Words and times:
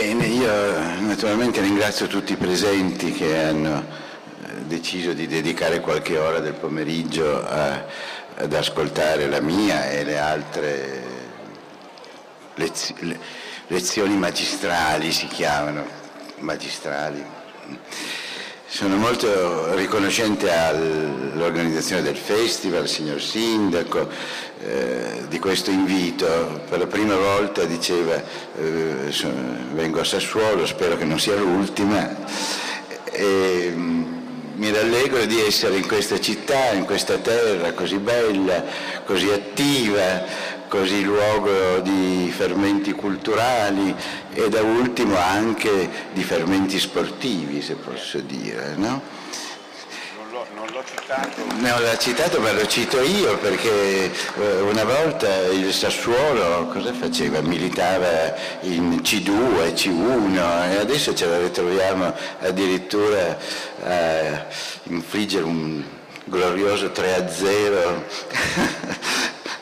Bene, 0.00 0.26
io 0.26 1.00
naturalmente 1.00 1.60
ringrazio 1.60 2.06
tutti 2.06 2.34
i 2.34 2.36
presenti 2.36 3.10
che 3.10 3.36
hanno 3.36 3.84
eh, 4.44 4.52
deciso 4.66 5.12
di 5.12 5.26
dedicare 5.26 5.80
qualche 5.80 6.16
ora 6.18 6.38
del 6.38 6.52
pomeriggio 6.52 7.44
a, 7.44 7.84
ad 8.36 8.52
ascoltare 8.52 9.26
la 9.26 9.40
mia 9.40 9.90
e 9.90 10.04
le 10.04 10.16
altre 10.16 11.02
lezio, 12.54 12.94
lezioni 13.66 14.16
magistrali, 14.16 15.10
si 15.10 15.26
chiamano, 15.26 15.84
magistrali. 16.38 17.24
Sono 18.70 18.96
molto 18.96 19.74
riconoscente 19.74 20.52
all'organizzazione 20.52 22.02
del 22.02 22.18
festival, 22.18 22.82
al 22.82 22.88
signor 22.88 23.18
Sindaco, 23.18 24.06
eh, 24.62 25.22
di 25.26 25.38
questo 25.38 25.70
invito. 25.70 26.60
Per 26.68 26.78
la 26.78 26.86
prima 26.86 27.16
volta 27.16 27.64
diceva 27.64 28.22
eh, 28.58 29.10
vengo 29.72 30.00
a 30.00 30.04
Sassuolo, 30.04 30.66
spero 30.66 30.98
che 30.98 31.06
non 31.06 31.18
sia 31.18 31.34
l'ultima. 31.36 32.14
E, 33.10 33.72
mm, 33.74 34.18
mi 34.56 34.70
rallegro 34.70 35.24
di 35.24 35.40
essere 35.40 35.76
in 35.76 35.86
questa 35.86 36.20
città, 36.20 36.72
in 36.72 36.84
questa 36.84 37.16
terra 37.16 37.72
così 37.72 37.96
bella, 37.96 38.64
così 39.06 39.30
attiva, 39.30 40.24
così 40.68 41.02
luogo 41.02 41.80
di 41.80 42.32
fermenti 42.34 42.92
culturali 42.92 43.94
e 44.32 44.48
da 44.48 44.62
ultimo 44.62 45.16
anche 45.16 45.90
di 46.12 46.22
fermenti 46.22 46.78
sportivi, 46.78 47.62
se 47.62 47.74
posso 47.74 48.20
dire. 48.20 48.74
No? 48.76 49.16
Non 50.54 50.66
l'ho 50.72 50.84
citato. 50.84 51.44
Non 51.56 51.82
l'ha 51.82 51.98
citato, 51.98 52.40
ma 52.40 52.52
lo 52.52 52.66
cito 52.66 53.00
io 53.00 53.36
perché 53.38 54.10
eh, 54.10 54.60
una 54.60 54.84
volta 54.84 55.46
il 55.46 55.72
Sassuolo 55.72 56.66
cosa 56.66 56.92
faceva? 56.92 57.40
Militava 57.40 58.34
in 58.60 59.00
C2, 59.02 59.72
C1 59.72 60.70
e 60.70 60.76
adesso 60.78 61.14
ce 61.14 61.26
la 61.26 61.38
ritroviamo 61.38 62.14
addirittura 62.40 63.36
a 63.84 64.46
infliggere 64.84 65.44
un 65.44 65.82
glorioso 66.24 66.86
3-0 66.86 68.02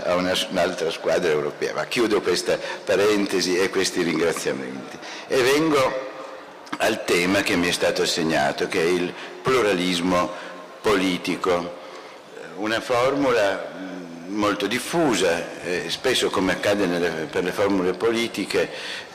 a 0.06 0.14
una, 0.14 0.34
un'altra 0.50 0.90
squadra 0.90 1.30
europea. 1.30 1.74
Ma 1.74 1.84
chiudo 1.86 2.20
questa 2.20 2.58
parentesi 2.84 3.56
e 3.56 3.68
questi 3.68 4.02
ringraziamenti 4.02 4.98
e 5.28 5.42
vengo 5.42 6.04
al 6.78 7.04
tema 7.04 7.42
che 7.42 7.56
mi 7.56 7.68
è 7.68 7.72
stato 7.72 8.02
assegnato, 8.02 8.68
che 8.68 8.80
è 8.80 8.86
il 8.86 9.12
pluralismo 9.42 10.30
politico. 10.80 11.84
Una 12.56 12.80
formula 12.80 13.74
molto 14.28 14.66
diffusa, 14.66 15.62
eh, 15.62 15.84
spesso 15.88 16.30
come 16.30 16.52
accade 16.52 16.86
nelle, 16.86 17.26
per 17.30 17.44
le 17.44 17.52
formule 17.52 17.92
politiche 17.92 18.70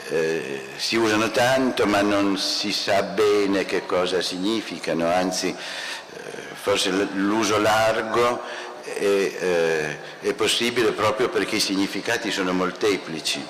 eh, 0.10 0.62
si 0.76 0.96
usano 0.96 1.32
tanto 1.32 1.86
ma 1.86 2.02
non 2.02 2.38
si 2.38 2.72
sa 2.72 3.04
bene 3.04 3.66
che 3.66 3.86
cosa 3.86 4.22
significano, 4.22 5.08
anzi 5.08 5.50
eh, 5.50 6.32
forse 6.54 6.90
l'uso 7.14 7.60
largo 7.60 8.42
è, 8.84 9.04
eh, 9.04 9.98
è 10.22 10.34
possibile 10.34 10.92
proprio 10.92 11.30
perché 11.30 11.58
i 11.58 11.60
significati 11.60 12.32
sono 12.32 12.54
molteplici, 12.54 13.44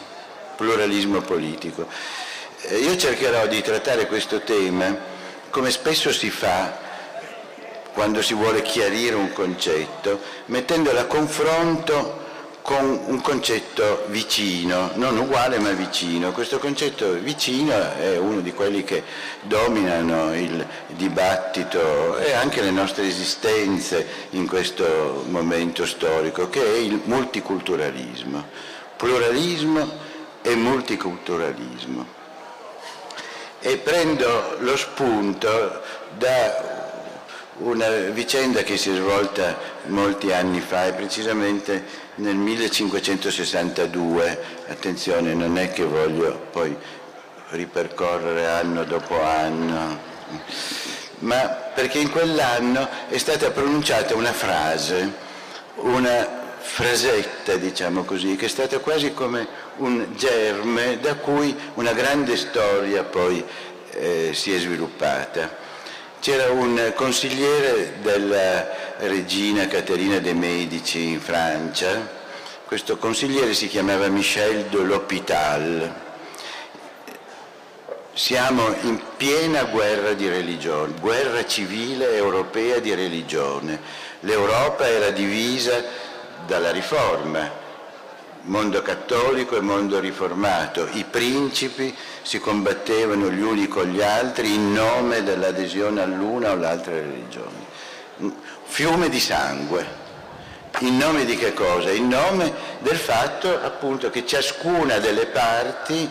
pluralismo 0.55 1.21
politico. 1.21 1.87
Eh, 2.61 2.77
io 2.77 2.95
cercherò 2.95 3.45
di 3.47 3.61
trattare 3.61 4.07
questo 4.07 4.41
tema 4.41 4.95
come 5.49 5.69
spesso 5.69 6.11
si 6.13 6.29
fa 6.29 6.89
quando 7.93 8.21
si 8.21 8.33
vuole 8.33 8.61
chiarire 8.61 9.15
un 9.15 9.33
concetto, 9.33 10.21
mettendolo 10.45 10.97
a 10.99 11.05
confronto 11.05 12.19
con 12.61 13.03
un 13.07 13.21
concetto 13.21 14.05
vicino, 14.07 14.91
non 14.95 15.17
uguale 15.17 15.57
ma 15.59 15.71
vicino. 15.71 16.31
Questo 16.31 16.59
concetto 16.59 17.13
vicino 17.13 17.93
è 17.95 18.17
uno 18.17 18.39
di 18.41 18.53
quelli 18.53 18.83
che 18.83 19.03
dominano 19.41 20.35
il 20.35 20.65
dibattito 20.87 22.17
e 22.17 22.33
anche 22.33 22.61
le 22.61 22.71
nostre 22.71 23.07
esistenze 23.07 24.05
in 24.31 24.47
questo 24.47 25.25
momento 25.27 25.85
storico, 25.85 26.49
che 26.49 26.63
è 26.63 26.77
il 26.77 27.01
multiculturalismo, 27.03 28.47
pluralismo 28.95 29.89
e 30.41 30.55
multiculturalismo. 30.55 32.19
E 33.59 33.77
prendo 33.77 34.57
lo 34.59 34.75
spunto 34.75 35.81
da 36.17 36.79
una 37.57 37.89
vicenda 38.09 38.63
che 38.63 38.77
si 38.77 38.89
è 38.89 38.95
svolta 38.95 39.55
molti 39.85 40.31
anni 40.31 40.59
fa 40.61 40.87
e 40.87 40.93
precisamente 40.93 42.00
nel 42.15 42.35
1562, 42.35 44.39
attenzione 44.67 45.33
non 45.33 45.57
è 45.57 45.71
che 45.71 45.83
voglio 45.83 46.47
poi 46.51 46.75
ripercorrere 47.49 48.47
anno 48.47 48.83
dopo 48.83 49.21
anno, 49.21 49.99
ma 51.19 51.39
perché 51.73 51.99
in 51.99 52.09
quell'anno 52.09 52.87
è 53.09 53.17
stata 53.17 53.51
pronunciata 53.51 54.15
una 54.15 54.33
frase, 54.33 55.29
una 55.75 56.39
frasetta 56.57 57.55
diciamo 57.55 58.03
così, 58.03 58.35
che 58.35 58.45
è 58.45 58.49
stata 58.49 58.79
quasi 58.79 59.13
come 59.13 59.47
un 59.77 60.13
germe 60.15 60.99
da 60.99 61.15
cui 61.15 61.55
una 61.75 61.93
grande 61.93 62.37
storia 62.37 63.03
poi 63.03 63.43
eh, 63.91 64.31
si 64.33 64.53
è 64.53 64.59
sviluppata. 64.59 65.60
C'era 66.21 66.51
un 66.51 66.93
consigliere 66.93 67.93
della 68.03 68.95
regina 68.99 69.65
Caterina 69.65 70.19
de' 70.19 70.35
Medici 70.35 71.13
in 71.13 71.19
Francia, 71.19 72.07
questo 72.67 72.97
consigliere 72.97 73.55
si 73.55 73.67
chiamava 73.67 74.07
Michel 74.07 74.65
de 74.65 74.83
l'Hôpital. 74.83 75.95
Siamo 78.13 78.67
in 78.83 79.01
piena 79.17 79.63
guerra 79.63 80.13
di 80.13 80.29
religione, 80.29 80.93
guerra 80.99 81.43
civile 81.47 82.13
europea 82.13 82.77
di 82.77 82.93
religione. 82.93 83.79
L'Europa 84.19 84.87
era 84.87 85.09
divisa 85.09 85.83
dalla 86.45 86.69
riforma, 86.69 87.51
mondo 88.43 88.81
cattolico 88.81 89.55
e 89.55 89.61
mondo 89.61 89.99
riformato. 89.99 90.87
I 90.93 91.05
principi 91.09 91.95
si 92.21 92.39
combattevano 92.39 93.29
gli 93.29 93.41
uni 93.41 93.67
con 93.67 93.85
gli 93.85 94.01
altri 94.01 94.53
in 94.53 94.73
nome 94.73 95.23
dell'adesione 95.23 96.01
all'una 96.01 96.49
o 96.49 96.53
all'altra 96.53 96.93
religione. 96.93 97.69
Fiume 98.63 99.09
di 99.09 99.19
sangue. 99.19 99.99
In 100.79 100.97
nome 100.97 101.25
di 101.25 101.35
che 101.35 101.53
cosa? 101.53 101.91
In 101.91 102.07
nome 102.07 102.51
del 102.79 102.97
fatto 102.97 103.61
appunto 103.61 104.09
che 104.09 104.25
ciascuna 104.25 104.99
delle 104.99 105.27
parti 105.27 106.09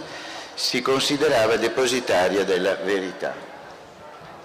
si 0.54 0.82
considerava 0.82 1.56
depositaria 1.56 2.44
della 2.44 2.74
verità. 2.74 3.48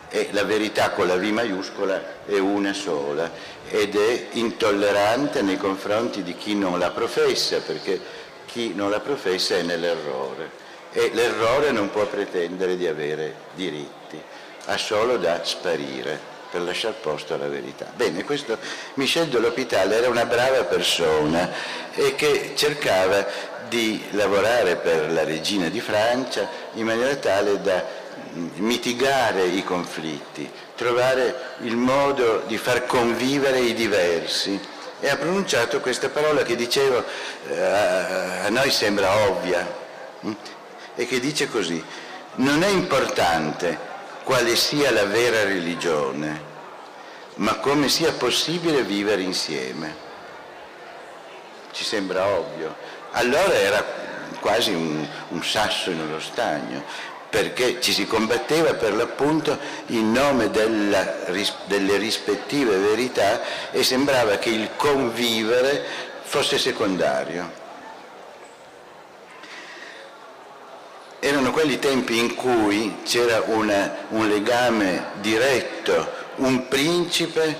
E 0.09 0.29
la 0.31 0.43
verità 0.43 0.91
con 0.91 1.07
la 1.07 1.17
V 1.17 1.23
maiuscola 1.23 2.01
è 2.25 2.37
una 2.37 2.71
sola 2.73 3.29
ed 3.69 3.95
è 3.95 4.27
intollerante 4.31 5.41
nei 5.41 5.57
confronti 5.57 6.23
di 6.23 6.35
chi 6.35 6.55
non 6.55 6.79
la 6.79 6.91
professa, 6.91 7.59
perché 7.59 7.99
chi 8.45 8.73
non 8.73 8.89
la 8.89 8.99
professa 8.99 9.55
è 9.55 9.61
nell'errore 9.63 10.63
e 10.91 11.11
l'errore 11.13 11.71
non 11.71 11.89
può 11.89 12.05
pretendere 12.05 12.77
di 12.77 12.87
avere 12.87 13.35
diritti, 13.53 14.21
ha 14.65 14.77
solo 14.77 15.17
da 15.17 15.43
sparire 15.43 16.33
per 16.49 16.61
lasciare 16.61 16.95
posto 17.01 17.33
alla 17.33 17.49
verità. 17.49 17.91
Bene, 17.93 18.23
questo 18.23 18.57
Michel 18.93 19.27
de 19.27 19.39
l'Hôpital 19.39 19.91
era 19.91 20.07
una 20.07 20.25
brava 20.25 20.63
persona 20.63 21.51
e 21.93 22.15
che 22.15 22.53
cercava 22.55 23.27
di 23.67 24.01
lavorare 24.11 24.77
per 24.77 25.11
la 25.11 25.25
regina 25.25 25.67
di 25.67 25.81
Francia 25.81 26.47
in 26.75 26.85
maniera 26.85 27.15
tale 27.15 27.59
da 27.61 27.83
mitigare 28.55 29.43
i 29.45 29.63
conflitti, 29.63 30.49
trovare 30.75 31.55
il 31.61 31.75
modo 31.75 32.43
di 32.47 32.57
far 32.57 32.85
convivere 32.85 33.59
i 33.59 33.73
diversi 33.73 34.59
e 34.99 35.09
ha 35.09 35.17
pronunciato 35.17 35.79
questa 35.79 36.09
parola 36.09 36.43
che 36.43 36.55
dicevo 36.55 37.03
eh, 37.49 37.61
a 37.61 38.49
noi 38.49 38.71
sembra 38.71 39.15
ovvia 39.27 39.65
hm? 40.21 40.31
e 40.95 41.05
che 41.05 41.19
dice 41.19 41.49
così, 41.49 41.83
non 42.35 42.63
è 42.63 42.67
importante 42.67 43.77
quale 44.23 44.55
sia 44.55 44.91
la 44.91 45.05
vera 45.05 45.43
religione, 45.43 46.53
ma 47.35 47.55
come 47.55 47.89
sia 47.89 48.11
possibile 48.13 48.81
vivere 48.83 49.21
insieme. 49.21 50.03
Ci 51.71 51.83
sembra 51.83 52.25
ovvio. 52.25 52.75
Allora 53.11 53.53
era 53.53 53.85
quasi 54.39 54.71
un, 54.71 55.05
un 55.29 55.43
sasso 55.43 55.91
uno 55.91 56.19
stagno, 56.19 56.83
perché 57.35 57.81
ci 57.81 57.91
si 57.91 58.07
combatteva 58.07 58.75
per 58.75 58.93
l'appunto 58.93 59.59
in 59.87 60.13
nome 60.13 60.49
della, 60.51 61.15
delle 61.65 61.97
rispettive 61.97 62.77
verità 62.77 63.71
e 63.71 63.83
sembrava 63.83 64.37
che 64.37 64.47
il 64.47 64.69
convivere 64.77 65.83
fosse 66.21 66.57
secondario. 66.57 67.51
Erano 71.19 71.51
quelli 71.51 71.77
tempi 71.77 72.19
in 72.19 72.35
cui 72.35 72.99
c'era 73.03 73.43
una, 73.47 74.05
un 74.11 74.29
legame 74.29 75.07
diretto, 75.19 76.09
un 76.35 76.69
principe, 76.69 77.59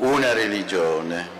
una 0.00 0.34
religione. 0.34 1.37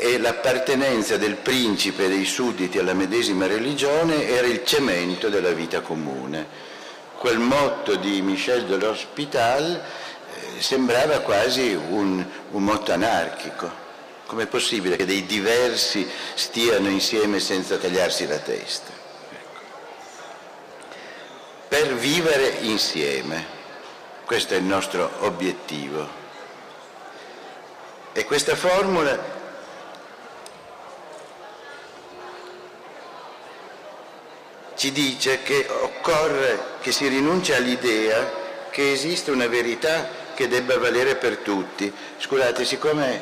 E 0.00 0.16
l'appartenenza 0.16 1.16
del 1.16 1.34
principe 1.34 2.04
e 2.04 2.08
dei 2.08 2.24
sudditi 2.24 2.78
alla 2.78 2.94
medesima 2.94 3.48
religione 3.48 4.28
era 4.28 4.46
il 4.46 4.64
cemento 4.64 5.28
della 5.28 5.50
vita 5.50 5.80
comune. 5.80 6.46
Quel 7.16 7.40
motto 7.40 7.96
di 7.96 8.22
Michel 8.22 8.64
de 8.66 8.76
l'Hospital 8.76 9.74
eh, 9.74 10.62
sembrava 10.62 11.18
quasi 11.18 11.74
un, 11.74 12.24
un 12.52 12.62
motto 12.62 12.92
anarchico. 12.92 13.68
Com'è 14.26 14.46
possibile 14.46 14.94
che 14.94 15.04
dei 15.04 15.26
diversi 15.26 16.08
stiano 16.34 16.88
insieme 16.88 17.40
senza 17.40 17.76
tagliarsi 17.76 18.24
la 18.28 18.38
testa? 18.38 18.92
Ecco. 19.32 19.60
Per 21.66 21.94
vivere 21.94 22.58
insieme, 22.60 23.44
questo 24.24 24.54
è 24.54 24.58
il 24.58 24.64
nostro 24.64 25.10
obiettivo. 25.22 26.08
E 28.12 28.24
questa 28.24 28.54
formula 28.54 29.37
ci 34.78 34.92
dice 34.92 35.42
che 35.42 35.66
occorre 35.68 36.76
che 36.80 36.92
si 36.92 37.08
rinunci 37.08 37.52
all'idea 37.52 38.30
che 38.70 38.92
esiste 38.92 39.32
una 39.32 39.48
verità 39.48 40.08
che 40.36 40.46
debba 40.46 40.78
valere 40.78 41.16
per 41.16 41.38
tutti. 41.38 41.92
Scusate, 42.16 42.64
siccome 42.64 43.20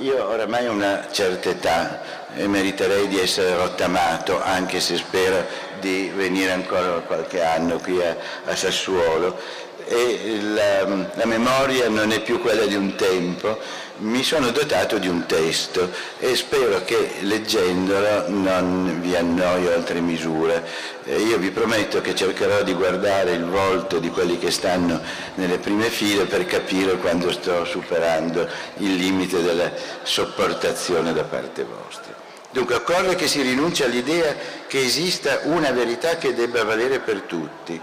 io 0.00 0.26
oramai 0.26 0.66
ho 0.66 0.72
una 0.72 1.08
certa 1.10 1.50
età 1.50 2.32
e 2.34 2.48
meriterei 2.48 3.06
di 3.06 3.20
essere 3.20 3.54
rottamato, 3.54 4.42
anche 4.42 4.80
se 4.80 4.96
spero 4.96 5.44
di 5.78 6.10
venire 6.14 6.52
ancora 6.52 7.00
qualche 7.00 7.42
anno 7.42 7.78
qui 7.80 8.02
a, 8.02 8.16
a 8.46 8.56
Sassuolo, 8.56 9.38
e 9.86 10.38
la, 10.40 10.84
la 10.86 11.26
memoria 11.26 11.86
non 11.90 12.12
è 12.12 12.20
più 12.20 12.40
quella 12.40 12.64
di 12.64 12.76
un 12.76 12.94
tempo, 12.94 13.58
mi 14.04 14.22
sono 14.22 14.50
dotato 14.50 14.98
di 14.98 15.08
un 15.08 15.24
testo 15.24 15.90
e 16.18 16.36
spero 16.36 16.84
che 16.84 17.16
leggendolo 17.20 18.28
non 18.28 19.00
vi 19.00 19.16
annoi 19.16 19.66
oltre 19.66 20.00
misura. 20.00 20.62
Eh, 21.04 21.20
io 21.20 21.38
vi 21.38 21.50
prometto 21.50 22.00
che 22.02 22.14
cercherò 22.14 22.62
di 22.62 22.74
guardare 22.74 23.32
il 23.32 23.44
volto 23.44 23.98
di 23.98 24.10
quelli 24.10 24.38
che 24.38 24.50
stanno 24.50 25.00
nelle 25.36 25.58
prime 25.58 25.88
file 25.88 26.26
per 26.26 26.44
capire 26.44 26.98
quando 26.98 27.32
sto 27.32 27.64
superando 27.64 28.46
il 28.78 28.94
limite 28.94 29.42
della 29.42 29.72
sopportazione 30.02 31.14
da 31.14 31.24
parte 31.24 31.64
vostra. 31.64 32.12
Dunque 32.50 32.76
occorre 32.76 33.14
che 33.14 33.26
si 33.26 33.40
rinunci 33.40 33.82
all'idea 33.82 34.34
che 34.66 34.84
esista 34.84 35.40
una 35.44 35.70
verità 35.70 36.18
che 36.18 36.34
debba 36.34 36.62
valere 36.62 36.98
per 36.98 37.22
tutti, 37.22 37.80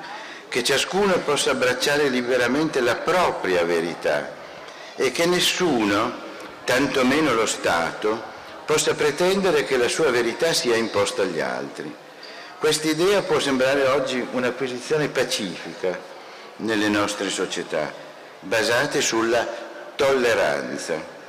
che 0.48 0.64
ciascuno 0.64 1.14
possa 1.26 1.52
abbracciare 1.52 2.10
liberamente 2.10 2.80
la 2.80 2.96
propria 2.96 3.66
verità 3.66 4.40
e 5.02 5.12
che 5.12 5.26
nessuno, 5.26 6.14
tantomeno 6.64 7.34
lo 7.34 7.48
Stato, 7.48 8.22
possa 8.66 8.94
pretendere 8.94 9.64
che 9.64 9.76
la 9.76 9.88
sua 9.88 10.12
verità 10.12 10.54
sia 10.54 10.76
imposta 10.76 11.24
agli 11.24 11.40
altri. 11.40 11.92
Questa 12.60 12.88
idea 12.88 13.24
può 13.24 13.40
sembrare 13.40 13.88
oggi 13.88 14.24
una 14.34 14.52
posizione 14.52 15.08
pacifica 15.08 15.98
nelle 16.58 16.88
nostre 16.88 17.32
società, 17.32 17.92
basate 18.42 19.02
sulla 19.02 19.48
tolleranza. 19.96 21.20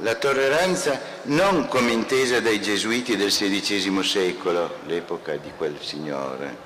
La 0.00 0.14
tolleranza 0.14 0.98
non 1.24 1.68
come 1.68 1.90
intesa 1.90 2.40
dai 2.40 2.62
gesuiti 2.62 3.14
del 3.16 3.28
XVI 3.28 4.02
secolo, 4.02 4.78
l'epoca 4.86 5.36
di 5.36 5.52
quel 5.54 5.76
signore, 5.82 6.56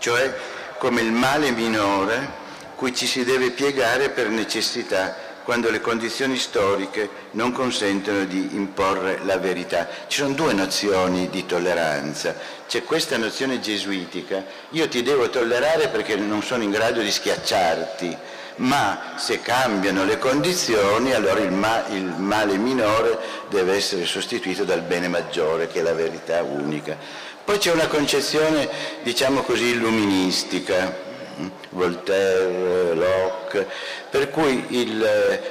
cioè 0.00 0.34
come 0.76 1.00
il 1.00 1.12
male 1.12 1.50
minore 1.50 2.42
cui 2.74 2.94
ci 2.94 3.06
si 3.06 3.24
deve 3.24 3.52
piegare 3.52 4.10
per 4.10 4.28
necessità 4.28 5.23
quando 5.44 5.70
le 5.70 5.80
condizioni 5.80 6.38
storiche 6.38 7.08
non 7.32 7.52
consentono 7.52 8.24
di 8.24 8.54
imporre 8.54 9.20
la 9.24 9.36
verità. 9.36 9.86
Ci 10.08 10.22
sono 10.22 10.34
due 10.34 10.54
nozioni 10.54 11.28
di 11.28 11.44
tolleranza. 11.44 12.34
C'è 12.66 12.82
questa 12.82 13.18
nozione 13.18 13.60
gesuitica, 13.60 14.42
io 14.70 14.88
ti 14.88 15.02
devo 15.02 15.28
tollerare 15.28 15.88
perché 15.88 16.16
non 16.16 16.42
sono 16.42 16.62
in 16.62 16.70
grado 16.70 17.02
di 17.02 17.10
schiacciarti, 17.10 18.16
ma 18.56 19.12
se 19.16 19.42
cambiano 19.42 20.04
le 20.04 20.18
condizioni 20.18 21.12
allora 21.12 21.40
il, 21.40 21.52
ma, 21.52 21.86
il 21.88 22.04
male 22.04 22.56
minore 22.56 23.18
deve 23.50 23.74
essere 23.74 24.06
sostituito 24.06 24.64
dal 24.64 24.80
bene 24.80 25.08
maggiore, 25.08 25.68
che 25.68 25.80
è 25.80 25.82
la 25.82 25.92
verità 25.92 26.42
unica. 26.42 26.96
Poi 27.44 27.58
c'è 27.58 27.70
una 27.70 27.88
concezione, 27.88 28.66
diciamo 29.02 29.42
così, 29.42 29.72
illuministica, 29.72 31.03
Voltaire, 31.70 32.94
Locke, 32.94 33.66
per 34.10 34.30
cui 34.30 34.64
il, 34.70 34.98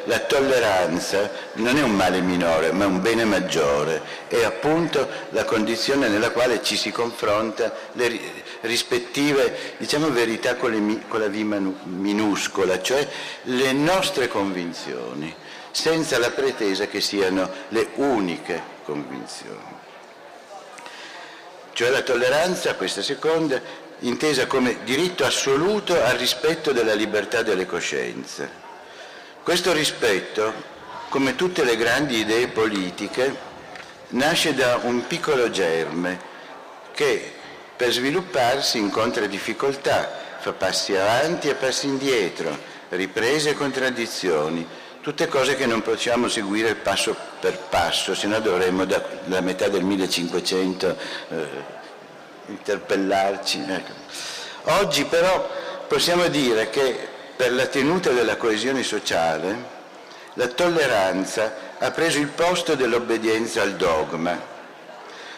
la 0.06 0.20
tolleranza 0.20 1.30
non 1.54 1.78
è 1.78 1.82
un 1.82 1.96
male 1.96 2.22
minore, 2.22 2.72
ma 2.72 2.86
un 2.86 3.02
bene 3.02 3.26
maggiore, 3.26 4.02
è 4.28 4.44
appunto 4.44 5.08
la 5.30 5.44
condizione 5.44 6.08
nella 6.08 6.32
quale 6.32 6.64
ci 6.64 6.78
si 6.78 6.92
confronta 6.92 7.74
le 7.94 8.20
rispettive 8.62 9.76
diciamo, 9.78 10.10
verità 10.10 10.56
con, 10.56 10.72
le, 10.72 11.02
con 11.08 11.20
la 11.20 11.28
V 11.28 11.74
minuscola, 11.84 12.82
cioè 12.82 13.08
le 13.44 13.72
nostre 13.74 14.28
convinzioni, 14.28 15.34
senza 15.72 16.18
la 16.20 16.32
pretesa 16.32 16.88
che 16.88 17.02
siano 17.02 17.50
le 17.70 17.90
uniche 17.96 18.62
convinzioni. 18.86 19.72
Cioè 21.74 21.90
la 21.90 22.04
tolleranza, 22.04 22.76
questa 22.76 23.02
seconda, 23.02 23.60
intesa 24.04 24.48
come 24.48 24.84
diritto 24.84 25.26
assoluto 25.26 26.02
al 26.02 26.18
rispetto 26.18 26.72
della 26.72 26.94
libertà 26.94 27.42
delle 27.42 27.66
coscienze. 27.66 28.62
Questo 29.44 29.74
rispetto, 29.74 30.54
come 31.10 31.36
tutte 31.36 31.64
le 31.64 31.76
grandi 31.76 32.18
idee 32.18 32.48
politiche, 32.48 33.52
nasce 34.10 34.54
da 34.54 34.80
un 34.84 35.06
piccolo 35.08 35.50
germe 35.50 36.32
che 36.94 37.34
per 37.76 37.92
svilupparsi 37.92 38.78
incontra 38.78 39.26
difficoltà, 39.26 40.22
fa 40.40 40.54
passi 40.54 40.96
avanti 40.96 41.50
e 41.50 41.56
passi 41.56 41.88
indietro, 41.88 42.58
riprese 42.90 43.52
e 43.52 43.54
contraddizioni, 43.54 44.68
tutte 45.02 45.28
cose 45.28 45.56
che 45.56 45.66
non 45.66 45.82
possiamo 45.82 46.28
seguire 46.28 46.76
passo 46.76 47.16
per 47.40 47.58
passo, 47.70 48.14
se 48.16 48.28
no 48.28 48.40
dovremmo 48.40 48.86
da, 48.86 49.42
metà 49.42 49.68
del 49.68 49.84
1500 49.84 50.98
eh, 51.30 51.73
interpellarci. 52.54 53.64
Ecco. 53.68 53.92
Oggi 54.80 55.06
però 55.06 55.50
possiamo 55.88 56.28
dire 56.28 56.70
che 56.70 57.08
per 57.36 57.52
la 57.54 57.66
tenuta 57.66 58.12
della 58.12 58.38
coesione 58.38 58.84
sociale 58.84 59.72
la 60.36 60.48
tolleranza 60.48 61.72
ha 61.80 61.92
preso 61.92 62.20
il 62.20 62.28
posto 62.28 62.76
dell'obbedienza 62.76 63.62
al 63.62 63.76
dogma, 63.76 64.40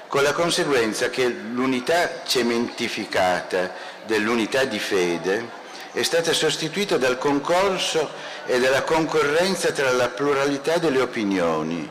con 0.08 0.24
la 0.24 0.34
conseguenza 0.34 1.10
che 1.10 1.28
l'unità 1.28 2.24
cementificata 2.26 3.72
dell'unità 4.06 4.64
di 4.66 4.80
fede 4.80 5.64
è 5.92 6.04
stata 6.04 6.34
sostituita 6.34 6.98
dal 6.98 7.18
concorso 7.18 8.10
e 8.46 8.60
dalla 8.60 8.84
concorrenza 8.84 9.72
tra 9.72 9.92
la 9.92 10.10
pluralità 10.10 10.78
delle 10.78 11.02
opinioni, 11.02 11.90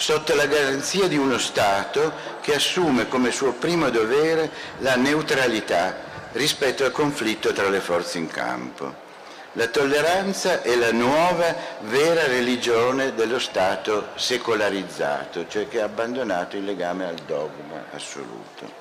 sotto 0.00 0.34
la 0.34 0.46
garanzia 0.46 1.06
di 1.08 1.18
uno 1.18 1.36
Stato 1.36 2.38
che 2.40 2.54
assume 2.54 3.06
come 3.06 3.30
suo 3.30 3.52
primo 3.52 3.90
dovere 3.90 4.50
la 4.78 4.96
neutralità 4.96 5.94
rispetto 6.32 6.86
al 6.86 6.90
conflitto 6.90 7.52
tra 7.52 7.68
le 7.68 7.80
forze 7.80 8.16
in 8.16 8.26
campo. 8.26 9.08
La 9.54 9.66
tolleranza 9.66 10.62
è 10.62 10.74
la 10.76 10.90
nuova 10.90 11.54
vera 11.80 12.26
religione 12.26 13.14
dello 13.14 13.38
Stato 13.38 14.08
secolarizzato, 14.14 15.46
cioè 15.46 15.68
che 15.68 15.82
ha 15.82 15.84
abbandonato 15.84 16.56
il 16.56 16.64
legame 16.64 17.06
al 17.06 17.18
dogma 17.26 17.84
assoluto. 17.92 18.78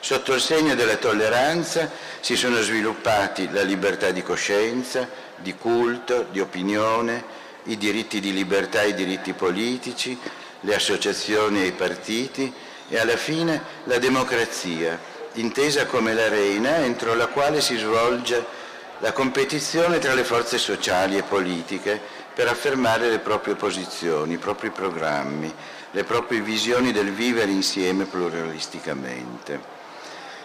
Sotto 0.00 0.34
il 0.34 0.40
segno 0.40 0.74
della 0.74 0.96
tolleranza 0.96 1.88
si 2.18 2.34
sono 2.34 2.60
sviluppati 2.62 3.48
la 3.52 3.62
libertà 3.62 4.10
di 4.10 4.24
coscienza, 4.24 5.08
di 5.36 5.54
culto, 5.54 6.26
di 6.32 6.40
opinione, 6.40 7.41
i 7.64 7.76
diritti 7.76 8.20
di 8.20 8.32
libertà 8.32 8.82
e 8.82 8.88
i 8.88 8.94
diritti 8.94 9.32
politici, 9.32 10.18
le 10.60 10.74
associazioni 10.74 11.62
e 11.62 11.66
i 11.66 11.72
partiti 11.72 12.52
e 12.88 12.98
alla 12.98 13.16
fine 13.16 13.62
la 13.84 13.98
democrazia, 13.98 14.98
intesa 15.34 15.86
come 15.86 16.14
l'arena 16.14 16.78
entro 16.78 17.14
la 17.14 17.28
quale 17.28 17.60
si 17.60 17.76
svolge 17.76 18.60
la 18.98 19.12
competizione 19.12 19.98
tra 19.98 20.14
le 20.14 20.24
forze 20.24 20.58
sociali 20.58 21.16
e 21.16 21.22
politiche 21.22 22.00
per 22.34 22.48
affermare 22.48 23.08
le 23.08 23.18
proprie 23.18 23.54
posizioni, 23.54 24.34
i 24.34 24.38
propri 24.38 24.70
programmi, 24.70 25.52
le 25.90 26.04
proprie 26.04 26.40
visioni 26.40 26.92
del 26.92 27.12
vivere 27.12 27.50
insieme 27.50 28.04
pluralisticamente. 28.04 29.60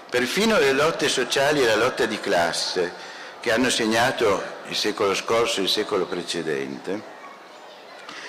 Perfino 0.10 0.58
le 0.58 0.72
lotte 0.72 1.08
sociali 1.08 1.62
e 1.62 1.66
la 1.66 1.76
lotta 1.76 2.06
di 2.06 2.20
classe 2.20 2.92
che 3.40 3.52
hanno 3.52 3.70
segnato 3.70 4.56
il 4.68 4.76
secolo 4.76 5.14
scorso 5.14 5.60
e 5.60 5.64
il 5.64 5.70
secolo 5.70 6.06
precedente, 6.06 7.16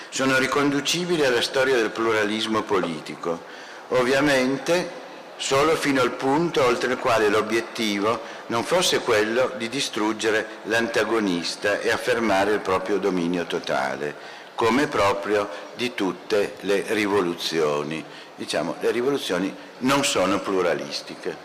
sono 0.09 0.37
riconducibili 0.37 1.23
alla 1.23 1.41
storia 1.41 1.75
del 1.75 1.91
pluralismo 1.91 2.63
politico, 2.63 3.43
ovviamente 3.89 4.97
solo 5.37 5.75
fino 5.75 6.01
al 6.01 6.11
punto 6.11 6.65
oltre 6.65 6.93
il 6.93 6.97
quale 6.97 7.29
l'obiettivo 7.29 8.19
non 8.47 8.63
fosse 8.63 8.99
quello 8.99 9.53
di 9.57 9.69
distruggere 9.69 10.59
l'antagonista 10.63 11.79
e 11.79 11.91
affermare 11.91 12.53
il 12.53 12.59
proprio 12.59 12.97
dominio 12.97 13.45
totale. 13.45 14.37
come 14.59 14.87
proprio 14.87 15.47
di 15.77 15.93
tutte 15.93 16.55
le 16.61 16.83
rivoluzioni. 16.89 18.03
Diciamo, 18.35 18.75
le 18.81 18.91
rivoluzioni 18.91 19.55
non 19.77 20.03
sono 20.03 20.39
pluralistiche. 20.39 21.37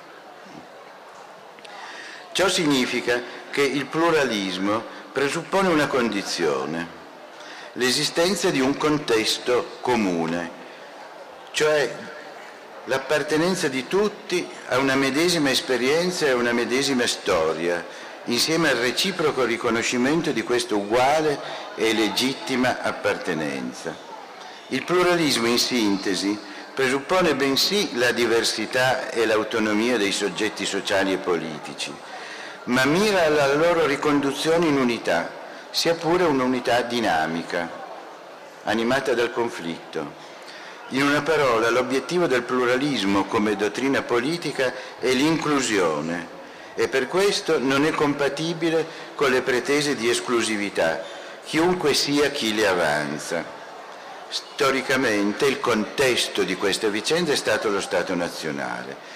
Ciò 2.32 2.48
significa 2.48 3.22
che 3.54 3.62
il 3.62 3.86
pluralismo 3.86 4.82
presuppone 5.12 5.68
una 5.68 5.86
condizione, 5.86 6.88
l'esistenza 7.74 8.50
di 8.50 8.58
un 8.58 8.76
contesto 8.76 9.76
comune, 9.80 10.50
cioè 11.52 11.88
l'appartenenza 12.86 13.68
di 13.68 13.86
tutti 13.86 14.44
a 14.70 14.78
una 14.78 14.96
medesima 14.96 15.50
esperienza 15.50 16.26
e 16.26 16.30
a 16.30 16.34
una 16.34 16.50
medesima 16.50 17.06
storia, 17.06 17.86
insieme 18.24 18.70
al 18.70 18.78
reciproco 18.78 19.44
riconoscimento 19.44 20.32
di 20.32 20.42
questa 20.42 20.74
uguale 20.74 21.38
e 21.76 21.94
legittima 21.94 22.82
appartenenza. 22.82 23.94
Il 24.70 24.82
pluralismo 24.82 25.46
in 25.46 25.60
sintesi 25.60 26.36
presuppone 26.74 27.36
bensì 27.36 27.96
la 27.98 28.10
diversità 28.10 29.10
e 29.10 29.24
l'autonomia 29.24 29.96
dei 29.96 30.10
soggetti 30.10 30.66
sociali 30.66 31.12
e 31.12 31.18
politici, 31.18 31.94
ma 32.64 32.84
mira 32.84 33.24
alla 33.24 33.52
loro 33.54 33.84
riconduzione 33.86 34.66
in 34.66 34.78
unità, 34.78 35.30
sia 35.70 35.94
pure 35.94 36.24
un'unità 36.24 36.80
dinamica, 36.82 37.68
animata 38.64 39.12
dal 39.12 39.32
conflitto. 39.32 40.22
In 40.88 41.02
una 41.02 41.22
parola, 41.22 41.68
l'obiettivo 41.70 42.26
del 42.26 42.42
pluralismo 42.42 43.24
come 43.24 43.56
dottrina 43.56 44.02
politica 44.02 44.72
è 44.98 45.10
l'inclusione 45.12 46.32
e 46.74 46.88
per 46.88 47.06
questo 47.06 47.58
non 47.58 47.84
è 47.84 47.90
compatibile 47.90 48.86
con 49.14 49.30
le 49.30 49.42
pretese 49.42 49.94
di 49.94 50.08
esclusività, 50.08 51.02
chiunque 51.44 51.92
sia 51.92 52.30
chi 52.30 52.54
le 52.54 52.66
avanza. 52.66 53.44
Storicamente 54.28 55.46
il 55.46 55.60
contesto 55.60 56.42
di 56.42 56.56
questa 56.56 56.88
vicenda 56.88 57.32
è 57.32 57.36
stato 57.36 57.68
lo 57.68 57.80
Stato 57.80 58.14
nazionale 58.14 59.13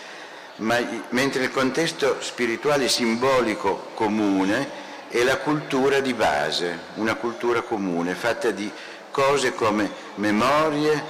ma, 0.59 0.79
mentre 1.11 1.45
il 1.45 1.50
contesto 1.50 2.21
spirituale 2.21 2.88
simbolico 2.88 3.91
comune 3.95 4.87
è 5.09 5.23
la 5.23 5.38
cultura 5.38 6.00
di 6.00 6.15
base, 6.15 6.79
una 6.95 7.15
cultura 7.15 7.62
comune 7.62 8.15
fatta 8.15 8.50
di 8.50 8.71
cose 9.11 9.55
come 9.55 9.91
memorie, 10.17 11.03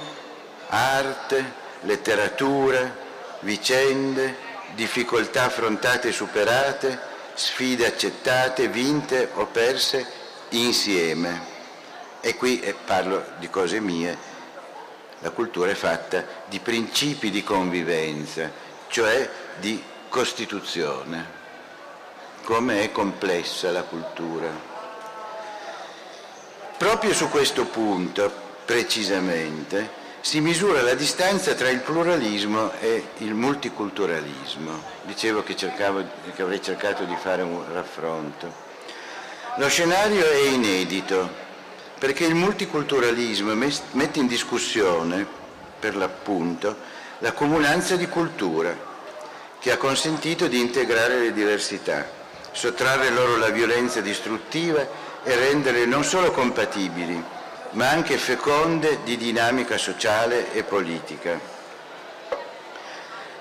arte, 0.67 1.53
letteratura, 1.81 2.95
vicende, 3.41 4.35
difficoltà 4.75 5.45
affrontate 5.45 6.09
e 6.09 6.13
superate, 6.13 6.99
sfide 7.33 7.85
accettate, 7.85 8.67
vinte 8.67 9.29
o 9.33 9.45
perse 9.45 10.05
insieme. 10.49 11.57
E 12.21 12.35
qui 12.35 12.59
eh, 12.59 12.73
parlo 12.73 13.23
di 13.39 13.49
cose 13.49 13.79
mie, 13.79 14.17
la 15.19 15.29
cultura 15.31 15.71
è 15.71 15.75
fatta 15.75 16.25
di 16.47 16.59
principi 16.59 17.29
di 17.29 17.43
convivenza, 17.43 18.67
cioè 18.89 19.29
di 19.59 19.81
Costituzione, 20.09 21.37
come 22.43 22.81
è 22.81 22.91
complessa 22.91 23.71
la 23.71 23.83
cultura. 23.83 24.49
Proprio 26.77 27.13
su 27.13 27.29
questo 27.29 27.65
punto, 27.65 28.31
precisamente, 28.65 29.97
si 30.21 30.41
misura 30.41 30.81
la 30.81 30.95
distanza 30.95 31.53
tra 31.53 31.69
il 31.69 31.79
pluralismo 31.79 32.71
e 32.79 33.09
il 33.17 33.33
multiculturalismo. 33.33 34.83
Dicevo 35.03 35.43
che, 35.43 35.55
cercavo, 35.55 36.03
che 36.35 36.41
avrei 36.41 36.61
cercato 36.61 37.03
di 37.03 37.15
fare 37.15 37.41
un 37.41 37.63
raffronto. 37.71 38.67
Lo 39.57 39.67
scenario 39.69 40.25
è 40.29 40.47
inedito 40.47 41.47
perché 41.99 42.25
il 42.25 42.35
multiculturalismo 42.35 43.53
mette 43.53 44.19
in 44.19 44.27
discussione, 44.27 45.27
per 45.79 45.95
l'appunto, 45.95 46.88
la 47.19 47.33
comunanza 47.33 47.95
di 47.95 48.07
cultura 48.07 48.87
che 49.59 49.71
ha 49.71 49.77
consentito 49.77 50.47
di 50.47 50.59
integrare 50.59 51.19
le 51.19 51.33
diversità, 51.33 52.07
sottrarre 52.51 53.09
loro 53.09 53.35
la 53.37 53.49
violenza 53.49 53.99
distruttiva 53.99 54.87
e 55.23 55.35
renderle 55.35 55.85
non 55.85 56.03
solo 56.05 56.31
compatibili, 56.31 57.21
ma 57.71 57.89
anche 57.89 58.17
feconde 58.17 58.99
di 59.03 59.17
dinamica 59.17 59.77
sociale 59.77 60.53
e 60.53 60.63
politica. 60.63 61.37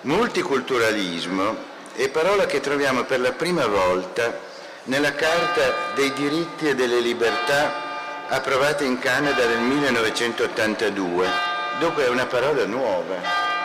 Multiculturalismo 0.01 1.57
è 1.95 2.09
parola 2.09 2.47
che 2.47 2.61
troviamo 2.61 3.05
per 3.05 3.21
la 3.21 3.33
prima 3.33 3.67
volta 3.67 4.47
nella 4.85 5.15
Carta 5.15 5.93
dei 5.95 6.13
diritti 6.15 6.69
e 6.69 6.75
delle 6.75 6.99
libertà 6.99 8.27
approvata 8.29 8.83
in 8.85 8.99
Canada 8.99 9.47
nel 9.47 9.61
1982, 9.61 11.29
dunque 11.79 12.05
è 12.05 12.09
una 12.09 12.27
parola 12.27 12.65
nuova. 12.67 13.57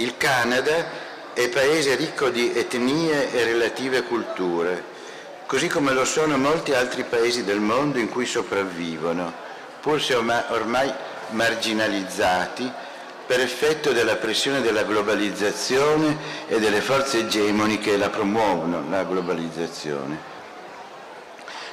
Il 0.00 0.16
Canada 0.16 0.86
è 1.32 1.48
paese 1.48 1.96
ricco 1.96 2.28
di 2.28 2.52
etnie 2.54 3.32
e 3.32 3.42
relative 3.42 4.02
culture, 4.02 4.84
così 5.44 5.66
come 5.66 5.92
lo 5.92 6.04
sono 6.04 6.36
molti 6.36 6.72
altri 6.72 7.02
paesi 7.02 7.42
del 7.42 7.58
mondo 7.58 7.98
in 7.98 8.08
cui 8.08 8.24
sopravvivono, 8.24 9.32
pur 9.80 10.00
se 10.00 10.14
ormai 10.14 10.92
marginalizzati 11.30 12.70
per 13.26 13.40
effetto 13.40 13.90
della 13.90 14.14
pressione 14.14 14.60
della 14.60 14.84
globalizzazione 14.84 16.16
e 16.46 16.60
delle 16.60 16.80
forze 16.80 17.18
egemoni 17.18 17.78
che 17.78 17.96
la 17.96 18.08
promuovono, 18.08 18.84
la 18.88 19.02
globalizzazione. 19.02 20.16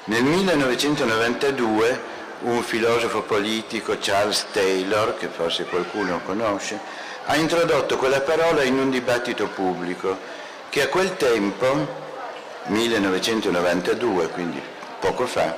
Nel 0.05 0.23
1992 0.23 2.13
un 2.41 2.63
filosofo 2.63 3.21
politico, 3.21 3.97
Charles 3.99 4.47
Taylor, 4.51 5.15
che 5.15 5.27
forse 5.27 5.65
qualcuno 5.65 6.21
conosce, 6.25 7.03
ha 7.25 7.35
introdotto 7.35 7.97
quella 7.97 8.21
parola 8.21 8.63
in 8.63 8.77
un 8.77 8.91
dibattito 8.91 9.47
pubblico 9.47 10.17
che 10.69 10.83
a 10.83 10.87
quel 10.89 11.15
tempo, 11.17 12.03
1992, 12.65 14.27
quindi 14.29 14.61
poco 14.99 15.25
fa, 15.25 15.57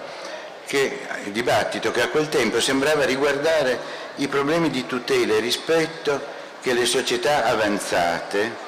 che, 0.66 1.00
dibattito 1.26 1.92
che 1.92 2.02
a 2.02 2.08
quel 2.08 2.30
tempo 2.30 2.62
sembrava 2.62 3.04
riguardare 3.04 4.06
i 4.16 4.28
problemi 4.28 4.70
di 4.70 4.86
tutela 4.86 5.34
e 5.34 5.40
rispetto 5.40 6.36
che 6.62 6.74
le 6.74 6.86
società 6.86 7.46
avanzate, 7.46 8.66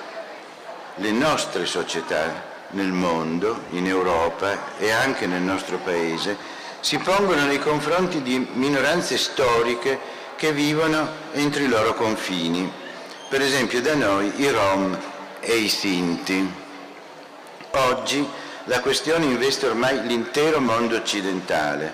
le 0.96 1.12
nostre 1.12 1.65
società 1.65 2.48
nel 2.72 2.91
mondo, 2.91 3.63
in 3.72 3.88
Europa 3.88 4.77
e 4.77 4.91
anche 4.91 5.25
nel 5.25 5.41
nostro 5.41 5.77
Paese, 5.77 6.36
si 6.82 6.98
pongono 6.98 7.46
nei 7.46 7.60
confronti 7.60 8.22
di 8.22 8.46
minoranze 8.53 9.18
storiche 9.18 10.18
che 10.36 10.51
vivono 10.51 11.08
entro 11.34 11.62
i 11.62 11.68
loro 11.68 11.94
confini 11.94 12.88
per 13.29 13.41
esempio 13.43 13.79
da 13.79 13.93
noi 13.93 14.33
i 14.41 14.50
Rom 14.50 14.98
e 15.39 15.55
i 15.55 15.69
Sinti. 15.69 16.51
Oggi 17.71 18.27
la 18.63 18.79
questione 18.79 19.25
investe 19.25 19.67
ormai 19.67 20.05
l'intero 20.07 20.59
mondo 20.59 20.95
occidentale, 20.95 21.93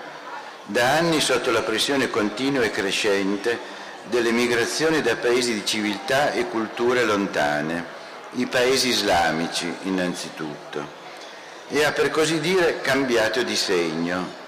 da 0.64 0.96
anni 0.96 1.20
sotto 1.20 1.50
la 1.50 1.60
pressione 1.60 2.08
continua 2.08 2.64
e 2.64 2.70
crescente 2.70 3.58
delle 4.04 4.30
migrazioni 4.30 5.02
da 5.02 5.14
paesi 5.16 5.52
di 5.52 5.66
civiltà 5.66 6.32
e 6.32 6.48
culture 6.48 7.04
lontane, 7.04 7.84
i 8.32 8.46
paesi 8.46 8.88
islamici 8.88 9.70
innanzitutto, 9.82 10.88
e 11.68 11.84
ha 11.84 11.92
per 11.92 12.10
così 12.10 12.40
dire 12.40 12.80
cambiato 12.80 13.42
di 13.42 13.56
segno. 13.56 14.44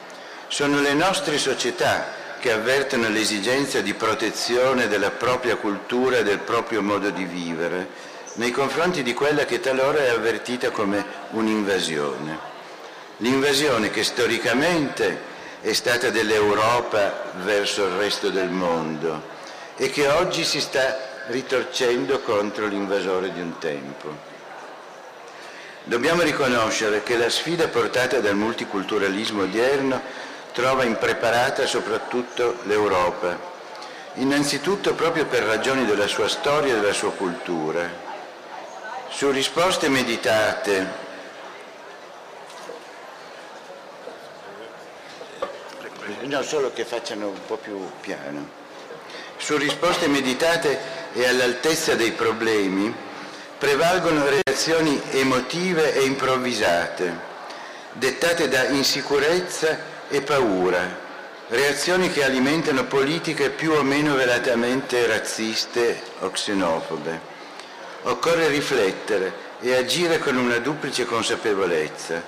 Sono 0.49 0.81
le 0.81 0.95
nostre 0.95 1.37
società 1.37 2.18
che 2.39 2.53
avvertono 2.53 3.09
l'esigenza 3.09 3.81
di 3.81 3.95
protezione 3.95 4.89
della 4.89 5.11
propria 5.11 5.57
cultura 5.57 6.19
e 6.19 6.23
del 6.23 6.39
proprio 6.39 6.83
modo 6.83 7.11
di 7.11 7.25
vivere 7.25 7.89
nei 8.35 8.51
confronti 8.53 9.03
di 9.03 9.15
quella 9.15 9.45
che 9.45 9.61
talora 9.61 9.99
è 9.99 10.11
avvertita 10.11 10.71
come 10.71 11.05
un'invasione. 11.31 12.39
L'invasione 13.19 13.91
che 13.91 14.05
storicamente 14.05 15.21
è 15.61 15.73
stata 15.73 16.11
dell'Europa 16.11 17.33
verso 17.43 17.85
il 17.85 17.93
resto 17.95 18.31
del 18.31 18.49
mondo 18.49 19.37
e 19.77 19.91
che 19.91 20.07
oggi 20.07 20.45
si 20.45 20.61
sta 20.61 21.25
ritorcendo 21.27 22.21
contro 22.21 22.67
l'invasore 22.67 23.33
di 23.33 23.41
un 23.41 23.59
tempo. 23.59 24.27
Dobbiamo 25.83 26.23
riconoscere 26.23 27.03
che 27.03 27.17
la 27.17 27.31
sfida 27.31 27.67
portata 27.69 28.21
dal 28.21 28.37
multiculturalismo 28.37 29.43
odierno 29.43 30.01
trova 30.53 30.85
impreparata 30.85 31.67
soprattutto 31.67 32.59
l'Europa, 32.65 33.39
innanzitutto 34.15 34.95
proprio 34.95 35.27
per 35.27 35.43
ragioni 35.43 35.85
della 35.85 36.07
sua 36.07 36.29
storia 36.29 36.77
e 36.77 36.81
della 36.81 36.93
sua 36.93 37.13
cultura. 37.13 38.07
Su 39.09 39.31
risposte 39.31 39.89
meditate 39.89 41.07
no, 46.29 46.43
solo 46.43 46.73
che 46.73 46.85
facciano 46.85 47.29
un 47.29 47.41
po' 47.47 47.57
più 47.57 47.91
piano. 48.01 48.57
Su 49.37 49.57
risposte 49.57 50.09
meditate 50.09 50.79
e 51.13 51.27
all'altezza 51.27 51.95
dei 51.95 52.13
problemi 52.13 52.95
prevalgono 53.57 54.25
reazioni 54.29 55.01
emotive 55.11 55.95
e 55.95 56.05
improvvisate, 56.05 57.19
dettate 57.93 58.49
da 58.49 58.67
insicurezza 58.67 59.97
e 60.09 60.23
paura, 60.23 61.07
reazioni 61.49 62.11
che 62.11 62.25
alimentano 62.25 62.85
politiche 62.85 63.51
più 63.51 63.73
o 63.73 63.83
meno 63.83 64.15
velatamente 64.15 65.07
razziste 65.07 66.03
o 66.21 66.31
xenofobe. 66.31 67.37
Occorre 68.03 68.49
riflettere 68.49 69.47
e 69.61 69.75
agire 69.75 70.19
con 70.19 70.37
una 70.37 70.59
duplice 70.59 71.05
consapevolezza. 71.05 72.23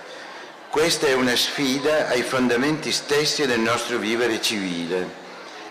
Questa 0.68 1.06
è 1.06 1.14
una 1.14 1.36
sfida 1.36 2.08
ai 2.08 2.22
fondamenti 2.22 2.92
stessi 2.92 3.46
del 3.46 3.60
nostro 3.60 3.98
vivere 3.98 4.40
civile 4.40 5.18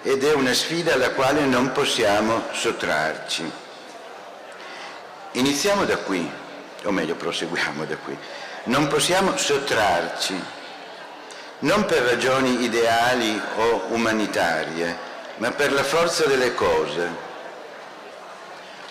ed 0.02 0.24
è 0.24 0.34
una 0.34 0.54
sfida 0.54 0.94
alla 0.94 1.12
quale 1.12 1.46
non 1.46 1.72
possiamo 1.72 2.44
sottrarci. 2.52 3.52
Iniziamo 5.34 5.86
da 5.86 5.98
qui, 5.98 6.30
o 6.84 6.92
meglio 6.92 7.16
proseguiamo 7.16 7.86
da 7.86 7.96
qui. 7.98 8.18
Non 8.64 8.88
possiamo 8.88 9.38
sottrarci, 9.38 10.42
non 11.60 11.86
per 11.86 12.04
ragioni 12.04 12.64
ideali 12.64 13.40
o 13.58 13.88
umanitarie, 13.90 14.98
ma 15.38 15.52
per 15.52 15.74
la 15.74 15.84
forza 15.84 16.26
delle 16.26 16.54
cose. 16.54 17.28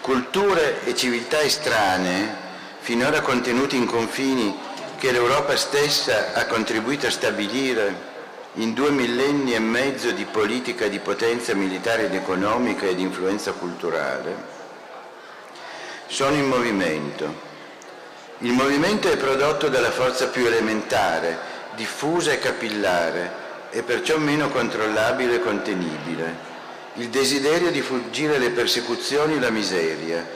Culture 0.00 0.84
e 0.84 0.94
civiltà 0.94 1.40
estranee, 1.40 2.46
finora 2.80 3.20
contenute 3.20 3.76
in 3.76 3.86
confini 3.86 4.56
che 4.98 5.12
l'Europa 5.12 5.56
stessa 5.56 6.32
ha 6.34 6.46
contribuito 6.46 7.06
a 7.06 7.10
stabilire 7.10 8.06
in 8.54 8.74
due 8.74 8.90
millenni 8.90 9.54
e 9.54 9.60
mezzo 9.60 10.10
di 10.10 10.24
politica 10.24 10.88
di 10.88 10.98
potenza 10.98 11.54
militare 11.54 12.06
ed 12.06 12.14
economica 12.14 12.86
e 12.86 12.94
di 12.94 13.02
influenza 13.02 13.52
culturale, 13.52 14.56
sono 16.06 16.34
in 16.34 16.46
movimento. 16.46 17.46
Il 18.38 18.52
movimento 18.52 19.10
è 19.10 19.16
prodotto 19.16 19.68
dalla 19.68 19.90
forza 19.90 20.28
più 20.28 20.46
elementare, 20.46 21.47
diffusa 21.78 22.32
e 22.32 22.38
capillare, 22.38 23.46
e 23.70 23.82
perciò 23.82 24.18
meno 24.18 24.50
controllabile 24.50 25.36
e 25.36 25.40
contenibile, 25.40 26.46
il 26.94 27.08
desiderio 27.08 27.70
di 27.70 27.80
fuggire 27.80 28.36
alle 28.36 28.50
persecuzioni 28.50 29.36
e 29.36 29.40
la 29.40 29.50
miseria, 29.50 30.26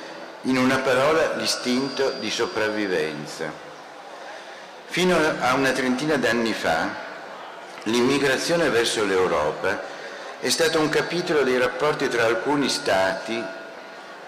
in 0.42 0.56
una 0.56 0.78
parola 0.78 1.34
l'istinto 1.34 2.12
di 2.12 2.30
sopravvivenza. 2.30 3.52
Fino 4.86 5.16
a 5.40 5.52
una 5.54 5.72
trentina 5.72 6.16
d'anni 6.16 6.52
fa, 6.52 7.10
L'immigrazione 7.86 8.70
verso 8.70 9.04
l'Europa 9.04 9.82
è 10.38 10.48
stato 10.50 10.78
un 10.78 10.88
capitolo 10.88 11.42
dei 11.42 11.58
rapporti 11.58 12.08
tra 12.08 12.26
alcuni 12.26 12.68
Stati, 12.68 13.42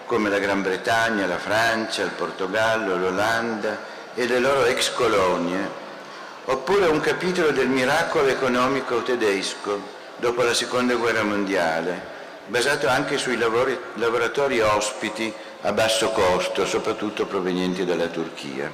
come 0.05 0.29
la 0.29 0.39
Gran 0.39 0.61
Bretagna, 0.61 1.25
la 1.25 1.37
Francia, 1.37 2.03
il 2.03 2.09
Portogallo, 2.09 2.97
l'Olanda 2.97 3.77
e 4.13 4.27
le 4.27 4.39
loro 4.39 4.65
ex 4.65 4.91
colonie, 4.91 5.83
oppure 6.45 6.85
un 6.87 6.99
capitolo 6.99 7.51
del 7.51 7.67
miracolo 7.67 8.27
economico 8.27 9.01
tedesco 9.01 9.93
dopo 10.17 10.43
la 10.43 10.53
Seconda 10.53 10.95
Guerra 10.95 11.23
Mondiale, 11.23 12.13
basato 12.47 12.87
anche 12.87 13.17
sui 13.17 13.37
lavori, 13.37 13.77
lavoratori 13.95 14.59
ospiti 14.59 15.33
a 15.61 15.71
basso 15.71 16.11
costo, 16.11 16.65
soprattutto 16.65 17.25
provenienti 17.25 17.83
dalla 17.85 18.07
Turchia. 18.07 18.71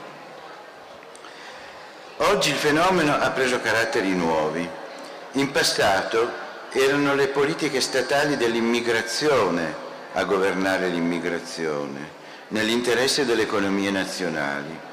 Oggi 2.17 2.49
il 2.49 2.57
fenomeno 2.57 3.17
ha 3.17 3.29
preso 3.31 3.61
caratteri 3.61 4.13
nuovi. 4.13 4.67
In 5.33 5.51
passato 5.51 6.29
erano 6.71 7.15
le 7.15 7.29
politiche 7.29 7.79
statali 7.79 8.37
dell'immigrazione 8.37 9.89
a 10.13 10.23
governare 10.25 10.89
l'immigrazione, 10.89 12.19
nell'interesse 12.49 13.25
delle 13.25 13.43
economie 13.43 13.91
nazionali. 13.91 14.89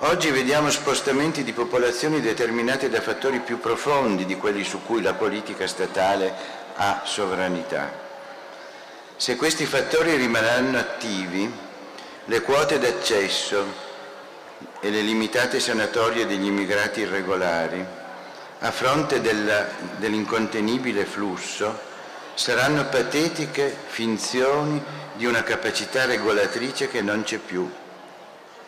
Oggi 0.00 0.30
vediamo 0.30 0.70
spostamenti 0.70 1.42
di 1.42 1.52
popolazioni 1.52 2.20
determinati 2.20 2.88
da 2.88 3.00
fattori 3.00 3.40
più 3.40 3.58
profondi 3.58 4.26
di 4.26 4.36
quelli 4.36 4.62
su 4.62 4.84
cui 4.84 5.02
la 5.02 5.14
politica 5.14 5.66
statale 5.66 6.32
ha 6.76 7.02
sovranità. 7.04 7.90
Se 9.16 9.34
questi 9.34 9.66
fattori 9.66 10.14
rimarranno 10.14 10.78
attivi, 10.78 11.52
le 12.26 12.40
quote 12.42 12.78
d'accesso 12.78 13.64
e 14.78 14.88
le 14.88 15.00
limitate 15.00 15.58
sanatorie 15.58 16.26
degli 16.26 16.46
immigrati 16.46 17.00
irregolari, 17.00 17.84
a 18.60 18.70
fronte 18.70 19.20
dell'incontenibile 19.20 21.06
flusso, 21.06 21.76
saranno 22.34 22.86
patetiche 22.86 23.76
finzioni 23.88 24.80
di 25.14 25.26
una 25.26 25.42
capacità 25.42 26.04
regolatrice 26.04 26.86
che 26.86 27.02
non 27.02 27.24
c'è 27.24 27.38
più. 27.38 27.68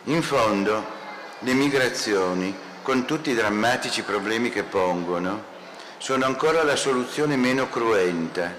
In 0.05 0.21
fondo, 0.21 0.99
le 1.43 1.53
migrazioni, 1.53 2.55
con 2.83 3.05
tutti 3.05 3.31
i 3.31 3.35
drammatici 3.35 4.03
problemi 4.03 4.49
che 4.49 4.63
pongono, 4.63 5.49
sono 5.97 6.25
ancora 6.25 6.63
la 6.63 6.75
soluzione 6.75 7.35
meno 7.35 7.69
cruenta, 7.69 8.53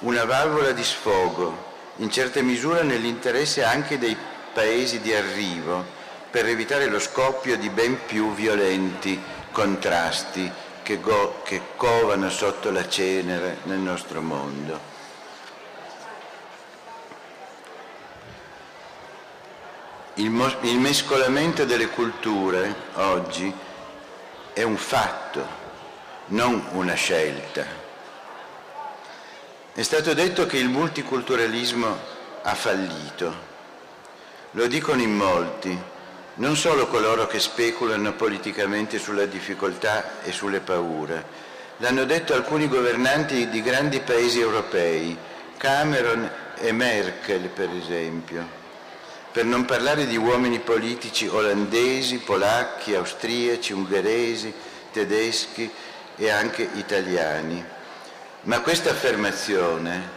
una 0.00 0.24
valvola 0.24 0.72
di 0.72 0.84
sfogo, 0.84 1.74
in 1.96 2.10
certa 2.10 2.42
misura 2.42 2.82
nell'interesse 2.82 3.64
anche 3.64 3.98
dei 3.98 4.16
paesi 4.52 5.00
di 5.00 5.14
arrivo, 5.14 5.84
per 6.30 6.46
evitare 6.46 6.86
lo 6.86 6.98
scoppio 6.98 7.56
di 7.56 7.70
ben 7.70 7.98
più 8.06 8.34
violenti 8.34 9.20
contrasti 9.52 10.50
che, 10.82 11.00
che 11.44 11.60
covano 11.76 12.28
sotto 12.30 12.70
la 12.70 12.88
cenere 12.88 13.58
nel 13.64 13.78
nostro 13.78 14.20
mondo. 14.20 14.95
Il, 20.18 20.30
mo- 20.30 20.60
il 20.62 20.78
mescolamento 20.78 21.66
delle 21.66 21.88
culture 21.88 22.74
oggi 22.94 23.52
è 24.54 24.62
un 24.62 24.78
fatto, 24.78 25.46
non 26.28 26.68
una 26.70 26.94
scelta. 26.94 27.66
È 29.74 29.82
stato 29.82 30.14
detto 30.14 30.46
che 30.46 30.56
il 30.56 30.70
multiculturalismo 30.70 31.98
ha 32.40 32.54
fallito. 32.54 33.34
Lo 34.52 34.66
dicono 34.68 35.02
in 35.02 35.14
molti, 35.14 35.78
non 36.36 36.56
solo 36.56 36.86
coloro 36.86 37.26
che 37.26 37.38
speculano 37.38 38.14
politicamente 38.14 38.98
sulla 38.98 39.26
difficoltà 39.26 40.22
e 40.22 40.32
sulle 40.32 40.60
paure. 40.60 41.24
L'hanno 41.76 42.04
detto 42.04 42.32
alcuni 42.32 42.68
governanti 42.68 43.50
di 43.50 43.60
grandi 43.60 44.00
paesi 44.00 44.40
europei, 44.40 45.14
Cameron 45.58 46.30
e 46.56 46.72
Merkel 46.72 47.48
per 47.48 47.68
esempio, 47.68 48.64
per 49.36 49.44
non 49.44 49.66
parlare 49.66 50.06
di 50.06 50.16
uomini 50.16 50.60
politici 50.60 51.26
olandesi, 51.26 52.20
polacchi, 52.20 52.94
austriaci, 52.94 53.74
ungheresi, 53.74 54.50
tedeschi 54.90 55.70
e 56.16 56.30
anche 56.30 56.66
italiani. 56.76 57.62
Ma 58.44 58.60
questa 58.60 58.92
affermazione, 58.92 60.08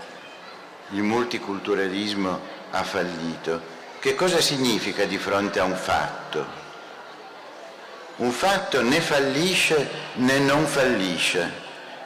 il 0.92 1.02
multiculturalismo 1.02 2.40
ha 2.72 2.84
fallito, 2.86 3.62
che 4.00 4.16
cosa 4.16 4.40
significa 4.40 5.04
di 5.04 5.18
fronte 5.18 5.60
a 5.60 5.66
un 5.66 5.76
fatto? 5.76 6.46
Un 8.16 8.32
fatto 8.32 8.82
né 8.82 9.02
fallisce 9.02 9.90
né 10.14 10.40
non 10.40 10.66
fallisce, 10.66 11.52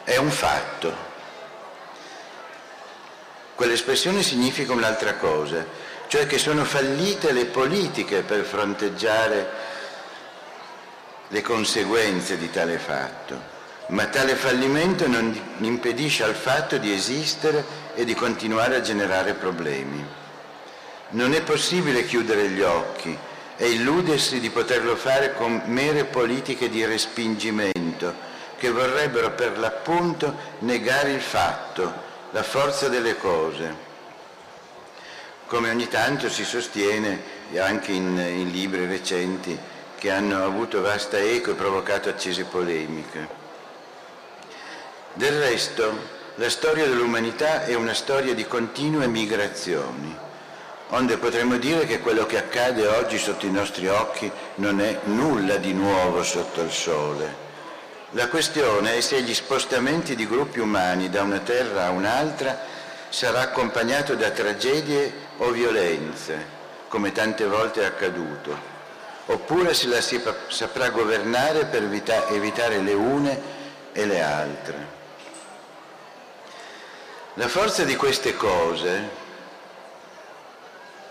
è 0.04 0.18
un 0.18 0.32
fatto. 0.32 1.12
Quell'espressione 3.54 4.24
significa 4.24 4.74
un'altra 4.74 5.14
cosa, 5.18 5.83
cioè 6.14 6.28
che 6.28 6.38
sono 6.38 6.64
fallite 6.64 7.32
le 7.32 7.46
politiche 7.46 8.22
per 8.22 8.44
fronteggiare 8.44 9.50
le 11.30 11.42
conseguenze 11.42 12.38
di 12.38 12.52
tale 12.52 12.78
fatto, 12.78 13.36
ma 13.88 14.06
tale 14.06 14.36
fallimento 14.36 15.08
non 15.08 15.36
impedisce 15.58 16.24
al 16.24 16.36
fatto 16.36 16.78
di 16.78 16.94
esistere 16.94 17.66
e 17.96 18.06
di 18.06 18.14
continuare 18.14 18.76
a 18.76 18.82
generare 18.82 19.34
problemi. 19.34 20.06
Non 21.10 21.34
è 21.34 21.42
possibile 21.42 22.06
chiudere 22.06 22.48
gli 22.50 22.62
occhi 22.62 23.18
e 23.58 23.72
illudersi 23.72 24.40
di 24.40 24.52
poterlo 24.52 24.96
fare 24.96 25.34
con 25.34 25.64
mere 25.66 26.04
politiche 26.04 26.70
di 26.70 26.86
respingimento 26.86 28.14
che 28.60 28.70
vorrebbero 28.70 29.32
per 29.32 29.58
l'appunto 29.58 30.32
negare 30.60 31.10
il 31.10 31.22
fatto, 31.22 31.92
la 32.30 32.44
forza 32.44 32.88
delle 32.88 33.18
cose. 33.18 33.93
Come 35.54 35.70
ogni 35.70 35.88
tanto 35.88 36.30
si 36.30 36.44
sostiene 36.44 37.22
anche 37.58 37.92
in, 37.92 38.18
in 38.18 38.50
libri 38.50 38.88
recenti 38.88 39.56
che 40.00 40.10
hanno 40.10 40.44
avuto 40.44 40.82
vasta 40.82 41.20
eco 41.20 41.52
e 41.52 41.54
provocato 41.54 42.10
accese 42.10 42.46
polemiche. 42.46 43.28
Del 45.14 45.40
resto, 45.40 45.96
la 46.38 46.50
storia 46.50 46.88
dell'umanità 46.88 47.66
è 47.66 47.76
una 47.76 47.94
storia 47.94 48.34
di 48.34 48.48
continue 48.48 49.06
migrazioni 49.06 50.18
onde 50.90 51.18
potremmo 51.18 51.58
dire 51.58 51.86
che 51.86 52.00
quello 52.00 52.26
che 52.26 52.40
accade 52.40 52.88
oggi 52.88 53.20
sotto 53.20 53.46
i 53.46 53.52
nostri 53.52 53.88
occhi 53.88 54.32
non 54.56 54.82
è 54.82 55.02
nulla 55.04 55.58
di 55.58 55.74
nuovo 55.74 56.24
sotto 56.24 56.62
il 56.62 56.72
sole. 56.72 57.36
La 58.12 58.28
questione 58.28 58.96
è 58.96 59.02
se 59.02 59.22
gli 59.22 59.36
spostamenti 59.36 60.16
di 60.16 60.28
gruppi 60.28 60.60
umani 60.60 61.12
da 61.12 61.22
una 61.22 61.40
terra 61.40 61.86
a 61.86 61.92
un'altra 61.92 62.72
sarà 63.14 63.42
accompagnato 63.42 64.16
da 64.16 64.32
tragedie 64.32 65.14
o 65.44 65.52
violenze, 65.52 66.62
come 66.88 67.12
tante 67.12 67.46
volte 67.46 67.82
è 67.82 67.86
accaduto, 67.86 68.72
oppure 69.26 69.74
se 69.74 69.88
la 69.88 70.02
si 70.02 70.22
saprà 70.48 70.90
governare 70.90 71.66
per 71.66 71.84
evitare 71.84 72.80
le 72.80 72.94
une 72.94 73.42
e 73.92 74.06
le 74.06 74.22
altre. 74.22 75.02
La 77.36 77.48
forza 77.48 77.84
di 77.84 77.96
queste 77.96 78.36
cose, 78.36 79.10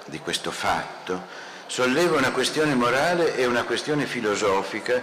di 0.07 0.19
questo 0.21 0.51
fatto, 0.51 1.51
solleva 1.67 2.17
una 2.17 2.31
questione 2.31 2.75
morale 2.75 3.35
e 3.37 3.47
una 3.47 3.65
questione 3.65 4.07
filosofica 4.07 5.03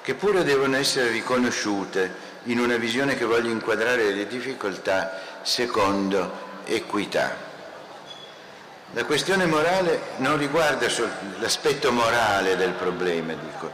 che 0.00 0.14
pure 0.14 0.42
devono 0.42 0.76
essere 0.76 1.08
riconosciute 1.08 2.32
in 2.44 2.60
una 2.60 2.76
visione 2.76 3.16
che 3.16 3.24
voglia 3.24 3.50
inquadrare 3.50 4.10
le 4.10 4.26
difficoltà 4.26 5.40
secondo 5.42 6.62
equità. 6.64 7.43
La 8.94 9.04
questione 9.06 9.46
morale 9.46 10.00
non 10.18 10.38
riguarda 10.38 10.86
l'aspetto 11.40 11.90
morale 11.90 12.56
del 12.56 12.70
problema, 12.74 13.32
dico, 13.32 13.72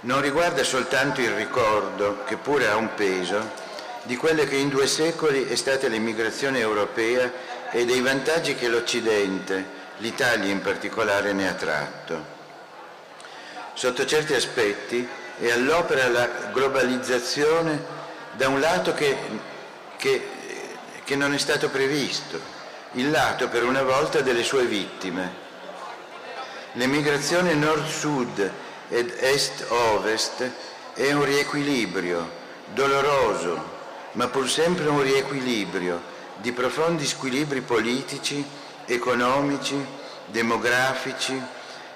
non 0.00 0.22
riguarda 0.22 0.64
soltanto 0.64 1.20
il 1.20 1.32
ricordo, 1.32 2.24
che 2.24 2.38
pure 2.38 2.68
ha 2.68 2.76
un 2.76 2.94
peso, 2.94 3.62
di 4.04 4.16
quella 4.16 4.44
che 4.44 4.56
in 4.56 4.70
due 4.70 4.86
secoli 4.86 5.46
è 5.46 5.54
stata 5.54 5.86
l'immigrazione 5.86 6.60
europea 6.60 7.30
e 7.70 7.84
dei 7.84 8.00
vantaggi 8.00 8.54
che 8.54 8.68
l'Occidente, 8.68 9.66
l'Italia 9.98 10.50
in 10.50 10.62
particolare, 10.62 11.34
ne 11.34 11.46
ha 11.46 11.52
tratto. 11.52 12.24
Sotto 13.74 14.06
certi 14.06 14.32
aspetti 14.32 15.06
è 15.40 15.50
all'opera 15.50 16.08
la 16.08 16.26
globalizzazione 16.54 17.84
da 18.32 18.48
un 18.48 18.60
lato 18.60 18.94
che, 18.94 19.14
che, 19.98 20.28
che 21.04 21.16
non 21.16 21.34
è 21.34 21.38
stato 21.38 21.68
previsto, 21.68 22.53
il 22.94 23.10
lato 23.10 23.48
per 23.48 23.64
una 23.64 23.82
volta 23.82 24.20
delle 24.20 24.44
sue 24.44 24.66
vittime. 24.66 25.42
L'emigrazione 26.72 27.54
nord-sud 27.54 28.50
ed 28.88 29.12
est-ovest 29.18 30.50
è 30.94 31.12
un 31.12 31.24
riequilibrio 31.24 32.42
doloroso, 32.72 33.72
ma 34.12 34.28
pur 34.28 34.48
sempre 34.48 34.88
un 34.88 35.02
riequilibrio 35.02 36.12
di 36.36 36.52
profondi 36.52 37.06
squilibri 37.06 37.62
politici, 37.62 38.44
economici, 38.86 39.74
demografici 40.26 41.40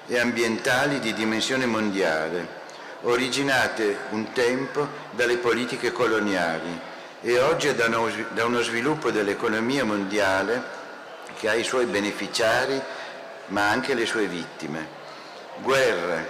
e 0.07 0.19
ambientali 0.19 0.99
di 1.01 1.13
dimensione 1.13 1.67
mondiale, 1.67 2.57
originate 3.03 3.99
un 4.11 4.33
tempo 4.33 4.89
dalle 5.13 5.37
politiche 5.37 5.93
coloniali 5.93 6.81
e 7.21 7.39
oggi 7.41 7.73
da 7.75 8.45
uno 8.45 8.63
sviluppo 8.63 9.11
dell'economia 9.11 9.85
mondiale 9.85 10.78
che 11.39 11.49
ha 11.49 11.55
i 11.55 11.65
suoi 11.65 11.87
beneficiari 11.87 12.81
ma 13.47 13.71
anche 13.71 13.95
le 13.95 14.07
sue 14.07 14.27
vittime. 14.27 14.97
Guerre, 15.63 16.29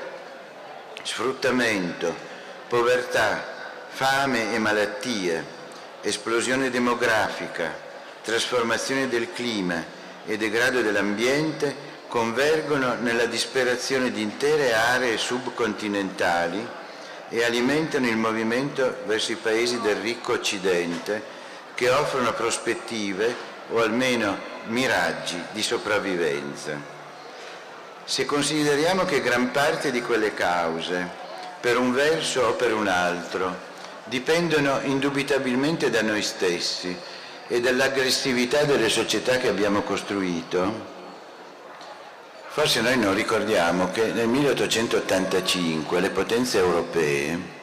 sfruttamento, 1.03 2.15
povertà, 2.69 3.87
fame 3.89 4.55
e 4.55 4.59
malattie, 4.59 5.45
esplosione 6.03 6.71
demografica, 6.71 7.75
trasformazione 8.23 9.09
del 9.09 9.33
clima 9.33 9.83
e 10.27 10.37
degrado 10.37 10.83
dell'ambiente 10.83 11.87
convergono 12.09 12.95
nella 13.01 13.27
disperazione 13.27 14.11
di 14.11 14.23
intere 14.23 14.75
aree 14.75 15.19
subcontinentali 15.19 16.67
e 17.31 17.45
alimentano 17.45 18.07
il 18.07 18.17
movimento 18.17 18.99
verso 19.05 19.33
i 19.33 19.37
paesi 19.37 19.81
del 19.81 19.97
ricco 19.97 20.33
Occidente 20.33 21.37
che 21.75 21.91
offrono 21.91 22.33
prospettive 22.33 23.35
o 23.71 23.81
almeno 23.83 24.57
miraggi 24.67 25.43
di 25.53 25.63
sopravvivenza. 25.63 26.97
Se 28.05 28.25
consideriamo 28.25 29.05
che 29.05 29.21
gran 29.21 29.51
parte 29.51 29.91
di 29.91 30.01
quelle 30.01 30.35
cause, 30.35 31.09
per 31.61 31.77
un 31.77 31.93
verso 31.93 32.43
o 32.43 32.53
per 32.55 32.73
un 32.73 32.89
altro, 32.89 33.67
dipendono 34.05 34.81
indubitabilmente 34.83 35.91
da 35.91 36.03
noi 36.03 36.23
stessi 36.23 36.97
e 37.47 37.61
dall'aggressività 37.61 38.65
delle 38.65 38.89
società 38.89 39.37
che 39.39 39.49
abbiamo 39.49 39.83
costruito, 39.83 40.87
forse 42.49 42.81
noi 42.81 42.99
non 42.99 43.15
ricordiamo 43.15 43.91
che 43.91 44.13
nel 44.13 44.29
1885 44.29 46.01
le 46.01 46.11
potenze 46.11 46.59
europee, 46.59 47.57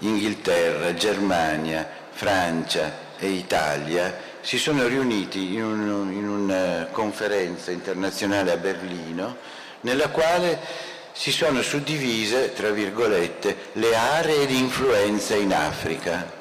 Inghilterra, 0.00 0.94
Germania, 0.94 1.88
Francia 2.10 2.92
e 3.18 3.28
Italia, 3.28 4.31
si 4.42 4.58
sono 4.58 4.86
riuniti 4.86 5.54
in, 5.54 5.64
un, 5.64 6.12
in 6.12 6.28
una 6.28 6.88
conferenza 6.90 7.70
internazionale 7.70 8.50
a 8.50 8.56
Berlino 8.56 9.36
nella 9.82 10.08
quale 10.08 10.58
si 11.12 11.30
sono 11.30 11.62
suddivise, 11.62 12.52
tra 12.52 12.70
virgolette, 12.70 13.70
le 13.74 13.94
aree 13.94 14.46
di 14.46 14.58
influenza 14.58 15.36
in 15.36 15.52
Africa. 15.52 16.40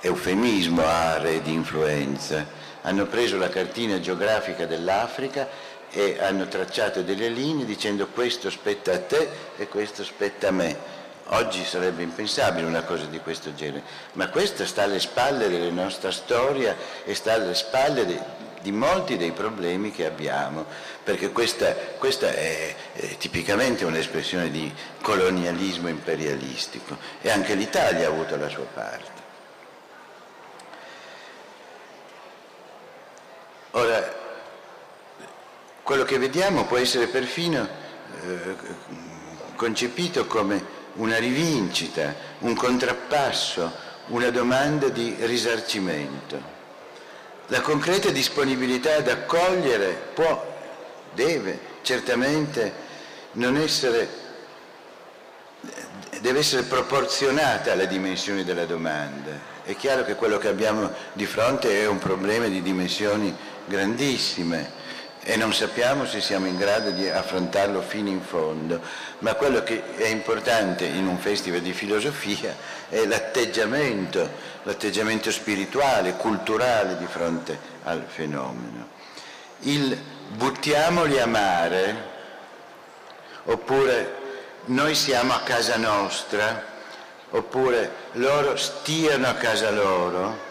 Eufemismo 0.00 0.84
aree 0.84 1.42
di 1.42 1.52
influenza. 1.52 2.46
Hanno 2.82 3.06
preso 3.06 3.36
la 3.36 3.48
cartina 3.48 3.98
geografica 3.98 4.66
dell'Africa 4.66 5.48
e 5.90 6.18
hanno 6.20 6.46
tracciato 6.46 7.02
delle 7.02 7.28
linee 7.28 7.64
dicendo 7.64 8.06
questo 8.08 8.50
spetta 8.50 8.92
a 8.92 8.98
te 8.98 9.28
e 9.56 9.68
questo 9.68 10.04
spetta 10.04 10.48
a 10.48 10.52
me 10.52 10.97
Oggi 11.30 11.62
sarebbe 11.62 12.02
impensabile 12.02 12.66
una 12.66 12.84
cosa 12.84 13.04
di 13.04 13.20
questo 13.20 13.54
genere, 13.54 13.82
ma 14.12 14.30
questo 14.30 14.64
sta 14.64 14.84
alle 14.84 14.98
spalle 14.98 15.50
della 15.50 15.70
nostra 15.70 16.10
storia 16.10 16.74
e 17.04 17.14
sta 17.14 17.34
alle 17.34 17.54
spalle 17.54 18.06
di, 18.06 18.18
di 18.62 18.72
molti 18.72 19.18
dei 19.18 19.32
problemi 19.32 19.90
che 19.90 20.06
abbiamo, 20.06 20.64
perché 21.04 21.30
questa, 21.30 21.74
questa 21.98 22.28
è, 22.28 22.74
è, 22.94 23.16
tipicamente 23.18 23.84
un'espressione 23.84 24.50
di 24.50 24.72
colonialismo 25.02 25.88
imperialistico 25.88 26.96
e 27.20 27.28
anche 27.28 27.52
l'Italia 27.54 28.06
ha 28.06 28.10
avuto 28.10 28.36
la 28.36 28.48
sua 28.48 28.64
parte. 28.64 29.26
Ora, 33.72 34.14
quello 35.82 36.04
che 36.04 36.16
vediamo 36.16 36.64
può 36.64 36.78
essere 36.78 37.06
perfino 37.06 37.68
eh, 38.22 38.56
concepito 39.56 40.26
come 40.26 40.77
una 40.98 41.18
rivincita, 41.18 42.14
un 42.40 42.54
contrappasso, 42.54 43.86
una 44.08 44.30
domanda 44.30 44.88
di 44.88 45.16
risarcimento. 45.20 46.56
La 47.46 47.60
concreta 47.60 48.10
disponibilità 48.10 48.96
ad 48.96 49.08
accogliere 49.08 50.10
può, 50.14 50.56
deve 51.14 51.58
certamente 51.82 52.86
non 53.32 53.56
essere, 53.56 54.08
deve 56.20 56.40
essere 56.40 56.62
proporzionata 56.62 57.72
alla 57.72 57.86
dimensione 57.86 58.44
della 58.44 58.66
domanda. 58.66 59.56
È 59.62 59.74
chiaro 59.76 60.04
che 60.04 60.14
quello 60.14 60.38
che 60.38 60.48
abbiamo 60.48 60.90
di 61.12 61.26
fronte 61.26 61.80
è 61.80 61.86
un 61.86 61.98
problema 61.98 62.46
di 62.46 62.62
dimensioni 62.62 63.34
grandissime 63.66 64.77
e 65.22 65.36
non 65.36 65.52
sappiamo 65.52 66.06
se 66.06 66.20
siamo 66.20 66.46
in 66.46 66.56
grado 66.56 66.90
di 66.90 67.08
affrontarlo 67.08 67.82
fino 67.82 68.08
in 68.08 68.22
fondo, 68.22 68.80
ma 69.18 69.34
quello 69.34 69.62
che 69.62 69.96
è 69.96 70.06
importante 70.06 70.84
in 70.86 71.06
un 71.06 71.18
festival 71.18 71.60
di 71.60 71.72
filosofia 71.72 72.56
è 72.88 73.04
l'atteggiamento, 73.04 74.28
l'atteggiamento 74.62 75.30
spirituale, 75.30 76.14
culturale 76.14 76.96
di 76.96 77.06
fronte 77.06 77.58
al 77.84 78.04
fenomeno. 78.06 78.88
Il 79.60 79.98
buttiamoli 80.28 81.18
a 81.18 81.26
mare, 81.26 81.96
oppure 83.44 84.14
noi 84.66 84.94
siamo 84.94 85.34
a 85.34 85.40
casa 85.40 85.76
nostra, 85.76 86.64
oppure 87.30 87.90
loro 88.12 88.56
stiano 88.56 89.26
a 89.26 89.34
casa 89.34 89.70
loro, 89.70 90.46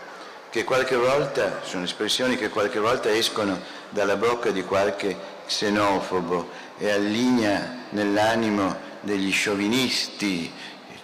che 0.50 0.64
qualche 0.64 0.96
volta 0.96 1.62
sono 1.64 1.84
espressioni 1.84 2.36
che 2.36 2.50
qualche 2.50 2.80
volta 2.80 3.12
escono 3.12 3.60
dalla 3.90 4.16
bocca 4.16 4.52
di 4.52 4.64
qualche 4.64 5.16
xenofobo 5.48 6.50
e 6.78 6.92
allinea 6.92 7.86
nell'animo 7.90 8.76
degli 9.02 9.32
sciovinisti, 9.32 10.52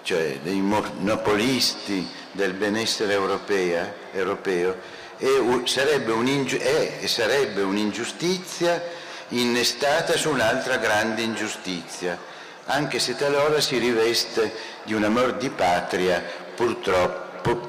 cioè 0.02 0.40
dei 0.44 0.60
monopolisti 0.60 2.08
del 2.32 2.54
benessere 2.54 3.14
europea, 3.14 3.94
europeo, 4.12 4.76
e 5.18 5.62
sarebbe, 5.66 6.14
è, 6.60 6.98
e 7.02 7.08
sarebbe 7.08 7.62
un'ingiustizia 7.62 8.82
innestata 9.30 10.18
su 10.18 10.30
un'altra 10.30 10.78
grande 10.78 11.22
ingiustizia, 11.22 12.18
anche 12.66 13.00
se 13.00 13.16
talora 13.16 13.60
si 13.62 13.78
riveste 13.78 14.54
di 14.84 14.94
un 14.94 15.04
amor 15.04 15.36
di 15.38 15.50
patria 15.50 16.22
purtroppo, 16.56 17.62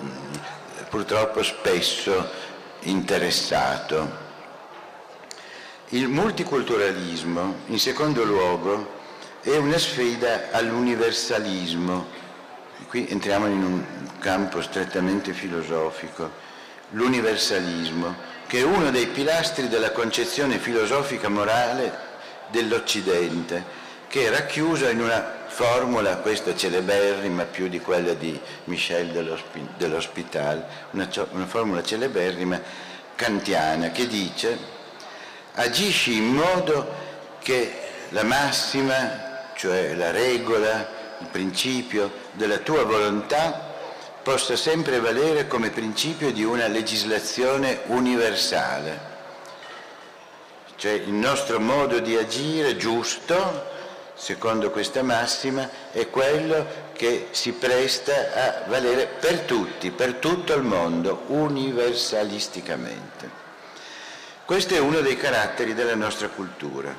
purtroppo 0.88 1.42
spesso 1.42 2.29
interessato. 2.81 4.23
Il 5.94 6.09
multiculturalismo, 6.09 7.59
in 7.66 7.78
secondo 7.78 8.24
luogo, 8.24 8.94
è 9.42 9.54
una 9.54 9.78
sfida 9.78 10.48
all'universalismo. 10.50 12.07
Qui 12.88 13.07
entriamo 13.11 13.46
in 13.46 13.62
un 13.62 13.85
campo 14.18 14.61
strettamente 14.61 15.33
filosofico. 15.33 16.28
L'universalismo, 16.90 18.12
che 18.48 18.59
è 18.59 18.62
uno 18.64 18.90
dei 18.90 19.07
pilastri 19.07 19.68
della 19.68 19.92
concezione 19.92 20.59
filosofica 20.59 21.28
morale 21.28 21.96
dell'Occidente, 22.48 23.64
che 24.09 24.26
è 24.26 24.30
racchiuso 24.30 24.88
in 24.88 25.00
una 25.00 25.44
formula, 25.46 26.16
questa 26.16 26.57
celeberrima 26.57 27.44
più 27.44 27.68
di 27.68 27.78
quella 27.78 28.14
di 28.14 28.37
Michel 28.64 29.12
dell'Hospital, 29.76 30.66
una, 30.90 31.09
una 31.30 31.46
formula 31.46 31.85
celeberrima 31.85 32.61
kantiana 33.14 33.90
che 33.90 34.09
dice 34.09 34.73
agisci 35.54 36.16
in 36.16 36.32
modo 36.32 37.02
che 37.40 37.72
la 38.10 38.24
massima, 38.24 39.52
cioè 39.54 39.94
la 39.94 40.10
regola, 40.10 40.88
il 41.18 41.28
principio 41.30 42.10
della 42.32 42.58
tua 42.58 42.84
volontà 42.84 43.72
possa 44.22 44.56
sempre 44.56 45.00
valere 45.00 45.46
come 45.46 45.70
principio 45.70 46.32
di 46.32 46.44
una 46.44 46.66
legislazione 46.66 47.80
universale. 47.86 49.12
Cioè 50.76 50.92
il 50.92 51.12
nostro 51.12 51.60
modo 51.60 52.00
di 52.00 52.16
agire 52.16 52.76
giusto 52.76 53.72
secondo 54.14 54.70
questa 54.70 55.02
massima, 55.02 55.68
è 55.90 56.08
quello 56.08 56.92
che 56.92 57.26
si 57.32 57.52
presta 57.52 58.12
a 58.34 58.62
valere 58.68 59.06
per 59.06 59.40
tutti, 59.40 59.90
per 59.90 60.14
tutto 60.14 60.54
il 60.54 60.62
mondo, 60.62 61.24
universalisticamente. 61.26 63.43
Questo 64.44 64.74
è 64.74 64.78
uno 64.78 65.00
dei 65.00 65.16
caratteri 65.16 65.72
della 65.72 65.94
nostra 65.94 66.28
cultura. 66.28 66.94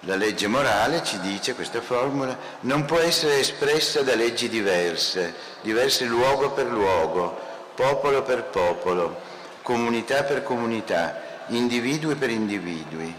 La 0.00 0.16
legge 0.16 0.46
morale, 0.48 1.02
ci 1.02 1.18
dice 1.20 1.54
questa 1.54 1.80
formula, 1.80 2.36
non 2.60 2.84
può 2.84 2.98
essere 2.98 3.38
espressa 3.38 4.02
da 4.02 4.14
leggi 4.14 4.50
diverse, 4.50 5.34
diverse 5.62 6.04
luogo 6.04 6.50
per 6.50 6.66
luogo, 6.66 7.40
popolo 7.74 8.22
per 8.22 8.44
popolo, 8.44 9.18
comunità 9.62 10.24
per 10.24 10.42
comunità, 10.42 11.44
individui 11.48 12.16
per 12.16 12.28
individui. 12.28 13.14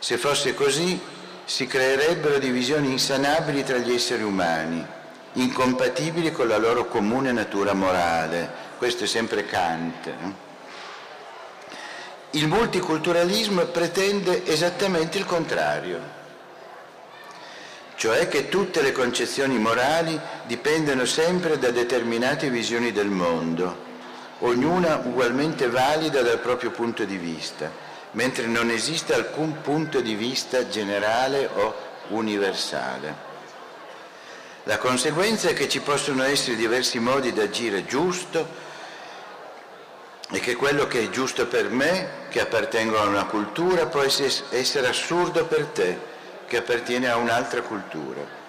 Se 0.00 0.18
fosse 0.18 0.52
così, 0.52 1.00
si 1.44 1.68
creerebbero 1.68 2.38
divisioni 2.38 2.90
insanabili 2.90 3.62
tra 3.62 3.76
gli 3.76 3.92
esseri 3.92 4.24
umani, 4.24 4.84
incompatibili 5.34 6.32
con 6.32 6.48
la 6.48 6.58
loro 6.58 6.88
comune 6.88 7.30
natura 7.30 7.72
morale. 7.72 8.50
Questo 8.78 9.04
è 9.04 9.06
sempre 9.06 9.46
Kant. 9.46 10.10
Il 12.32 12.48
multiculturalismo 12.48 13.66
pretende 13.66 14.46
esattamente 14.46 15.18
il 15.18 15.24
contrario, 15.24 16.00
cioè 17.96 18.26
che 18.28 18.48
tutte 18.48 18.80
le 18.82 18.92
concezioni 18.92 19.58
morali 19.58 20.18
dipendano 20.46 21.04
sempre 21.04 21.58
da 21.58 21.70
determinate 21.70 22.48
visioni 22.48 22.90
del 22.90 23.08
mondo, 23.08 23.90
ognuna 24.40 25.02
ugualmente 25.04 25.68
valida 25.68 26.22
dal 26.22 26.38
proprio 26.38 26.70
punto 26.70 27.04
di 27.04 27.16
vista 27.16 27.90
mentre 28.12 28.46
non 28.46 28.70
esiste 28.70 29.14
alcun 29.14 29.60
punto 29.60 30.00
di 30.00 30.14
vista 30.14 30.68
generale 30.68 31.48
o 31.54 31.74
universale. 32.08 33.30
La 34.64 34.78
conseguenza 34.78 35.48
è 35.48 35.54
che 35.54 35.68
ci 35.68 35.80
possono 35.80 36.22
essere 36.22 36.56
diversi 36.56 36.98
modi 36.98 37.32
di 37.32 37.40
agire 37.40 37.84
giusto 37.84 38.61
e 40.32 40.40
che 40.40 40.56
quello 40.56 40.86
che 40.86 41.02
è 41.02 41.10
giusto 41.10 41.46
per 41.46 41.68
me, 41.68 42.08
che 42.30 42.40
appartengo 42.40 42.98
a 42.98 43.04
una 43.04 43.26
cultura, 43.26 43.84
può 43.86 44.00
essere 44.00 44.88
assurdo 44.88 45.44
per 45.44 45.66
te, 45.66 45.98
che 46.46 46.56
appartiene 46.56 47.08
a 47.08 47.16
un'altra 47.16 47.60
cultura. 47.60 48.40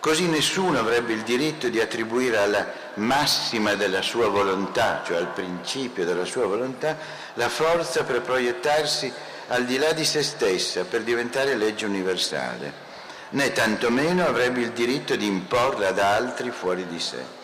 Così 0.00 0.26
nessuno 0.26 0.78
avrebbe 0.78 1.14
il 1.14 1.22
diritto 1.22 1.68
di 1.68 1.80
attribuire 1.80 2.36
alla 2.36 2.66
massima 2.94 3.74
della 3.74 4.02
sua 4.02 4.28
volontà, 4.28 5.02
cioè 5.04 5.16
al 5.16 5.32
principio 5.32 6.04
della 6.04 6.26
sua 6.26 6.46
volontà, 6.46 6.96
la 7.34 7.48
forza 7.48 8.04
per 8.04 8.20
proiettarsi 8.20 9.10
al 9.48 9.64
di 9.64 9.78
là 9.78 9.92
di 9.92 10.04
se 10.04 10.22
stessa, 10.22 10.84
per 10.84 11.02
diventare 11.02 11.56
legge 11.56 11.86
universale, 11.86 12.86
né 13.30 13.50
tantomeno 13.52 14.26
avrebbe 14.26 14.60
il 14.60 14.72
diritto 14.72 15.16
di 15.16 15.26
imporla 15.26 15.88
ad 15.88 15.98
altri 15.98 16.50
fuori 16.50 16.86
di 16.86 17.00
sé. 17.00 17.36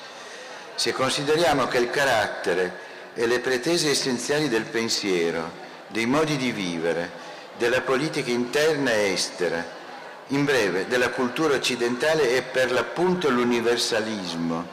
Se 0.74 0.92
consideriamo 0.92 1.66
che 1.66 1.78
il 1.78 1.88
carattere 1.88 2.83
e 3.14 3.26
le 3.26 3.40
pretese 3.40 3.90
essenziali 3.90 4.48
del 4.48 4.64
pensiero, 4.64 5.62
dei 5.88 6.06
modi 6.06 6.36
di 6.36 6.50
vivere, 6.50 7.10
della 7.56 7.80
politica 7.82 8.30
interna 8.30 8.92
e 8.92 9.12
estera, 9.12 9.82
in 10.28 10.44
breve, 10.44 10.86
della 10.86 11.10
cultura 11.10 11.54
occidentale 11.54 12.36
è 12.36 12.42
per 12.42 12.72
l'appunto 12.72 13.28
l'universalismo, 13.28 14.66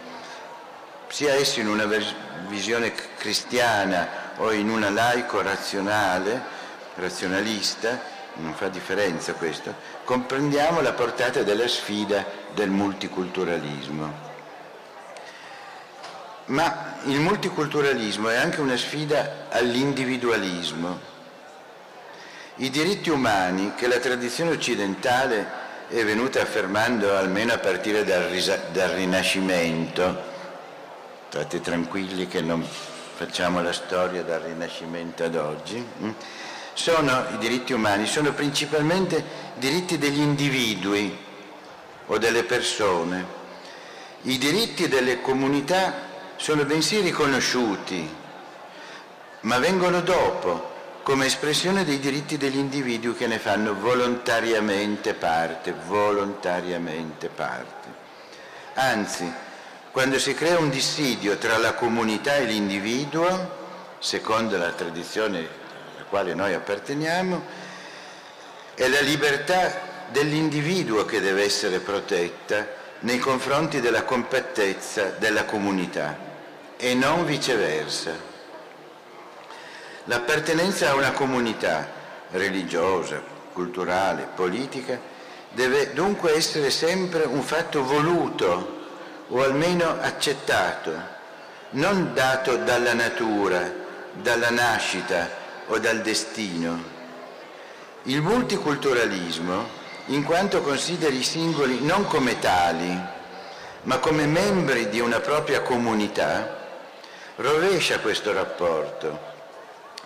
sia 1.08 1.34
esso 1.34 1.60
in 1.60 1.68
una 1.68 1.88
visione 2.48 2.94
cristiana 3.18 4.32
o 4.38 4.52
in 4.54 4.70
una 4.70 4.90
laico 4.90 5.42
razionale, 5.42 6.42
razionalista, 6.96 8.02
non 8.36 8.54
fa 8.54 8.70
differenza 8.70 9.34
questo, 9.34 9.76
comprendiamo 10.06 10.80
la 10.82 10.94
portata 10.94 11.44
della 11.44 11.68
sfida 11.68 12.26
del 12.54 12.70
multiculturalismo. 12.70 14.31
Ma 16.52 16.96
il 17.06 17.20
multiculturalismo 17.20 18.30
è 18.30 18.38
anche 18.38 18.62
una 18.62 18.78
sfida 18.78 19.48
all'individualismo 19.50 21.10
i 22.62 22.70
diritti 22.70 23.10
umani 23.10 23.74
che 23.76 23.88
la 23.88 23.98
tradizione 23.98 24.52
occidentale 24.52 25.60
è 25.88 26.04
venuta 26.04 26.42
affermando 26.42 27.16
almeno 27.16 27.54
a 27.54 27.58
partire 27.58 28.04
dal, 28.04 28.30
dal 28.72 28.90
Rinascimento, 28.90 30.22
state 31.30 31.60
tranquilli 31.60 32.28
che 32.28 32.42
non 32.42 32.64
facciamo 32.64 33.64
la 33.64 33.74
storia 33.74 34.22
dal 34.22 34.42
Rinascimento 34.42 35.24
ad 35.24 35.36
oggi, 35.36 35.78
hm? 35.78 36.10
sono 36.74 37.26
i 37.34 37.38
diritti 37.40 37.74
umani, 37.74 38.06
sono 38.06 38.32
principalmente 38.34 39.24
diritti 39.56 39.98
degli 39.98 40.20
individui 40.20 41.18
o 42.06 42.18
delle 42.20 42.44
persone. 42.44 43.40
I 44.24 44.38
diritti 44.38 44.88
delle 44.88 45.20
comunità 45.20 46.10
sono 46.42 46.66
bensì 46.66 47.02
riconosciuti, 47.02 48.16
ma 49.42 49.60
vengono 49.60 50.02
dopo 50.02 50.70
come 51.04 51.28
espressione 51.28 51.86
dei 51.86 52.00
diritti 52.00 52.36
degli 52.36 52.58
individui 52.58 53.14
che 53.14 53.28
ne 53.28 53.38
fanno 53.38 53.76
volontariamente 53.76 55.14
parte, 55.14 55.72
volontariamente 55.86 57.28
parte. 57.28 57.90
Anzi, 58.74 59.32
quando 59.92 60.18
si 60.18 60.34
crea 60.34 60.58
un 60.58 60.72
dissidio 60.72 61.38
tra 61.38 61.60
la 61.60 61.76
comunità 61.76 62.38
e 62.38 62.46
l'individuo, 62.46 63.60
secondo 64.00 64.58
la 64.58 64.72
tradizione 64.72 65.38
alla 65.38 66.06
quale 66.10 66.34
noi 66.34 66.56
apparteniamo, 66.56 67.46
è 68.74 68.88
la 68.88 69.02
libertà 69.02 70.08
dell'individuo 70.10 71.06
che 71.06 71.22
deve 71.22 71.44
essere 71.44 71.78
protetta 71.78 72.80
nei 73.02 73.20
confronti 73.20 73.80
della 73.80 74.06
compattezza 74.06 75.14
della 75.20 75.46
comunità 75.46 76.30
e 76.82 76.96
non 76.96 77.26
viceversa. 77.26 78.12
L'appartenenza 80.06 80.90
a 80.90 80.96
una 80.96 81.12
comunità 81.12 81.88
religiosa, 82.32 83.22
culturale, 83.54 84.28
politica 84.34 85.00
deve 85.52 85.94
dunque 85.94 86.34
essere 86.34 86.72
sempre 86.72 87.26
un 87.26 87.44
fatto 87.44 87.84
voluto 87.84 88.80
o 89.28 89.44
almeno 89.44 89.96
accettato, 90.02 90.92
non 91.72 92.16
dato 92.16 92.58
dalla 92.58 92.94
natura, 92.94 93.72
dalla 94.14 94.50
nascita 94.50 95.30
o 95.68 95.78
dal 95.78 96.02
destino. 96.02 96.84
Il 98.04 98.24
multiculturalismo, 98.24 99.80
in 100.08 100.24
quanto 100.24 100.62
consideri 100.62 101.20
i 101.20 101.24
singoli 101.24 101.86
non 101.86 102.08
come 102.08 102.40
tali, 102.40 103.00
ma 103.84 104.00
come 104.00 104.26
membri 104.26 104.90
di 104.90 105.00
una 105.00 105.20
propria 105.20 105.62
comunità, 105.62 106.61
rovescia 107.38 108.00
questo 108.00 108.34
rapporto 108.34 109.30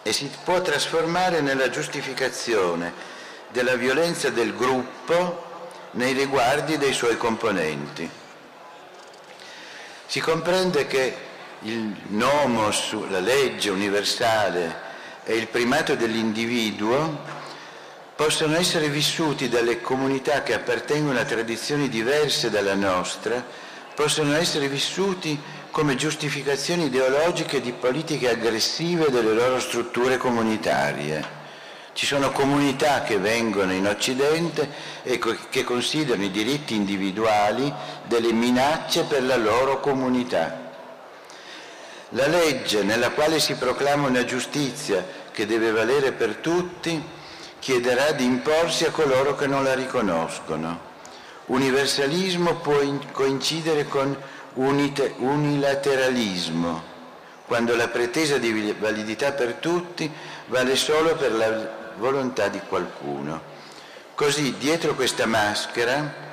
e 0.04 0.14
si 0.14 0.30
può 0.44 0.62
trasformare 0.62 1.42
nella 1.42 1.70
giustificazione 1.70 2.94
della 3.52 3.76
violenza 3.76 4.30
del 4.30 4.56
gruppo 4.56 5.44
nei 5.92 6.14
riguardi 6.14 6.78
dei 6.78 6.94
suoi 6.94 7.18
componenti. 7.18 8.08
Si 10.06 10.20
comprende 10.20 10.86
che 10.86 11.18
il 11.62 11.96
nomos, 12.08 12.94
la 13.10 13.20
legge 13.20 13.70
universale 13.70 14.84
e 15.24 15.36
il 15.36 15.48
primato 15.48 15.96
dell'individuo 15.96 17.34
possono 18.16 18.56
essere 18.56 18.88
vissuti 18.90 19.50
dalle 19.50 19.82
comunità 19.82 20.44
che 20.44 20.54
appartengono 20.54 21.20
a 21.20 21.26
tradizioni 21.26 21.90
diverse 21.90 22.50
dalla 22.50 22.76
nostra, 22.76 23.44
possono 23.96 24.36
essere 24.36 24.68
vissuti 24.68 25.42
come 25.76 25.98
giustificazioni 25.98 26.86
ideologiche 26.86 27.60
di 27.60 27.74
politiche 27.74 28.30
aggressive 28.30 29.10
delle 29.10 29.34
loro 29.34 29.60
strutture 29.60 30.16
comunitarie. 30.16 31.22
Ci 31.92 32.06
sono 32.06 32.32
comunità 32.32 33.02
che 33.02 33.18
vengono 33.18 33.74
in 33.74 33.86
Occidente 33.86 34.70
e 35.04 35.20
che 35.50 35.66
considerano 35.66 36.24
i 36.24 36.32
diritti 36.32 36.76
individuali 36.76 37.70
delle 38.06 38.32
minacce 38.32 39.04
per 39.04 39.24
la 39.24 39.36
loro 39.36 39.82
comunità. 39.82 40.72
La 42.12 42.28
legge 42.28 42.84
nella 42.84 43.10
quale 43.10 43.42
si 43.42 43.56
proclama 43.56 44.08
una 44.08 44.24
giustizia 44.24 45.06
che 45.34 45.46
deve 45.46 45.72
valere 45.72 46.14
per 46.14 46.36
tutti 46.36 47.04
chiederà 47.60 48.14
di 48.14 48.24
imporsi 48.24 48.86
a 48.86 48.92
coloro 48.92 49.36
che 49.36 49.46
non 49.46 49.66
la 49.66 49.74
riconoscono. 49.74 50.94
Universalismo 51.48 52.56
può 52.56 52.80
coincidere 53.12 53.86
con 53.90 54.18
unilateralismo, 54.56 56.94
quando 57.46 57.76
la 57.76 57.88
pretesa 57.88 58.38
di 58.38 58.76
validità 58.78 59.32
per 59.32 59.54
tutti 59.56 60.12
vale 60.48 60.76
solo 60.76 61.16
per 61.16 61.34
la 61.34 61.94
volontà 61.98 62.48
di 62.48 62.60
qualcuno. 62.68 63.54
Così 64.16 64.58
dietro 64.58 64.96
questa 64.96 65.26
maschera, 65.26 66.24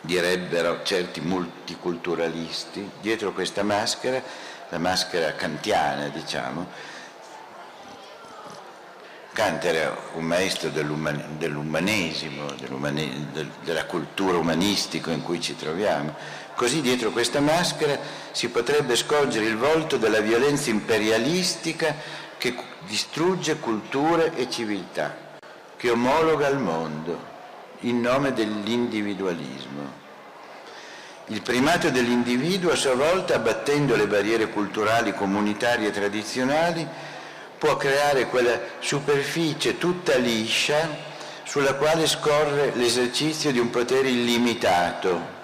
direbbero 0.00 0.82
certi 0.82 1.20
multiculturalisti, 1.20 2.90
dietro 3.00 3.32
questa 3.32 3.62
maschera, 3.62 4.20
la 4.68 4.78
maschera 4.78 5.34
kantiana 5.34 6.08
diciamo, 6.08 6.98
Kant 9.32 9.64
era 9.64 9.96
un 10.14 10.24
maestro 10.24 10.70
dell'umanesimo, 10.70 12.46
della 13.62 13.84
cultura 13.84 14.36
umanistica 14.36 15.12
in 15.12 15.22
cui 15.22 15.40
ci 15.40 15.54
troviamo. 15.54 16.16
Così 16.60 16.82
dietro 16.82 17.10
questa 17.10 17.40
maschera 17.40 17.98
si 18.32 18.50
potrebbe 18.50 18.94
scorgere 18.94 19.46
il 19.46 19.56
volto 19.56 19.96
della 19.96 20.20
violenza 20.20 20.68
imperialistica 20.68 21.96
che 22.36 22.54
distrugge 22.86 23.56
culture 23.56 24.34
e 24.36 24.50
civiltà, 24.50 25.38
che 25.78 25.88
omologa 25.88 26.48
al 26.48 26.58
mondo 26.58 27.18
in 27.80 28.02
nome 28.02 28.34
dell'individualismo. 28.34 29.90
Il 31.28 31.40
primato 31.40 31.88
dell'individuo 31.88 32.72
a 32.72 32.76
sua 32.76 32.94
volta, 32.94 33.36
abbattendo 33.36 33.96
le 33.96 34.06
barriere 34.06 34.50
culturali, 34.50 35.14
comunitarie 35.14 35.88
e 35.88 35.92
tradizionali, 35.92 36.86
può 37.56 37.78
creare 37.78 38.26
quella 38.26 38.60
superficie 38.80 39.78
tutta 39.78 40.14
liscia 40.16 40.94
sulla 41.42 41.72
quale 41.76 42.06
scorre 42.06 42.72
l'esercizio 42.74 43.50
di 43.50 43.58
un 43.58 43.70
potere 43.70 44.10
illimitato, 44.10 45.38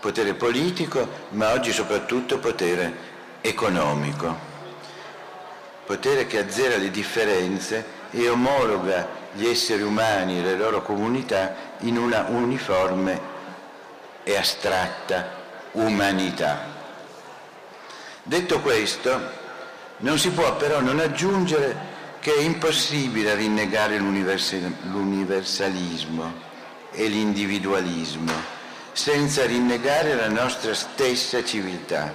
potere 0.00 0.34
politico, 0.34 1.06
ma 1.30 1.52
oggi 1.52 1.72
soprattutto 1.72 2.38
potere 2.38 3.08
economico 3.42 4.50
potere 5.90 6.28
che 6.28 6.38
azzera 6.38 6.76
le 6.76 6.92
differenze 6.92 7.84
e 8.12 8.28
omologa 8.28 9.08
gli 9.32 9.44
esseri 9.44 9.82
umani 9.82 10.38
e 10.38 10.42
le 10.42 10.54
loro 10.54 10.82
comunità 10.82 11.56
in 11.80 11.98
una 11.98 12.26
uniforme 12.28 13.20
e 14.22 14.36
astratta 14.36 15.30
umanità. 15.72 16.64
Detto 18.22 18.60
questo, 18.60 19.20
non 19.96 20.16
si 20.16 20.30
può 20.30 20.54
però 20.54 20.80
non 20.80 21.00
aggiungere 21.00 21.76
che 22.20 22.36
è 22.36 22.40
impossibile 22.40 23.34
rinnegare 23.34 23.98
l'universalismo 23.98 26.32
e 26.92 27.08
l'individualismo 27.08 28.59
senza 28.92 29.44
rinnegare 29.46 30.14
la 30.14 30.28
nostra 30.28 30.74
stessa 30.74 31.44
civiltà. 31.44 32.12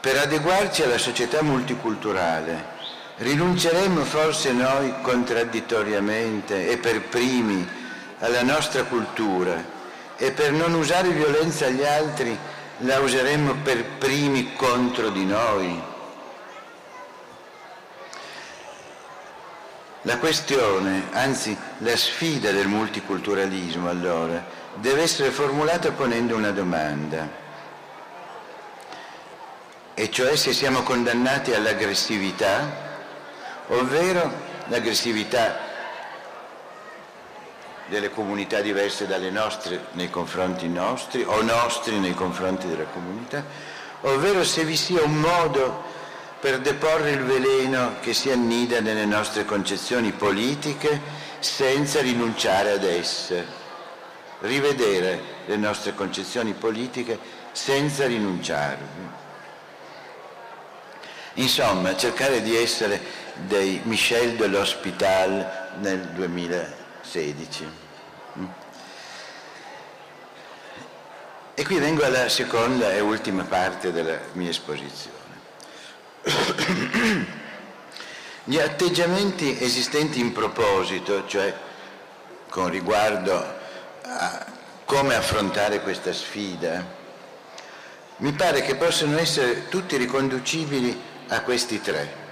Per 0.00 0.16
adeguarci 0.16 0.82
alla 0.82 0.98
società 0.98 1.42
multiculturale 1.42 2.74
rinunceremmo 3.16 4.04
forse 4.04 4.52
noi 4.52 4.92
contraddittoriamente 5.02 6.68
e 6.68 6.76
per 6.76 7.02
primi 7.02 7.66
alla 8.18 8.42
nostra 8.42 8.84
cultura 8.84 9.74
e 10.16 10.32
per 10.32 10.52
non 10.52 10.74
usare 10.74 11.10
violenza 11.10 11.66
agli 11.66 11.84
altri 11.84 12.36
la 12.78 12.98
useremmo 13.00 13.54
per 13.62 13.84
primi 13.98 14.54
contro 14.54 15.08
di 15.08 15.24
noi? 15.24 15.82
La 20.02 20.18
questione, 20.18 21.08
anzi 21.12 21.56
la 21.78 21.96
sfida 21.96 22.52
del 22.52 22.68
multiculturalismo 22.68 23.88
allora, 23.88 24.55
deve 24.76 25.02
essere 25.02 25.30
formulata 25.30 25.90
ponendo 25.92 26.36
una 26.36 26.50
domanda. 26.50 27.44
E 29.94 30.10
cioè 30.10 30.36
se 30.36 30.52
siamo 30.52 30.82
condannati 30.82 31.54
all'aggressività, 31.54 32.84
ovvero 33.68 34.30
l'aggressività 34.68 35.64
delle 37.86 38.10
comunità 38.10 38.60
diverse 38.60 39.06
dalle 39.06 39.30
nostre 39.30 39.86
nei 39.92 40.10
confronti 40.10 40.68
nostri 40.68 41.22
o 41.22 41.40
nostri 41.42 41.98
nei 41.98 42.14
confronti 42.14 42.66
della 42.66 42.84
comunità, 42.84 43.44
ovvero 44.02 44.44
se 44.44 44.64
vi 44.64 44.76
sia 44.76 45.02
un 45.02 45.14
modo 45.14 45.84
per 46.40 46.58
deporre 46.60 47.10
il 47.12 47.22
veleno 47.22 47.94
che 48.00 48.12
si 48.12 48.30
annida 48.30 48.80
nelle 48.80 49.06
nostre 49.06 49.44
concezioni 49.44 50.12
politiche 50.12 51.00
senza 51.38 52.00
rinunciare 52.00 52.72
ad 52.72 52.84
esse, 52.84 53.64
rivedere 54.40 55.20
le 55.46 55.56
nostre 55.56 55.94
concezioni 55.94 56.52
politiche 56.52 57.18
senza 57.52 58.06
rinunciarvi. 58.06 59.24
Insomma, 61.34 61.96
cercare 61.96 62.42
di 62.42 62.56
essere 62.56 63.00
dei 63.46 63.80
Michel 63.84 64.36
de 64.36 64.46
l'Hospital 64.46 65.74
nel 65.80 66.00
2016. 66.14 67.68
E 71.54 71.64
qui 71.64 71.78
vengo 71.78 72.04
alla 72.04 72.28
seconda 72.28 72.92
e 72.92 73.00
ultima 73.00 73.44
parte 73.44 73.92
della 73.92 74.18
mia 74.32 74.50
esposizione. 74.50 75.14
Gli 78.44 78.58
atteggiamenti 78.58 79.56
esistenti 79.60 80.20
in 80.20 80.32
proposito, 80.32 81.26
cioè 81.26 81.54
con 82.48 82.68
riguardo 82.68 83.55
come 84.84 85.14
affrontare 85.14 85.80
questa 85.80 86.12
sfida, 86.12 86.84
mi 88.18 88.32
pare 88.32 88.62
che 88.62 88.76
possano 88.76 89.18
essere 89.18 89.68
tutti 89.68 89.96
riconducibili 89.96 91.00
a 91.28 91.42
questi 91.42 91.80
tre, 91.80 92.24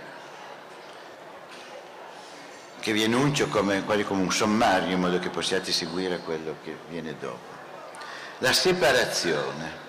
che 2.81 2.93
vi 2.93 3.03
enuncio 3.03 3.49
come, 3.49 3.85
quasi 3.85 4.05
come 4.05 4.23
un 4.23 4.33
sommario 4.33 4.95
in 4.95 5.01
modo 5.01 5.19
che 5.19 5.31
possiate 5.31 5.73
seguire 5.73 6.19
quello 6.19 6.57
che 6.63 6.77
viene 6.89 7.17
dopo. 7.19 7.53
La 8.39 8.53
separazione, 8.53 9.83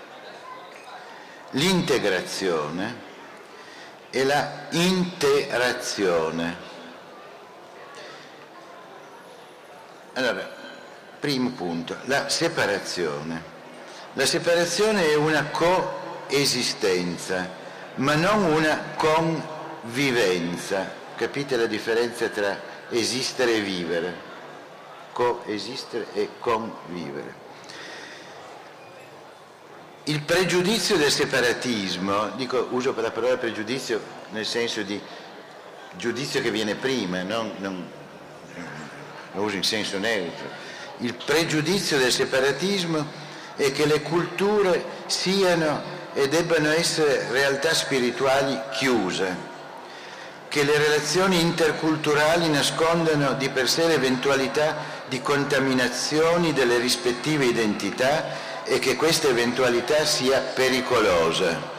l'integrazione 1.51 3.13
e 4.09 4.23
la 4.23 4.67
interazione. 4.71 6.73
Allora, 10.13 10.54
primo 11.25 11.49
punto, 11.49 11.97
la 12.03 12.29
separazione. 12.29 13.41
La 14.13 14.27
separazione 14.27 15.09
è 15.09 15.15
una 15.15 15.45
coesistenza 15.45 17.49
ma 17.95 18.13
non 18.13 18.43
una 18.43 18.79
convivenza. 18.95 20.87
Capite 21.15 21.57
la 21.57 21.65
differenza 21.65 22.27
tra 22.27 22.61
esistere 22.89 23.55
e 23.55 23.61
vivere? 23.61 24.13
Coesistere 25.13 26.05
e 26.13 26.29
convivere. 26.37 27.33
Il 30.03 30.21
pregiudizio 30.21 30.95
del 30.95 31.09
separatismo, 31.09 32.33
dico, 32.35 32.67
uso 32.69 32.93
la 33.01 33.09
parola 33.09 33.37
pregiudizio 33.37 33.99
nel 34.29 34.45
senso 34.45 34.83
di 34.83 35.01
giudizio 35.97 36.39
che 36.41 36.51
viene 36.51 36.75
prima, 36.75 37.23
non, 37.23 37.51
non, 37.57 37.83
lo 39.33 39.41
uso 39.41 39.55
in 39.55 39.63
senso 39.63 39.97
neutro. 39.97 40.64
Il 40.99 41.13
pregiudizio 41.25 41.97
del 41.97 42.11
separatismo 42.11 43.05
è 43.55 43.71
che 43.71 43.85
le 43.85 44.01
culture 44.01 44.83
siano 45.07 45.81
e 46.13 46.29
debbano 46.29 46.69
essere 46.71 47.27
realtà 47.31 47.73
spirituali 47.73 48.57
chiuse, 48.71 49.35
che 50.47 50.63
le 50.63 50.77
relazioni 50.77 51.41
interculturali 51.41 52.47
nascondano 52.47 53.33
di 53.33 53.49
per 53.49 53.67
sé 53.67 53.87
l'eventualità 53.87 54.77
di 55.07 55.21
contaminazioni 55.21 56.53
delle 56.53 56.77
rispettive 56.77 57.43
identità 57.43 58.63
e 58.63 58.79
che 58.79 58.95
questa 58.95 59.27
eventualità 59.27 60.05
sia 60.05 60.39
pericolosa. 60.39 61.73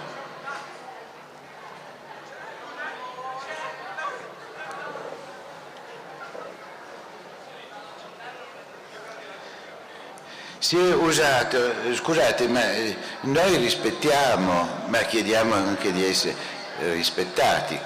Si 10.66 10.76
è 10.76 10.94
usato, 10.94 11.94
scusate, 11.94 12.48
ma 12.48 12.72
eh, 12.72 12.96
noi 13.20 13.54
rispettiamo, 13.54 14.86
ma 14.86 14.98
chiediamo 14.98 15.54
anche 15.54 15.92
di 15.92 16.04
essere 16.04 16.34
rispettati. 16.80 17.78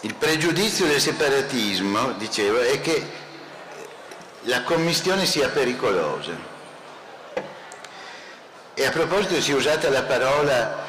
Il 0.00 0.14
pregiudizio 0.16 0.86
del 0.86 1.00
separatismo, 1.00 2.14
dicevo, 2.14 2.62
è 2.62 2.80
che 2.80 3.10
la 4.40 4.64
commistione 4.64 5.24
sia 5.24 5.48
pericolosa. 5.50 6.32
E 8.74 8.86
a 8.86 8.90
proposito 8.90 9.40
si 9.40 9.52
è 9.52 9.54
usata 9.54 9.88
la 9.88 10.02
parola 10.02 10.78
eh, 10.78 10.81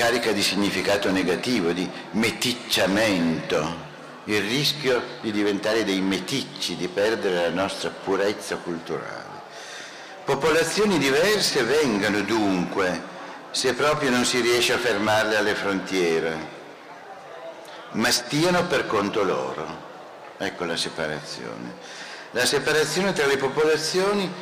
carica 0.00 0.32
di 0.32 0.42
significato 0.42 1.10
negativo, 1.10 1.72
di 1.72 1.86
meticciamento, 2.12 3.76
il 4.24 4.40
rischio 4.40 5.02
di 5.20 5.30
diventare 5.30 5.84
dei 5.84 6.00
meticci, 6.00 6.74
di 6.74 6.88
perdere 6.88 7.34
la 7.34 7.50
nostra 7.50 7.90
purezza 7.90 8.56
culturale. 8.56 9.28
Popolazioni 10.24 10.96
diverse 10.96 11.64
vengano 11.64 12.22
dunque, 12.22 12.98
se 13.50 13.74
proprio 13.74 14.08
non 14.08 14.24
si 14.24 14.40
riesce 14.40 14.72
a 14.72 14.78
fermarle 14.78 15.36
alle 15.36 15.54
frontiere, 15.54 16.48
ma 17.90 18.10
stiano 18.10 18.64
per 18.64 18.86
conto 18.86 19.22
loro. 19.22 19.66
Ecco 20.38 20.64
la 20.64 20.78
separazione. 20.78 21.74
La 22.30 22.46
separazione 22.46 23.12
tra 23.12 23.26
le 23.26 23.36
popolazioni 23.36 24.32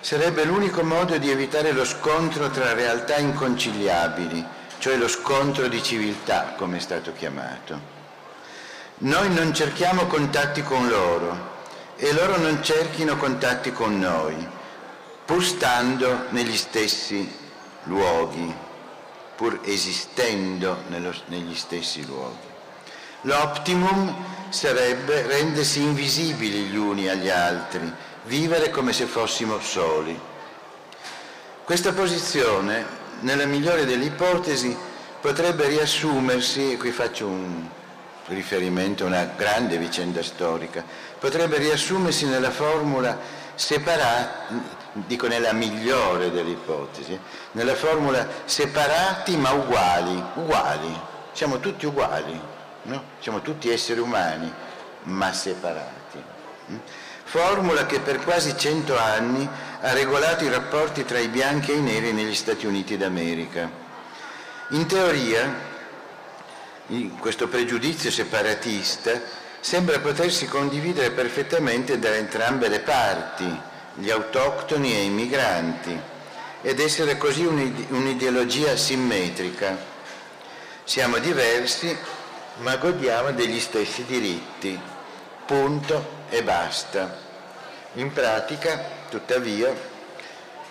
sarebbe 0.00 0.44
l'unico 0.44 0.82
modo 0.82 1.16
di 1.16 1.30
evitare 1.30 1.72
lo 1.72 1.86
scontro 1.86 2.50
tra 2.50 2.74
realtà 2.74 3.16
inconciliabili, 3.16 4.55
cioè 4.86 4.98
lo 4.98 5.08
scontro 5.08 5.66
di 5.66 5.82
civiltà, 5.82 6.54
come 6.56 6.76
è 6.76 6.80
stato 6.80 7.12
chiamato. 7.12 7.76
Noi 8.98 9.34
non 9.34 9.52
cerchiamo 9.52 10.06
contatti 10.06 10.62
con 10.62 10.86
loro 10.86 11.54
e 11.96 12.12
loro 12.12 12.36
non 12.36 12.62
cerchino 12.62 13.16
contatti 13.16 13.72
con 13.72 13.98
noi, 13.98 14.46
pur 15.24 15.42
stando 15.42 16.26
negli 16.28 16.56
stessi 16.56 17.28
luoghi, 17.86 18.54
pur 19.34 19.58
esistendo 19.64 20.84
nello, 20.86 21.12
negli 21.26 21.56
stessi 21.56 22.06
luoghi. 22.06 22.46
L'optimum 23.22 24.14
sarebbe 24.50 25.26
rendersi 25.26 25.82
invisibili 25.82 26.66
gli 26.66 26.76
uni 26.76 27.08
agli 27.08 27.28
altri, 27.28 27.92
vivere 28.26 28.70
come 28.70 28.92
se 28.92 29.06
fossimo 29.06 29.58
soli. 29.58 30.16
Questa 31.64 31.92
posizione, 31.92 33.05
nella 33.26 33.44
migliore 33.44 33.84
delle 33.84 34.04
ipotesi, 34.04 34.74
potrebbe 35.20 35.66
riassumersi, 35.66 36.72
e 36.72 36.76
qui 36.76 36.92
faccio 36.92 37.26
un 37.26 37.66
riferimento 38.28 39.02
a 39.02 39.08
una 39.08 39.24
grande 39.36 39.78
vicenda 39.78 40.22
storica, 40.22 40.84
potrebbe 41.18 41.58
riassumersi 41.58 42.26
nella 42.26 42.52
formula 42.52 43.18
separati, 43.56 44.54
dico 44.92 45.26
nella 45.26 45.52
migliore 45.52 46.30
delle 46.30 46.50
ipotesi, 46.50 47.18
nella 47.52 47.74
formula 47.74 48.28
separati 48.44 49.36
ma 49.36 49.50
uguali, 49.50 50.22
uguali, 50.36 51.00
siamo 51.32 51.58
tutti 51.58 51.84
uguali, 51.84 52.40
no? 52.82 53.02
siamo 53.18 53.40
tutti 53.40 53.68
esseri 53.70 53.98
umani 53.98 54.52
ma 55.02 55.32
separati. 55.32 56.22
Formula 57.28 57.86
che 57.86 57.98
per 57.98 58.20
quasi 58.20 58.56
cento 58.56 58.96
anni 58.96 59.48
ha 59.80 59.92
regolato 59.92 60.44
i 60.44 60.48
rapporti 60.48 61.04
tra 61.04 61.18
i 61.18 61.26
bianchi 61.26 61.72
e 61.72 61.74
i 61.74 61.80
neri 61.80 62.12
negli 62.12 62.36
Stati 62.36 62.66
Uniti 62.66 62.96
d'America. 62.96 63.68
In 64.70 64.86
teoria 64.86 65.74
questo 67.18 67.48
pregiudizio 67.48 68.12
separatista 68.12 69.20
sembra 69.58 69.98
potersi 69.98 70.46
condividere 70.46 71.10
perfettamente 71.10 71.98
da 71.98 72.14
entrambe 72.14 72.68
le 72.68 72.78
parti, 72.78 73.60
gli 73.94 74.08
autoctoni 74.08 74.94
e 74.94 75.02
i 75.02 75.10
migranti, 75.10 75.98
ed 76.62 76.78
essere 76.78 77.18
così 77.18 77.44
un'ideologia 77.44 78.76
simmetrica. 78.76 79.76
Siamo 80.84 81.18
diversi, 81.18 81.94
ma 82.58 82.76
godiamo 82.76 83.32
degli 83.32 83.58
stessi 83.58 84.04
diritti. 84.04 84.80
Punto 85.44 86.15
e 86.28 86.42
basta. 86.42 87.24
In 87.94 88.12
pratica, 88.12 88.82
tuttavia, 89.08 89.72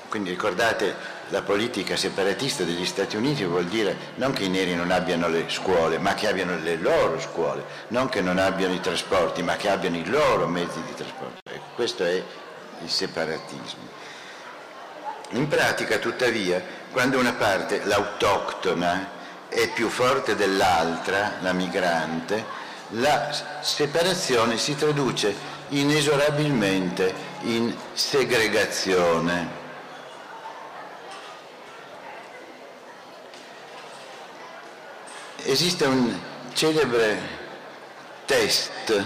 quindi 0.10 0.30
ricordate 0.30 1.14
la 1.30 1.42
politica 1.42 1.96
separatista 1.96 2.64
degli 2.64 2.86
Stati 2.86 3.16
Uniti 3.16 3.44
vuol 3.44 3.66
dire 3.66 3.98
non 4.16 4.32
che 4.32 4.44
i 4.44 4.50
neri 4.50 4.76
non 4.76 4.92
abbiano 4.92 5.28
le 5.28 5.46
scuole, 5.48 5.98
ma 5.98 6.14
che 6.14 6.28
abbiano 6.28 6.58
le 6.58 6.78
loro 6.78 7.20
scuole, 7.20 7.64
non 7.88 8.10
che 8.10 8.22
non 8.22 8.38
abbiano 8.38 8.74
i 8.74 8.80
trasporti, 8.80 9.42
ma 9.42 9.56
che 9.56 9.70
abbiano 9.70 9.98
i 9.98 10.06
loro 10.06 10.48
mezzi 10.48 10.82
di 10.84 10.94
trasporto. 10.94 11.42
Ecco, 11.44 11.66
questo 11.74 12.04
è 12.04 12.24
il 12.82 12.90
separatismo. 12.90 13.94
In 15.30 15.48
pratica, 15.48 15.98
tuttavia, 15.98 16.62
quando 16.92 17.18
una 17.18 17.34
parte, 17.34 17.84
l'autoctona, 17.84 19.14
è 19.50 19.70
più 19.70 19.90
forte 19.90 20.36
dell'altra, 20.36 21.38
la 21.42 21.54
migrante, 21.54 22.64
la 22.90 23.60
separazione 23.62 24.58
si 24.58 24.76
traduce 24.76 25.36
inesorabilmente 25.70 27.14
in 27.42 27.76
segregazione 27.94 29.64
esiste 35.46 35.86
un 35.86 36.20
celebre 36.54 37.18
test, 38.26 39.06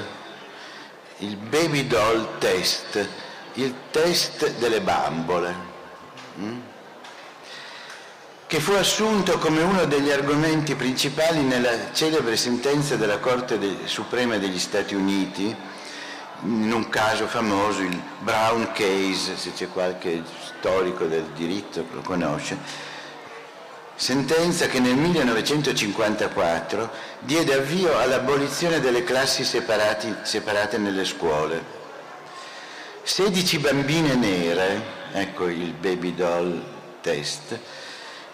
il 1.18 1.36
baby 1.36 1.86
doll 1.86 2.38
test, 2.40 3.08
il 3.54 3.76
test 3.92 4.50
delle 4.58 4.80
bambole, 4.80 5.56
mm? 6.40 6.60
Che 8.50 8.60
fu 8.60 8.72
assunto 8.72 9.38
come 9.38 9.62
uno 9.62 9.86
degli 9.86 10.10
argomenti 10.10 10.74
principali 10.74 11.44
nella 11.44 11.94
celebre 11.94 12.36
sentenza 12.36 12.96
della 12.96 13.20
Corte 13.20 13.60
Suprema 13.86 14.40
degli 14.40 14.58
Stati 14.58 14.96
Uniti, 14.96 15.56
in 16.46 16.72
un 16.74 16.90
caso 16.90 17.28
famoso, 17.28 17.82
il 17.82 18.02
Brown 18.22 18.72
Case, 18.72 19.38
se 19.38 19.54
c'è 19.54 19.70
qualche 19.70 20.24
storico 20.46 21.06
del 21.06 21.26
diritto 21.36 21.86
che 21.88 21.94
lo 21.94 22.02
conosce, 22.02 22.58
sentenza 23.94 24.66
che 24.66 24.80
nel 24.80 24.96
1954 24.96 26.90
diede 27.20 27.54
avvio 27.54 28.00
all'abolizione 28.00 28.80
delle 28.80 29.04
classi 29.04 29.44
separati, 29.44 30.16
separate 30.24 30.80
nelle 30.80 31.06
scuole. 31.06 31.64
16 33.04 33.60
bambine 33.60 34.16
nere, 34.16 34.82
ecco 35.12 35.48
il 35.48 35.72
baby 35.74 36.16
doll 36.16 36.60
test, 37.02 37.60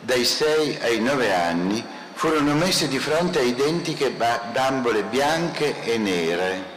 dai 0.06 0.24
6 0.24 0.78
ai 0.82 0.99
9 0.99 1.34
anni 1.34 1.84
furono 2.14 2.53
messe 2.53 2.88
di 2.88 2.99
fronte 2.99 3.39
a 3.39 3.41
identiche 3.41 4.12
bambole 4.12 5.01
bianche 5.03 5.84
e 5.84 5.97
nere 5.97 6.74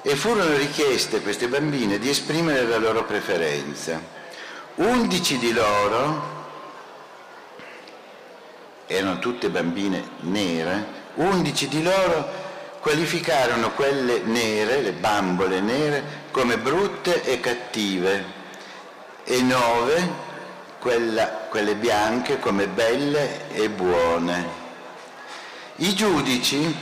e 0.00 0.16
furono 0.16 0.56
richieste 0.56 1.20
queste 1.20 1.46
bambine 1.48 1.98
di 1.98 2.08
esprimere 2.08 2.64
la 2.64 2.78
loro 2.78 3.04
preferenza. 3.04 4.00
11 4.76 5.38
di 5.38 5.52
loro 5.52 6.38
erano 8.86 9.18
tutte 9.18 9.50
bambine 9.50 10.02
nere, 10.20 10.86
11 11.16 11.68
di 11.68 11.82
loro 11.82 12.38
qualificarono 12.80 13.72
quelle 13.72 14.20
nere, 14.20 14.80
le 14.80 14.92
bambole 14.92 15.60
nere, 15.60 16.02
come 16.30 16.56
brutte 16.56 17.22
e 17.24 17.40
cattive 17.40 18.24
e 19.24 19.42
9 19.42 20.28
quella, 20.80 21.26
quelle 21.48 21.76
bianche 21.76 22.40
come 22.40 22.66
belle 22.66 23.48
e 23.52 23.68
buone. 23.68 24.58
I 25.76 25.94
giudici 25.94 26.74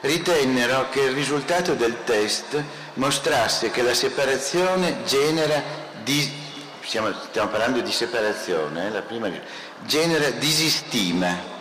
ritennero 0.00 0.88
che 0.88 1.00
il 1.02 1.12
risultato 1.12 1.74
del 1.74 2.04
test 2.04 2.62
mostrasse 2.94 3.70
che 3.70 3.82
la 3.82 3.94
separazione 3.94 5.04
genera 5.04 5.62
di 6.02 6.44
stiamo, 6.86 7.12
stiamo 7.28 7.50
parlando 7.50 7.80
di 7.80 7.92
separazione, 7.92 8.86
eh, 8.86 8.90
la 8.90 9.02
prima 9.02 9.28
genera 9.84 10.30
disistima 10.30 11.54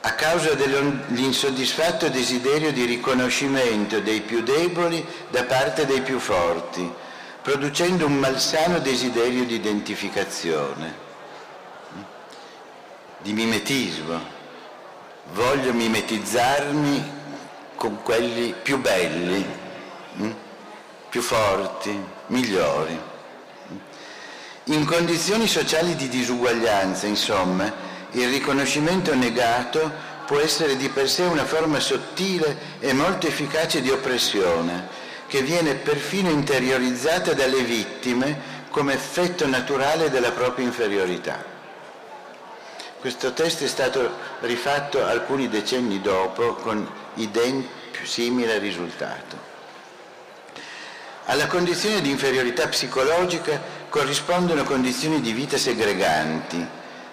a 0.00 0.12
causa 0.12 0.54
dell'insoddisfatto 0.54 2.08
desiderio 2.08 2.72
di 2.72 2.84
riconoscimento 2.84 4.00
dei 4.00 4.20
più 4.20 4.42
deboli 4.42 5.04
da 5.30 5.44
parte 5.44 5.84
dei 5.84 6.00
più 6.00 6.18
forti, 6.18 6.90
producendo 7.46 8.06
un 8.06 8.18
malsano 8.18 8.80
desiderio 8.80 9.44
di 9.44 9.54
identificazione, 9.54 10.92
di 13.18 13.32
mimetismo. 13.32 14.20
Voglio 15.32 15.72
mimetizzarmi 15.72 17.12
con 17.76 18.02
quelli 18.02 18.52
più 18.60 18.80
belli, 18.80 19.46
hm, 20.16 20.34
più 21.08 21.22
forti, 21.22 21.96
migliori. 22.26 23.00
In 24.64 24.84
condizioni 24.84 25.46
sociali 25.46 25.94
di 25.94 26.08
disuguaglianza, 26.08 27.06
insomma, 27.06 27.72
il 28.10 28.28
riconoscimento 28.28 29.14
negato 29.14 29.88
può 30.26 30.40
essere 30.40 30.74
di 30.76 30.88
per 30.88 31.08
sé 31.08 31.22
una 31.22 31.44
forma 31.44 31.78
sottile 31.78 32.58
e 32.80 32.92
molto 32.92 33.28
efficace 33.28 33.80
di 33.82 33.90
oppressione, 33.90 35.05
che 35.26 35.42
viene 35.42 35.74
perfino 35.74 36.30
interiorizzata 36.30 37.34
dalle 37.34 37.62
vittime 37.62 38.54
come 38.70 38.94
effetto 38.94 39.46
naturale 39.46 40.10
della 40.10 40.32
propria 40.32 40.66
inferiorità. 40.66 41.42
Questo 43.00 43.32
testo 43.32 43.64
è 43.64 43.68
stato 43.68 44.10
rifatto 44.40 45.04
alcuni 45.04 45.48
decenni 45.48 46.00
dopo 46.00 46.54
con 46.54 46.88
ident- 47.14 47.68
più 47.90 48.06
simile 48.06 48.58
risultato. 48.58 49.54
Alla 51.26 51.46
condizione 51.46 52.00
di 52.00 52.10
inferiorità 52.10 52.68
psicologica 52.68 53.60
corrispondono 53.88 54.64
condizioni 54.64 55.20
di 55.20 55.32
vita 55.32 55.56
segreganti, 55.56 56.64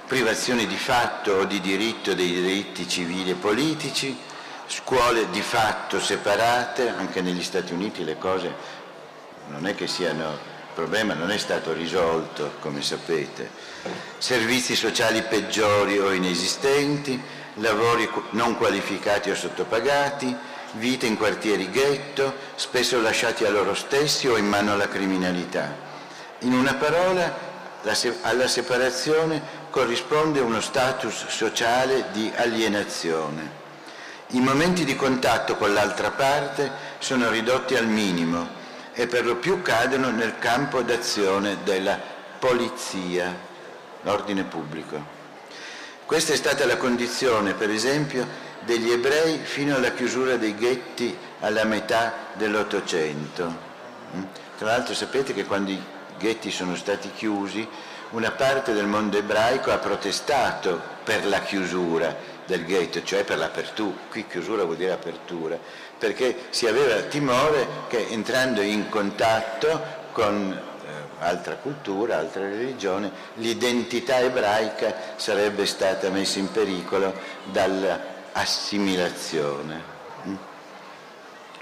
privazioni 0.06 0.68
di 0.68 0.78
fatto 0.78 1.32
o 1.32 1.46
di 1.46 1.60
diritto 1.62 2.14
dei 2.14 2.32
diritti 2.32 2.88
civili 2.88 3.32
e 3.32 3.36
politici, 3.36 4.16
scuole 4.68 5.30
di 5.30 5.42
fatto 5.42 6.00
separate, 6.00 6.90
anche 6.90 7.22
negli 7.22 7.44
Stati 7.44 7.74
Uniti 7.74 8.04
le 8.04 8.18
cose 8.18 8.82
non 9.48 9.68
è 9.68 9.76
che 9.76 9.88
siano, 9.88 10.32
il 10.32 10.74
problema 10.74 11.14
non 11.14 11.32
è 11.32 11.38
stato 11.38 11.74
risolto, 11.74 12.54
come 12.60 12.82
sapete, 12.82 13.50
servizi 14.18 14.76
sociali 14.76 15.22
peggiori 15.24 16.00
o 16.00 16.12
inesistenti, 16.12 17.22
lavori 17.56 18.10
non 18.32 18.58
qualificati 18.58 19.30
o 19.30 19.36
sottopagati, 19.36 20.36
vite 20.74 21.06
in 21.06 21.18
quartieri 21.18 21.70
ghetto, 21.70 22.34
spesso 22.56 23.00
lasciati 23.02 23.46
a 23.46 23.50
loro 23.50 23.76
stessi 23.76 24.28
o 24.28 24.38
in 24.38 24.48
mano 24.48 24.74
alla 24.74 24.88
criminalità. 24.88 25.76
In 26.40 26.54
una 26.54 26.74
parola, 26.74 27.52
alla 28.22 28.48
separazione 28.48 29.42
corrisponde 29.70 30.40
uno 30.40 30.62
status 30.62 31.28
sociale 31.28 32.06
di 32.12 32.32
alienazione. 32.36 33.63
I 34.34 34.40
momenti 34.40 34.84
di 34.84 34.96
contatto 34.96 35.58
con 35.58 35.74
l'altra 35.74 36.10
parte 36.10 36.72
sono 36.98 37.30
ridotti 37.30 37.76
al 37.76 37.86
minimo 37.86 38.62
e 38.94 39.06
per 39.06 39.28
lo 39.28 39.36
più 39.36 39.62
cadono 39.62 40.10
nel 40.10 40.40
campo 40.40 40.82
d'azione 40.82 41.58
della 41.64 42.00
polizia, 42.40 43.32
l'ordine 44.02 44.44
pubblico. 44.44 45.00
Questa 46.08 46.34
è 46.34 46.36
stata 46.36 46.66
la 46.66 46.78
condizione, 46.78 47.54
per 47.54 47.70
esempio, 47.70 48.26
degli 48.62 48.90
ebrei 48.90 49.38
fino 49.38 49.76
alla 49.76 49.92
chiusura 49.92 50.36
dei 50.36 50.56
ghetti 50.56 51.16
alla 51.42 51.64
metà 51.64 52.14
dell'Ottocento. 52.34 53.56
Mm? 54.16 54.24
Tra 54.58 54.66
l'altro 54.66 54.96
sapete 54.96 55.36
che 55.36 55.46
quando 55.46 55.70
i 55.70 55.82
ghetti 56.18 56.50
sono 56.50 56.76
stati 56.76 57.12
chiusi, 57.12 57.68
una 58.10 58.32
parte 58.32 58.74
del 58.74 58.88
mondo 58.88 59.16
ebraico 59.16 59.70
ha 59.70 59.78
protestato 59.78 60.82
per 61.04 61.24
la 61.28 61.42
chiusura 61.42 62.33
del 62.46 62.66
ghetto, 62.66 63.04
cioè 63.04 63.24
per 63.24 63.38
l'apertura, 63.38 63.96
qui 64.10 64.28
chiusura 64.28 64.64
vuol 64.64 64.78
dire 64.78 64.92
apertura, 64.92 65.58
perché 65.98 66.46
si 66.50 66.68
aveva 66.68 67.02
timore 67.04 67.68
che 67.88 68.08
entrando 68.10 68.62
in 68.62 68.90
contatto 68.90 70.02
con 70.12 70.52
eh, 70.52 70.90
altra 71.20 71.56
cultura, 71.56 72.18
altra 72.18 72.44
religione, 72.44 73.12
l'identità 73.36 74.20
ebraica 74.20 74.94
sarebbe 75.16 75.66
stata 75.66 76.10
messa 76.10 76.40
in 76.40 76.52
pericolo 76.52 77.14
dalla 77.52 78.12
assimilazione. 78.34 79.82
Mm? 80.28 80.36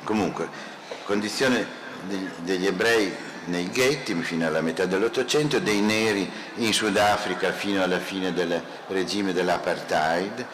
Comunque, 0.04 0.48
condizione 1.04 1.80
degli 2.40 2.66
ebrei 2.66 3.30
nei 3.46 3.70
ghetti 3.70 4.14
fino 4.22 4.46
alla 4.46 4.62
metà 4.62 4.86
dell'Ottocento, 4.86 5.60
dei 5.60 5.82
neri 5.82 6.30
in 6.56 6.74
Sudafrica 6.74 7.52
fino 7.52 7.82
alla 7.82 8.00
fine 8.00 8.34
del 8.34 8.62
regime 8.88 9.34
dell'apartheid, 9.34 10.46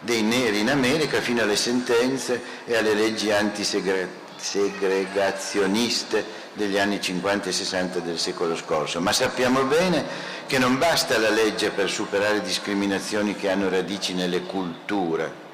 dei 0.00 0.22
neri 0.22 0.60
in 0.60 0.70
America 0.70 1.20
fino 1.20 1.42
alle 1.42 1.56
sentenze 1.56 2.40
e 2.64 2.74
alle 2.76 2.94
leggi 2.94 3.30
antisegregazioniste 3.30 6.24
degli 6.54 6.78
anni 6.78 6.98
50 7.00 7.48
e 7.48 7.52
60 7.52 8.00
del 8.00 8.18
secolo 8.18 8.56
scorso. 8.56 9.00
Ma 9.00 9.12
sappiamo 9.12 9.62
bene 9.64 10.34
che 10.46 10.58
non 10.58 10.78
basta 10.78 11.18
la 11.18 11.30
legge 11.30 11.70
per 11.70 11.90
superare 11.90 12.42
discriminazioni 12.42 13.34
che 13.34 13.50
hanno 13.50 13.68
radici 13.68 14.14
nelle 14.14 14.42
culture 14.42 15.44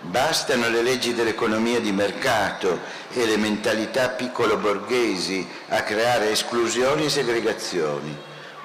Bastano 0.00 0.68
le 0.68 0.82
leggi 0.82 1.14
dell'economia 1.14 1.80
di 1.80 1.90
mercato 1.90 2.78
e 3.12 3.26
le 3.26 3.36
mentalità 3.36 4.10
piccolo 4.10 4.56
borghesi 4.56 5.46
a 5.68 5.82
creare 5.82 6.30
esclusioni 6.30 7.06
e 7.06 7.10
segregazioni, 7.10 8.16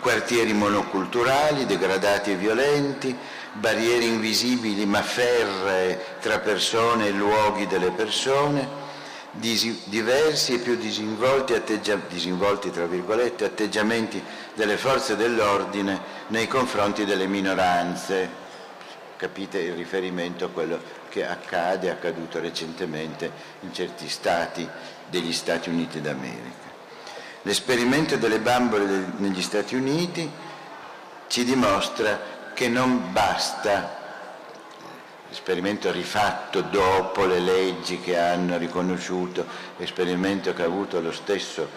quartieri 0.01 0.51
monoculturali 0.51 1.65
degradati 1.65 2.31
e 2.31 2.35
violenti, 2.35 3.15
barriere 3.53 4.03
invisibili 4.03 4.85
ma 4.85 5.01
ferree 5.01 6.17
tra 6.19 6.39
persone 6.39 7.07
e 7.07 7.11
luoghi 7.11 7.67
delle 7.67 7.91
persone, 7.91 8.67
diversi 9.31 10.55
e 10.55 10.59
più 10.59 10.75
disinvolti, 10.75 11.53
atteggia- 11.53 12.01
disinvolti 12.09 12.69
atteggiamenti 13.43 14.21
delle 14.55 14.75
forze 14.75 15.15
dell'ordine 15.15 15.99
nei 16.27 16.47
confronti 16.47 17.05
delle 17.05 17.27
minoranze. 17.27 18.39
Capite 19.15 19.59
il 19.59 19.73
riferimento 19.73 20.45
a 20.45 20.49
quello 20.49 20.81
che 21.07 21.25
accade, 21.25 21.87
è 21.87 21.91
accaduto 21.91 22.39
recentemente 22.39 23.31
in 23.61 23.71
certi 23.71 24.09
stati 24.09 24.67
degli 25.07 25.31
Stati 25.31 25.69
Uniti 25.69 26.01
d'America. 26.01 26.60
L'esperimento 27.43 28.17
delle 28.17 28.39
bambole 28.39 29.13
negli 29.17 29.41
Stati 29.41 29.75
Uniti 29.75 30.29
ci 31.27 31.43
dimostra 31.43 32.19
che 32.53 32.67
non 32.67 33.11
basta 33.11 33.99
l'esperimento 35.27 35.91
rifatto 35.91 36.61
dopo 36.61 37.25
le 37.25 37.39
leggi 37.39 37.99
che 37.99 38.19
hanno 38.19 38.57
riconosciuto, 38.57 39.45
l'esperimento 39.77 40.53
che 40.53 40.61
ha 40.61 40.65
avuto 40.65 40.99
lo 40.99 41.11
stesso 41.11 41.67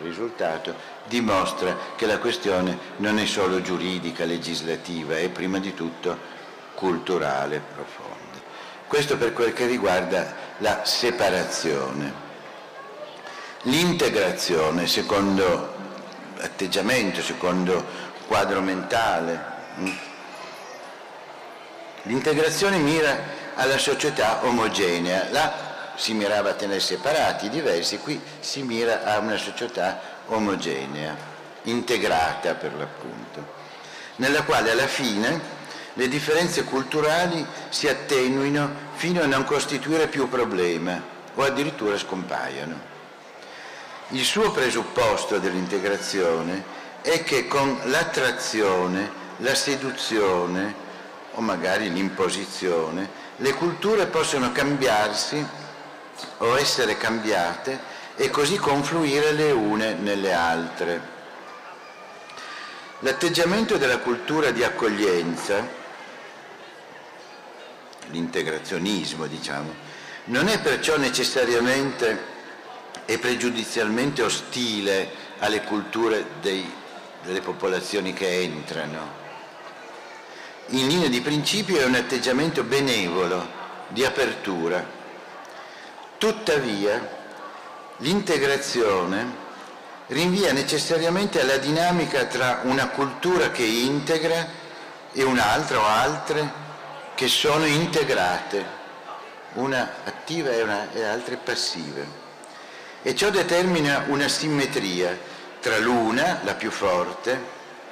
risultato, 0.00 0.74
dimostra 1.06 1.76
che 1.96 2.06
la 2.06 2.18
questione 2.18 2.78
non 2.98 3.18
è 3.18 3.26
solo 3.26 3.60
giuridica, 3.60 4.24
legislativa, 4.24 5.18
è 5.18 5.28
prima 5.28 5.58
di 5.58 5.74
tutto 5.74 6.16
culturale 6.74 7.60
profonda. 7.74 8.40
Questo 8.86 9.16
per 9.16 9.32
quel 9.32 9.52
che 9.52 9.66
riguarda 9.66 10.34
la 10.58 10.84
separazione. 10.84 12.30
L'integrazione, 13.66 14.88
secondo 14.88 15.72
atteggiamento, 16.40 17.22
secondo 17.22 17.84
quadro 18.26 18.60
mentale, 18.60 19.40
mm, 19.78 19.90
l'integrazione 22.02 22.78
mira 22.78 23.16
alla 23.54 23.78
società 23.78 24.44
omogenea. 24.44 25.28
Là 25.30 25.92
si 25.94 26.12
mirava 26.12 26.50
a 26.50 26.54
tenere 26.54 26.80
separati, 26.80 27.48
diversi, 27.50 27.98
qui 27.98 28.20
si 28.40 28.62
mira 28.62 29.04
a 29.04 29.18
una 29.18 29.36
società 29.36 30.00
omogenea, 30.26 31.14
integrata 31.62 32.54
per 32.54 32.74
l'appunto, 32.74 33.46
nella 34.16 34.42
quale 34.42 34.72
alla 34.72 34.88
fine 34.88 35.40
le 35.92 36.08
differenze 36.08 36.64
culturali 36.64 37.46
si 37.68 37.86
attenuino 37.86 38.90
fino 38.94 39.22
a 39.22 39.26
non 39.26 39.44
costituire 39.44 40.08
più 40.08 40.28
problema 40.28 41.00
o 41.34 41.44
addirittura 41.44 41.96
scompaiano. 41.96 42.91
Il 44.12 44.24
suo 44.24 44.50
presupposto 44.50 45.38
dell'integrazione 45.38 46.62
è 47.00 47.24
che 47.24 47.48
con 47.48 47.80
l'attrazione, 47.84 49.10
la 49.38 49.54
seduzione 49.54 50.74
o 51.32 51.40
magari 51.40 51.90
l'imposizione, 51.90 53.08
le 53.36 53.54
culture 53.54 54.04
possono 54.04 54.52
cambiarsi 54.52 55.42
o 56.38 56.58
essere 56.58 56.98
cambiate 56.98 57.80
e 58.16 58.28
così 58.28 58.58
confluire 58.58 59.32
le 59.32 59.50
une 59.50 59.94
nelle 59.94 60.34
altre. 60.34 61.00
L'atteggiamento 62.98 63.78
della 63.78 63.98
cultura 63.98 64.50
di 64.50 64.62
accoglienza 64.62 65.66
l'integrazionismo, 68.10 69.26
diciamo, 69.26 69.74
non 70.24 70.48
è 70.48 70.60
perciò 70.60 70.98
necessariamente 70.98 72.31
e 73.04 73.18
pregiudizialmente 73.18 74.22
ostile 74.22 75.10
alle 75.38 75.62
culture 75.62 76.24
dei, 76.40 76.70
delle 77.22 77.40
popolazioni 77.40 78.12
che 78.12 78.40
entrano. 78.40 79.20
In 80.68 80.86
linea 80.86 81.08
di 81.08 81.20
principio 81.20 81.78
è 81.78 81.84
un 81.84 81.94
atteggiamento 81.94 82.62
benevolo, 82.62 83.60
di 83.88 84.04
apertura. 84.04 84.84
Tuttavia, 86.16 87.20
l'integrazione 87.98 89.40
rinvia 90.08 90.52
necessariamente 90.52 91.40
alla 91.40 91.56
dinamica 91.56 92.24
tra 92.26 92.60
una 92.64 92.88
cultura 92.88 93.50
che 93.50 93.64
integra 93.64 94.60
e 95.12 95.22
un'altra 95.24 95.78
o 95.78 95.84
altre 95.84 96.60
che 97.14 97.28
sono 97.28 97.66
integrate, 97.66 98.64
una 99.54 99.96
attiva 100.04 100.50
e, 100.50 100.62
una, 100.62 100.90
e 100.92 101.04
altre 101.04 101.36
passive. 101.36 102.21
E 103.02 103.16
ciò 103.16 103.30
determina 103.30 104.04
una 104.08 104.28
simmetria 104.28 105.18
tra 105.60 105.78
l'una, 105.78 106.40
la 106.44 106.54
più 106.54 106.70
forte, 106.70 107.40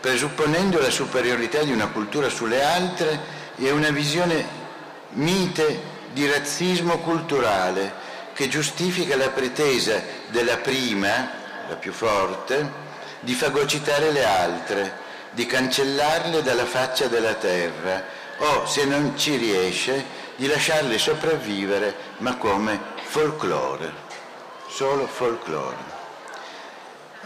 presupponendo 0.01 0.81
la 0.81 0.89
superiorità 0.89 1.63
di 1.63 1.71
una 1.71 1.87
cultura 1.87 2.27
sulle 2.27 2.61
altre, 2.61 3.17
è 3.55 3.69
una 3.69 3.89
visione 3.89 4.45
mite 5.11 5.81
di 6.11 6.29
razzismo 6.29 6.97
culturale 6.97 7.93
che 8.33 8.49
giustifica 8.49 9.15
la 9.15 9.29
pretesa 9.29 10.01
della 10.27 10.57
prima, 10.57 11.31
la 11.69 11.75
più 11.75 11.93
forte, 11.93 12.69
di 13.21 13.33
fagocitare 13.33 14.11
le 14.11 14.25
altre, 14.25 14.97
di 15.31 15.45
cancellarle 15.45 16.43
dalla 16.43 16.65
faccia 16.65 17.07
della 17.07 17.35
terra 17.35 18.03
o, 18.39 18.65
se 18.65 18.83
non 18.83 19.17
ci 19.17 19.37
riesce, 19.37 20.03
di 20.35 20.47
lasciarle 20.47 20.97
sopravvivere, 20.97 21.95
ma 22.17 22.35
come 22.35 22.77
folklore, 23.05 23.89
solo 24.67 25.07
folklore. 25.07 25.94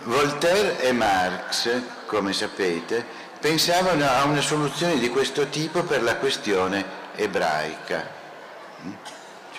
Voltaire 0.04 0.82
e 0.82 0.92
Marx, 0.92 1.82
come 2.06 2.34
sapete, 2.34 3.06
pensavano 3.40 4.06
a 4.08 4.24
una 4.24 4.42
soluzione 4.42 4.98
di 4.98 5.10
questo 5.10 5.48
tipo 5.48 5.84
per 5.84 6.04
la 6.04 6.16
questione 6.16 6.84
ebraica 7.16 8.18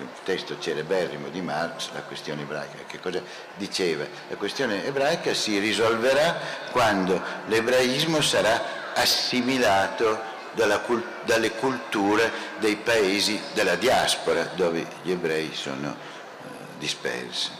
c'è 0.01 0.03
un 0.03 0.24
testo 0.24 0.59
celeberrimo 0.59 1.28
di 1.28 1.43
Marx, 1.43 1.91
la 1.93 2.01
questione 2.01 2.43
ebraica. 2.43 2.78
Che 2.86 3.01
cosa 3.01 3.20
diceva? 3.57 4.07
La 4.28 4.36
questione 4.36 4.86
ebraica 4.86 5.34
si 5.34 5.59
risolverà 5.59 6.38
quando 6.70 7.20
l'ebraismo 7.49 8.22
sarà 8.22 8.95
assimilato 8.95 10.18
dalla, 10.53 10.82
dalle 11.24 11.51
culture 11.53 12.32
dei 12.59 12.76
paesi 12.76 13.38
della 13.53 13.74
diaspora 13.74 14.45
dove 14.55 14.86
gli 15.03 15.11
ebrei 15.11 15.51
sono 15.53 15.88
eh, 15.88 16.47
dispersi. 16.78 17.51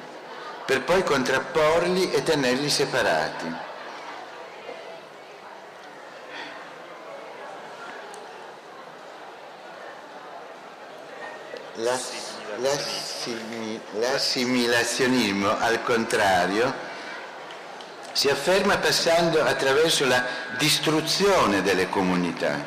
per 0.65 0.83
poi 0.83 1.03
contrapporli 1.03 2.11
e 2.11 2.23
tenerli 2.23 2.69
separati. 2.69 3.53
La 11.79 11.97
L'assimilazionismo, 13.99 15.57
al 15.57 15.83
contrario, 15.83 16.73
si 18.11 18.29
afferma 18.29 18.77
passando 18.77 19.43
attraverso 19.43 20.05
la 20.05 20.25
distruzione 20.57 21.61
delle 21.61 21.89
comunità, 21.89 22.63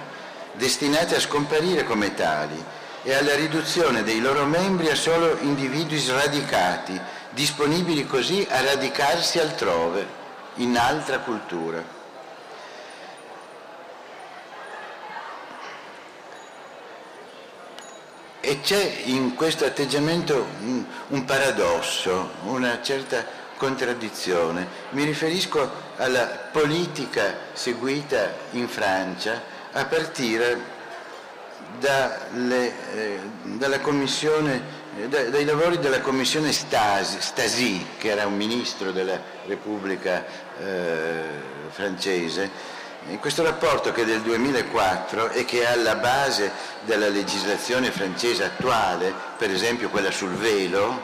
destinate 0.52 1.16
a 1.16 1.20
scomparire 1.20 1.84
come 1.84 2.14
tali, 2.14 2.62
e 3.02 3.14
alla 3.14 3.34
riduzione 3.34 4.02
dei 4.02 4.20
loro 4.20 4.44
membri 4.44 4.90
a 4.90 4.94
solo 4.94 5.38
individui 5.40 5.98
sradicati, 5.98 7.00
disponibili 7.30 8.06
così 8.06 8.46
a 8.50 8.60
radicarsi 8.60 9.38
altrove, 9.38 10.06
in 10.56 10.76
altra 10.76 11.20
cultura. 11.20 11.97
E 18.40 18.60
c'è 18.60 19.02
in 19.04 19.34
questo 19.34 19.64
atteggiamento 19.64 20.46
un, 20.60 20.84
un 21.08 21.24
paradosso, 21.24 22.30
una 22.44 22.80
certa 22.82 23.24
contraddizione. 23.56 24.66
Mi 24.90 25.04
riferisco 25.04 25.70
alla 25.96 26.26
politica 26.52 27.34
seguita 27.52 28.32
in 28.52 28.68
Francia 28.68 29.42
a 29.72 29.84
partire 29.84 30.76
dalle, 31.80 32.72
eh, 32.94 33.80
commissione, 33.80 34.62
eh, 34.98 35.08
dai 35.08 35.44
lavori 35.44 35.78
della 35.78 36.00
commissione 36.00 36.52
Stasi, 36.52 37.20
Stasi, 37.20 37.86
che 37.98 38.10
era 38.10 38.26
un 38.26 38.36
ministro 38.36 38.92
della 38.92 39.20
Repubblica 39.46 40.24
eh, 40.60 41.22
francese, 41.70 42.76
questo 43.28 43.42
rapporto 43.42 43.92
che 43.92 44.02
è 44.02 44.04
del 44.04 44.22
2004 44.22 45.30
e 45.30 45.44
che 45.44 45.62
è 45.62 45.66
alla 45.66 45.96
base 45.96 46.50
della 46.82 47.08
legislazione 47.08 47.90
francese 47.90 48.44
attuale, 48.44 49.12
per 49.36 49.50
esempio 49.50 49.88
quella 49.88 50.10
sul 50.10 50.32
velo, 50.32 51.02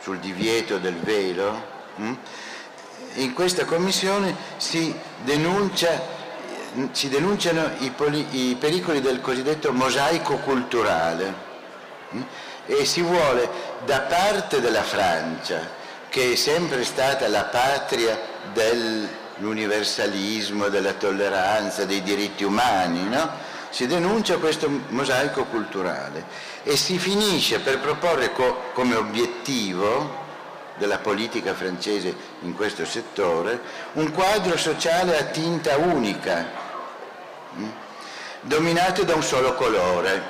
sul 0.00 0.18
divieto 0.18 0.78
del 0.78 0.96
velo, 0.96 1.62
hm? 1.96 2.12
in 3.14 3.32
questa 3.32 3.64
commissione 3.64 4.36
si, 4.56 4.94
denuncia, 5.22 6.00
si 6.90 7.08
denunciano 7.08 7.70
i, 7.78 7.90
poli, 7.90 8.50
i, 8.50 8.54
pericoli 8.56 9.00
del 9.00 9.20
cosiddetto 9.20 9.72
mosaico 9.72 10.36
culturale 10.36 11.34
hm? 12.10 12.22
e 12.66 12.84
si 12.84 13.00
vuole 13.00 13.48
da 13.84 14.00
parte 14.00 14.60
della 14.60 14.82
Francia, 14.82 15.82
che 16.08 16.32
è 16.32 16.34
sempre 16.34 16.84
stata 16.84 17.26
la 17.28 17.44
patria 17.44 18.18
del 18.52 19.08
l'universalismo, 19.38 20.68
della 20.68 20.92
tolleranza, 20.92 21.84
dei 21.84 22.02
diritti 22.02 22.44
umani, 22.44 23.08
no? 23.08 23.52
si 23.70 23.86
denuncia 23.86 24.38
questo 24.38 24.70
mosaico 24.88 25.44
culturale 25.46 26.24
e 26.62 26.76
si 26.76 26.98
finisce 26.98 27.58
per 27.58 27.80
proporre 27.80 28.32
co- 28.32 28.70
come 28.72 28.94
obiettivo 28.94 30.22
della 30.76 30.98
politica 30.98 31.54
francese 31.54 32.14
in 32.42 32.54
questo 32.54 32.84
settore 32.84 33.60
un 33.94 34.12
quadro 34.12 34.56
sociale 34.56 35.18
a 35.18 35.24
tinta 35.24 35.76
unica, 35.76 36.46
mh? 37.52 37.64
dominato 38.42 39.02
da 39.02 39.14
un 39.14 39.22
solo 39.22 39.54
colore, 39.54 40.22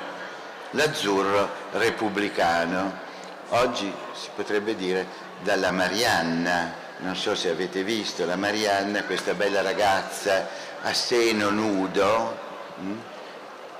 l'azzurro 0.71 1.49
repubblicano. 1.73 3.03
Oggi 3.49 3.93
si 4.13 4.29
potrebbe 4.35 4.75
dire 4.75 5.05
dalla 5.43 5.71
Marianna, 5.71 6.73
non 6.99 7.15
so 7.15 7.35
se 7.35 7.49
avete 7.49 7.83
visto 7.83 8.25
la 8.25 8.35
Marianna, 8.35 9.03
questa 9.03 9.33
bella 9.33 9.61
ragazza 9.61 10.47
a 10.81 10.93
seno 10.93 11.49
nudo, 11.49 12.37
mh, 12.77 12.83
hm, 12.83 13.01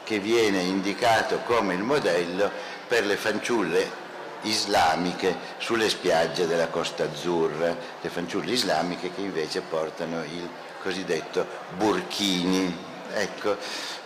che 0.03 0.20
viene 0.20 0.59
indicato 0.59 1.39
come 1.45 1.74
il 1.74 1.82
modello 1.82 2.51
per 2.88 3.05
le 3.05 3.16
fanciulle 3.16 4.03
islamiche 4.41 5.36
sulle 5.57 5.89
spiagge 5.89 6.45
della 6.45 6.68
Costa 6.68 7.05
Azzurra, 7.05 7.76
le 8.01 8.09
fanciulle 8.09 8.51
islamiche 8.51 9.11
che 9.13 9.22
invece 9.22 9.61
portano 9.61 10.24
il 10.24 10.47
cosiddetto 10.82 11.45
burkini. 11.76 12.93
Ecco, 13.13 13.57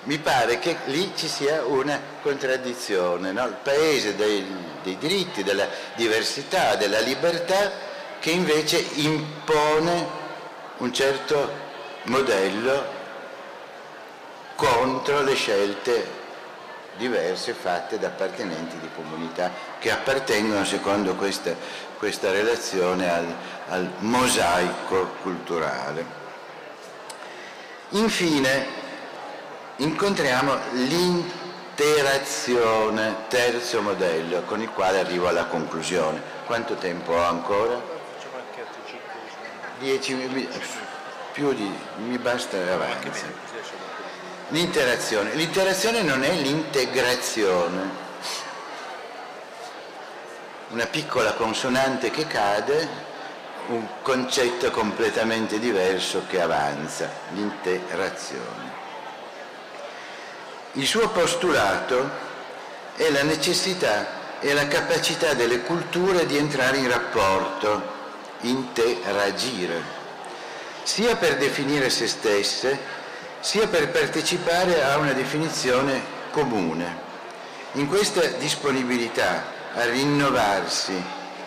mi 0.04 0.18
pare 0.20 0.60
che 0.60 0.78
lì 0.86 1.12
ci 1.16 1.28
sia 1.28 1.66
una 1.66 2.00
contraddizione, 2.22 3.32
no? 3.32 3.46
il 3.46 3.58
paese 3.62 4.16
dei, 4.16 4.46
dei 4.84 4.98
diritti, 4.98 5.44
della 5.44 5.68
diversità, 5.96 6.76
della 6.76 7.00
libertà, 7.00 7.89
che 8.20 8.32
invece 8.32 8.86
impone 8.96 10.18
un 10.78 10.94
certo 10.94 11.68
modello 12.04 12.98
contro 14.56 15.22
le 15.22 15.36
scelte 15.36 16.18
diverse 16.98 17.54
fatte 17.54 17.98
da 17.98 18.08
appartenenti 18.08 18.78
di 18.78 18.90
comunità 18.94 19.50
che 19.80 19.90
appartengono 19.90 20.66
secondo 20.66 21.16
questa, 21.16 21.56
questa 21.98 22.30
relazione 22.32 23.10
al, 23.10 23.34
al 23.70 23.90
mosaico 24.00 25.14
culturale. 25.22 26.18
Infine 27.92 28.66
incontriamo 29.78 30.58
l'interazione, 30.74 33.16
terzo 33.30 33.82
modello, 33.82 34.42
con 34.42 34.62
il 34.62 34.70
quale 34.70 35.00
arrivo 35.00 35.30
alla 35.30 35.46
conclusione. 35.46 36.22
Quanto 36.46 36.76
tempo 36.76 37.14
ho 37.14 37.24
ancora? 37.24 37.99
Dieci 39.80 40.14
minuti, 40.14 40.50
più 41.32 41.54
di... 41.54 41.72
mi 42.00 42.18
basta 42.18 42.58
avanti. 42.58 43.10
L'interazione. 44.50 45.34
L'interazione 45.36 46.02
non 46.02 46.22
è 46.24 46.34
l'integrazione. 46.34 48.08
Una 50.72 50.86
piccola 50.86 51.32
consonante 51.34 52.12
che 52.12 52.28
cade 52.28 53.08
un 53.68 53.86
concetto 54.02 54.70
completamente 54.72 55.60
diverso 55.60 56.24
che 56.28 56.42
avanza, 56.42 57.10
l'interazione. 57.32 58.78
Il 60.74 60.86
suo 60.86 61.08
postulato 61.10 62.10
è 62.96 63.10
la 63.12 63.24
necessità 63.24 64.40
e 64.42 64.54
la 64.54 64.68
capacità 64.68 65.34
delle 65.34 65.62
culture 65.62 66.26
di 66.26 66.36
entrare 66.36 66.78
in 66.78 66.90
rapporto, 66.90 67.99
interagire, 68.42 69.82
sia 70.84 71.16
per 71.16 71.38
definire 71.38 71.90
se 71.90 72.08
stesse, 72.08 72.98
sia 73.40 73.68
per 73.68 73.90
partecipare 73.90 74.84
a 74.84 74.98
una 74.98 75.14
definizione 75.14 76.02
comune. 76.32 77.08
In 77.74 77.88
questa 77.88 78.26
disponibilità 78.38 79.44
a 79.76 79.86
rinnovarsi, 79.86 81.02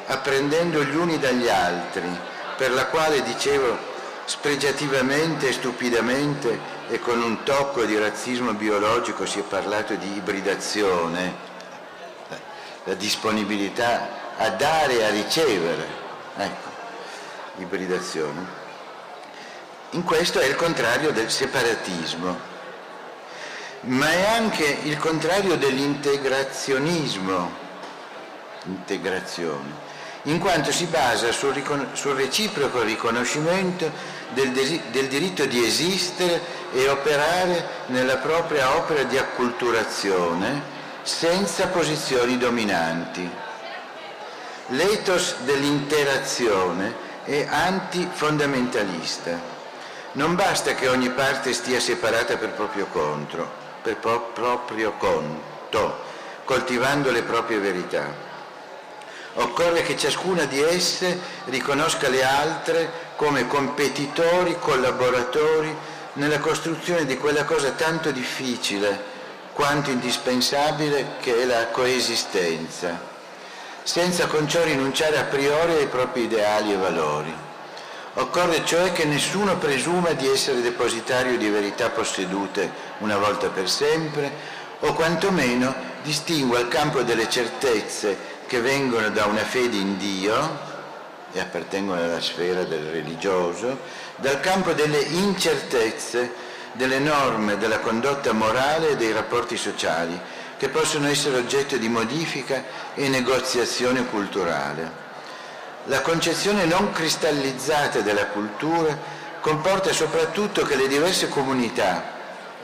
apprendendo 0.07 0.83
gli 0.85 0.95
uni 0.95 1.19
dagli 1.19 1.49
altri, 1.49 2.09
per 2.57 2.71
la 2.73 2.87
quale, 2.87 3.23
dicevo, 3.23 3.91
spregiativamente 4.25 5.49
e 5.49 5.53
stupidamente 5.53 6.59
e 6.89 7.01
con 7.01 7.21
un 7.21 7.43
tocco 7.43 7.85
di 7.85 7.99
razzismo 7.99 8.53
biologico 8.53 9.27
si 9.27 9.41
è 9.41 9.43
parlato 9.43 9.95
di 9.95 10.17
ibridazione, 10.17 11.51
la 12.85 12.95
disponibilità 12.95 14.21
a 14.37 14.51
dare 14.51 14.99
e 14.99 15.05
a 15.05 15.11
ricevere, 15.11 15.87
ecco, 16.37 16.72
ibridazione. 17.63 18.61
In 19.91 20.05
questo 20.05 20.41
è 20.41 20.47
il 20.47 20.57
contrario 20.57 21.13
del 21.13 21.31
separatismo, 21.31 22.51
ma 23.83 24.11
è 24.11 24.37
anche 24.37 24.79
il 24.85 24.97
contrario 24.99 25.57
dell'integrazionismo, 25.57 27.61
integrazione 28.65 29.91
in 30.27 30.39
quanto 30.39 30.71
si 30.71 30.87
basa 30.87 31.33
sul, 31.33 31.61
sul 31.95 32.15
reciproco 32.15 32.83
riconoscimento 32.83 33.91
del, 34.35 34.53
del 34.53 35.09
diritto 35.09 35.47
di 35.47 35.65
esistere 35.65 36.41
e 36.73 36.89
operare 36.89 37.67
nella 37.87 38.19
propria 38.19 38.77
opera 38.77 39.03
di 39.03 39.19
acculturazione 39.19 40.71
senza 41.03 41.67
posizioni 41.69 42.39
dominanti. 42.39 43.29
L'ethos 44.69 45.39
dell'interazione 45.41 47.11
è 47.25 47.47
antifondamentalista. 47.49 49.39
Non 50.13 50.35
basta 50.35 50.75
che 50.75 50.89
ogni 50.89 51.11
parte 51.11 51.53
stia 51.53 51.81
separata 51.81 52.37
per 52.37 52.51
proprio, 52.51 52.87
contro, 52.87 53.51
per 53.83 53.97
pro- 53.97 54.31
proprio 54.35 54.93
conto, 54.99 55.99
coltivando 56.45 57.11
le 57.11 57.23
proprie 57.23 57.59
verità 57.59 58.31
Occorre 59.35 59.81
che 59.81 59.97
ciascuna 59.97 60.45
di 60.45 60.61
esse 60.61 61.19
riconosca 61.47 62.11
le 62.11 62.23
altre 62.23 62.91
come 63.17 63.47
competitori, 63.47 64.59
collaboratori 64.59 65.75
nella 66.15 66.39
costruzione 66.39 67.07
di 67.07 67.17
quella 67.17 67.45
cosa 67.45 67.71
tanto 67.71 68.11
difficile 68.11 69.11
quanto 69.55 69.89
indispensabile 69.89 71.13
che 71.21 71.43
è 71.43 71.45
la 71.47 71.69
coesistenza, 71.69 73.01
senza 73.83 74.27
con 74.27 74.49
ciò 74.49 74.63
rinunciare 74.63 75.19
a 75.19 75.25
priori 75.25 75.75
ai 75.75 75.87
propri 75.87 76.23
ideali 76.23 76.73
e 76.73 76.77
valori. 76.77 77.35
Occorre 78.15 78.65
cioè 78.65 78.93
che 78.93 79.05
nessuno 79.05 79.57
presuma 79.57 80.13
di 80.13 80.29
essere 80.29 80.61
depositario 80.61 81.39
di 81.39 81.49
verità 81.49 81.89
possedute 81.91 82.71
una 82.99 83.17
volta 83.17 83.49
per 83.49 83.69
sempre, 83.69 84.61
o 84.81 84.93
quantomeno 84.93 85.75
distingua 86.03 86.59
il 86.59 86.69
campo 86.69 87.03
delle 87.03 87.29
certezze 87.29 88.31
che 88.47 88.61
vengono 88.61 89.09
da 89.11 89.25
una 89.25 89.45
fede 89.45 89.77
in 89.77 89.97
Dio 89.97 90.71
e 91.33 91.41
appartengono 91.41 92.03
alla 92.03 92.21
sfera 92.21 92.65
del 92.65 92.91
religioso, 92.91 93.79
dal 94.17 94.41
campo 94.41 94.73
delle 94.73 94.99
incertezze, 94.99 96.33
delle 96.73 96.99
norme, 96.99 97.57
della 97.57 97.79
condotta 97.79 98.33
morale 98.33 98.91
e 98.91 98.97
dei 98.97 99.13
rapporti 99.13 99.57
sociali, 99.57 100.19
che 100.63 100.69
possono 100.69 101.09
essere 101.09 101.39
oggetto 101.39 101.77
di 101.77 101.89
modifica 101.89 102.63
e 102.95 103.09
negoziazione 103.09 104.07
culturale. 104.07 104.93
La 105.87 106.03
concezione 106.03 106.67
non 106.67 106.93
cristallizzata 106.93 107.99
della 107.99 108.27
cultura 108.27 108.97
comporta 109.41 109.93
soprattutto 109.93 110.63
che 110.63 110.77
le 110.77 110.87
diverse 110.87 111.29
comunità, 111.29 112.13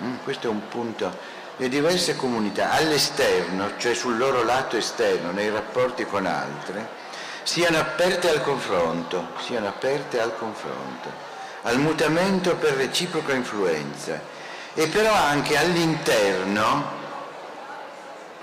mm, 0.00 0.14
questo 0.22 0.46
è 0.46 0.50
un 0.50 0.68
punto 0.68 1.12
le 1.56 1.68
diverse 1.68 2.14
comunità 2.14 2.70
all'esterno, 2.70 3.72
cioè 3.78 3.94
sul 3.94 4.16
loro 4.16 4.44
lato 4.44 4.76
esterno, 4.76 5.32
nei 5.32 5.50
rapporti 5.50 6.06
con 6.06 6.24
altre, 6.24 6.88
siano 7.42 7.78
aperte 7.78 8.30
al 8.30 8.42
confronto, 8.42 9.30
siano 9.44 9.66
aperte 9.66 10.20
al 10.20 10.38
confronto, 10.38 11.10
al 11.62 11.80
mutamento 11.80 12.54
per 12.54 12.74
reciproca 12.74 13.32
influenza 13.34 14.20
e 14.72 14.86
però 14.86 15.12
anche 15.12 15.56
all'interno, 15.56 16.97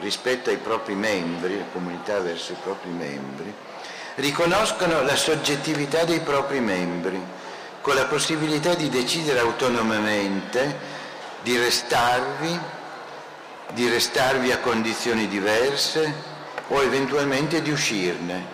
rispetto 0.05 0.51
ai 0.51 0.57
propri 0.57 0.93
membri, 0.93 1.57
la 1.57 1.65
comunità 1.73 2.19
verso 2.19 2.51
i 2.51 2.57
propri 2.61 2.91
membri, 2.91 3.51
riconoscono 4.15 5.01
la 5.01 5.15
soggettività 5.15 6.03
dei 6.03 6.19
propri 6.19 6.59
membri, 6.59 7.19
con 7.81 7.95
la 7.95 8.05
possibilità 8.05 8.75
di 8.75 8.87
decidere 8.89 9.39
autonomamente 9.39 10.93
di 11.41 11.57
restarvi 11.57 12.73
di 13.73 13.89
restarvi 13.89 14.51
a 14.51 14.59
condizioni 14.59 15.27
diverse 15.27 16.13
o 16.67 16.83
eventualmente 16.83 17.63
di 17.63 17.71
uscirne. 17.71 18.53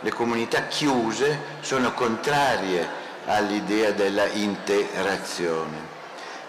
Le 0.00 0.12
comunità 0.12 0.66
chiuse 0.68 1.38
sono 1.60 1.92
contrarie 1.94 2.88
all'idea 3.26 3.90
della 3.90 4.26
interazione. 4.26 5.94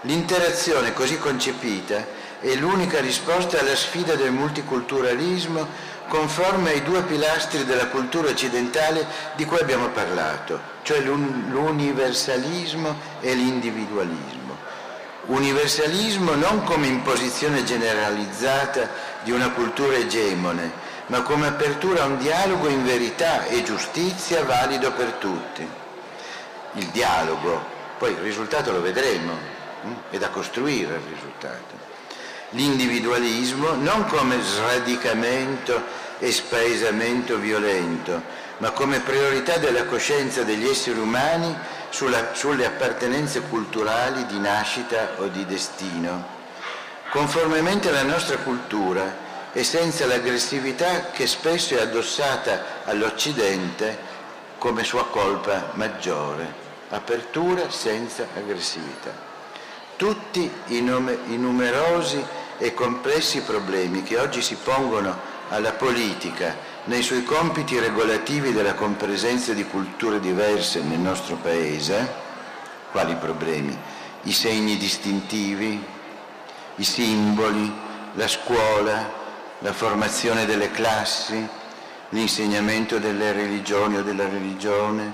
L'interazione 0.02 0.94
così 0.94 1.18
concepita 1.18 2.06
è 2.40 2.54
l'unica 2.56 3.00
risposta 3.00 3.60
alla 3.60 3.76
sfida 3.76 4.16
del 4.16 4.32
multiculturalismo 4.32 5.96
conforme 6.08 6.72
ai 6.72 6.84
due 6.84 7.02
pilastri 7.04 7.66
della 7.66 7.88
cultura 7.88 8.30
occidentale 8.30 9.06
di 9.36 9.46
cui 9.46 9.60
abbiamo 9.60 9.90
parlato, 9.90 10.60
cioè 10.84 11.00
l'universalismo 11.00 12.96
e 13.20 13.34
l'individualismo. 13.34 14.56
Universalismo 15.26 16.36
non 16.36 16.64
come 16.64 16.88
imposizione 16.88 17.64
generalizzata 17.64 18.90
di 19.24 19.32
una 19.32 19.50
cultura 19.50 19.98
egemone, 19.98 20.72
ma 21.08 21.22
come 21.22 21.48
apertura 21.48 22.04
a 22.04 22.06
un 22.06 22.18
dialogo 22.18 22.70
in 22.70 22.86
verità 22.86 23.46
e 23.46 23.64
giustizia 23.64 24.44
valido 24.44 24.92
per 24.94 25.14
tutti. 25.14 25.68
Il 26.74 26.86
dialogo, 26.88 27.62
poi 27.98 28.12
il 28.12 28.20
risultato 28.20 28.72
lo 28.72 28.82
vedremo, 28.82 29.34
hm? 29.82 29.94
è 30.12 30.18
da 30.18 30.30
costruire 30.30 30.96
il 30.96 31.14
risultato. 31.14 31.67
L'individualismo 32.52 33.74
non 33.74 34.06
come 34.06 34.42
sradicamento 34.42 35.84
e 36.20 36.32
spaesamento 36.32 37.38
violento, 37.38 38.22
ma 38.60 38.72
come 38.72 39.00
priorità 39.02 39.58
della 39.58 39.86
coscienza 39.86 40.44
degli 40.44 40.68
esseri 40.68 40.98
umani 40.98 41.54
sulla, 41.90 42.34
sulle 42.34 42.66
appartenenze 42.66 43.42
culturali 43.42 44.26
di 44.28 44.40
nascita 44.40 45.16
o 45.18 45.28
di 45.28 45.46
destino, 45.46 46.26
conformemente 47.12 47.90
alla 47.90 48.04
nostra 48.04 48.38
cultura 48.38 49.26
e 49.52 49.64
senza 49.64 50.06
l'aggressività 50.06 51.10
che 51.12 51.28
spesso 51.28 51.76
è 51.76 51.82
addossata 51.82 52.84
all'Occidente 52.86 53.98
come 54.58 54.84
sua 54.84 55.06
colpa 55.08 55.72
maggiore. 55.74 56.66
Apertura 56.90 57.70
senza 57.70 58.26
aggressività. 58.36 59.27
Tutti 59.98 60.48
i, 60.68 60.82
nome, 60.82 61.18
i 61.30 61.38
numerosi 61.38 62.24
e 62.60 62.76
complessi 62.76 63.42
problemi 63.42 64.04
che 64.04 64.20
oggi 64.20 64.44
si 64.44 64.56
pongono 64.64 65.18
alla 65.50 65.72
politica 65.72 66.56
nei 66.84 67.02
suoi 67.02 67.24
compiti 67.24 67.80
regolativi 67.80 68.54
della 68.54 68.76
compresenza 68.76 69.54
di 69.54 69.66
culture 69.66 70.20
diverse 70.20 70.84
nel 70.84 71.00
nostro 71.00 71.38
Paese, 71.38 72.14
quali 72.92 73.16
problemi? 73.16 73.76
I 74.22 74.32
segni 74.34 74.78
distintivi, 74.78 75.84
i 76.76 76.84
simboli, 76.84 77.74
la 78.14 78.28
scuola, 78.28 79.12
la 79.60 79.74
formazione 79.74 80.46
delle 80.46 80.70
classi, 80.70 81.44
l'insegnamento 82.10 83.00
delle 83.00 83.32
religioni 83.32 83.98
o 83.98 84.04
della 84.04 84.30
religione, 84.30 85.12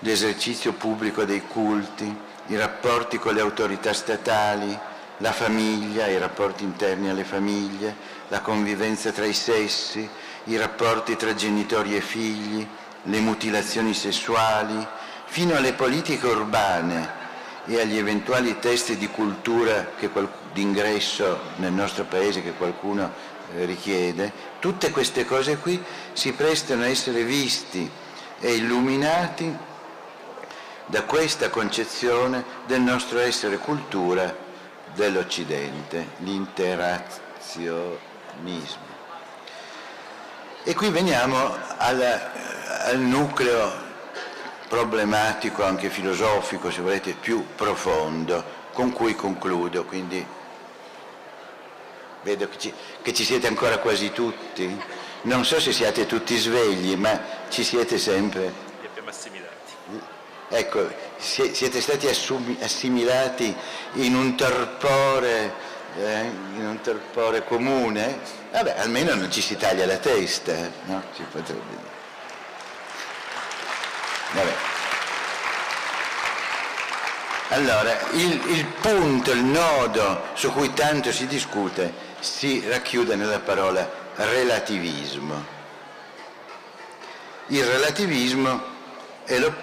l'esercizio 0.00 0.72
pubblico 0.72 1.24
dei 1.24 1.42
culti, 1.46 2.26
i 2.48 2.56
rapporti 2.56 3.18
con 3.18 3.34
le 3.34 3.40
autorità 3.40 3.92
statali, 3.92 4.78
la 5.18 5.32
famiglia, 5.32 6.06
i 6.06 6.18
rapporti 6.18 6.64
interni 6.64 7.08
alle 7.08 7.24
famiglie, 7.24 7.94
la 8.28 8.40
convivenza 8.40 9.10
tra 9.10 9.24
i 9.24 9.34
sessi, 9.34 10.08
i 10.44 10.56
rapporti 10.56 11.16
tra 11.16 11.34
genitori 11.34 11.96
e 11.96 12.00
figli, 12.00 12.66
le 13.02 13.20
mutilazioni 13.20 13.94
sessuali, 13.94 14.86
fino 15.26 15.54
alle 15.56 15.74
politiche 15.74 16.26
urbane 16.26 17.16
e 17.66 17.80
agli 17.80 17.98
eventuali 17.98 18.58
testi 18.58 18.96
di 18.96 19.08
cultura 19.08 19.92
d'ingresso 20.52 21.38
nel 21.56 21.72
nostro 21.72 22.04
paese 22.04 22.42
che 22.42 22.52
qualcuno 22.52 23.12
eh, 23.54 23.66
richiede, 23.66 24.32
tutte 24.58 24.90
queste 24.90 25.26
cose 25.26 25.58
qui 25.58 25.82
si 26.12 26.32
prestano 26.32 26.84
a 26.84 26.88
essere 26.88 27.24
visti 27.24 27.88
e 28.40 28.54
illuminati 28.54 29.66
da 30.88 31.04
questa 31.04 31.50
concezione 31.50 32.44
del 32.66 32.80
nostro 32.80 33.18
essere 33.18 33.58
cultura 33.58 34.34
dell'Occidente, 34.94 36.08
l'interazionismo. 36.18 38.86
E 40.64 40.74
qui 40.74 40.90
veniamo 40.90 41.56
al, 41.76 42.30
al 42.86 42.98
nucleo 42.98 43.86
problematico, 44.68 45.64
anche 45.64 45.88
filosofico, 45.88 46.70
se 46.70 46.82
volete, 46.82 47.12
più 47.12 47.46
profondo, 47.54 48.44
con 48.72 48.92
cui 48.92 49.14
concludo. 49.14 49.84
Quindi 49.84 50.24
vedo 52.22 52.48
che 52.48 52.58
ci, 52.58 52.72
che 53.02 53.12
ci, 53.12 53.24
siete 53.24 53.46
ancora 53.46 53.78
quasi 53.78 54.12
tutti. 54.12 54.80
Non 55.22 55.44
so 55.44 55.60
se 55.60 55.72
siete 55.72 56.06
tutti 56.06 56.36
svegli, 56.36 56.96
ma 56.96 57.20
ci 57.48 57.64
siete 57.64 57.98
sempre. 57.98 58.52
Li 58.80 58.86
abbiamo 58.86 59.08
assimilati. 59.08 59.47
Ecco, 60.50 60.88
siete 61.18 61.80
stati 61.80 62.08
assimilati 62.08 63.54
in 63.94 64.14
un 64.14 64.34
torpore, 64.34 65.52
eh, 65.98 66.20
in 66.54 66.66
un 66.66 66.80
torpore 66.80 67.44
comune. 67.44 68.18
Vabbè, 68.52 68.76
almeno 68.78 69.14
non 69.14 69.30
ci 69.30 69.42
si 69.42 69.56
taglia 69.56 69.84
la 69.84 69.98
testa, 69.98 70.54
no? 70.84 71.02
Si 71.14 71.22
potrebbe 71.30 71.60
dire. 71.68 71.86
Vabbè. 74.32 74.54
Allora, 77.50 77.98
il, 78.12 78.40
il 78.48 78.64
punto, 78.66 79.32
il 79.32 79.42
nodo 79.44 80.28
su 80.34 80.50
cui 80.52 80.72
tanto 80.72 81.12
si 81.12 81.26
discute 81.26 81.92
si 82.20 82.66
racchiude 82.66 83.16
nella 83.16 83.40
parola 83.40 83.86
relativismo. 84.16 85.56
Il 87.48 87.64
relativismo 87.64 88.62
è 89.24 89.38
lo, 89.38 89.54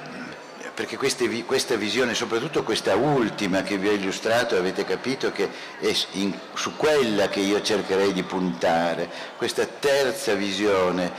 perché 0.75 0.97
queste, 0.97 1.45
questa 1.45 1.77
visione, 1.77 2.13
soprattutto 2.13 2.63
questa 2.63 2.95
ultima 2.95 3.63
che 3.63 3.77
vi 3.77 3.87
ho 3.87 3.93
illustrato, 3.93 4.57
avete 4.57 4.83
capito 4.83 5.31
che 5.31 5.49
è 5.79 5.95
in, 6.11 6.37
su 6.53 6.75
quella 6.75 7.29
che 7.29 7.39
io 7.39 7.61
cercherei 7.61 8.11
di 8.11 8.23
puntare, 8.23 9.09
questa 9.37 9.65
terza 9.65 10.33
visione 10.33 11.11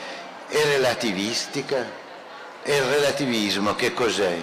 è 0.46 0.62
relativistica, 0.62 2.04
e 2.62 2.76
il 2.76 2.82
relativismo 2.82 3.74
che 3.74 3.94
cos'è? 3.94 4.36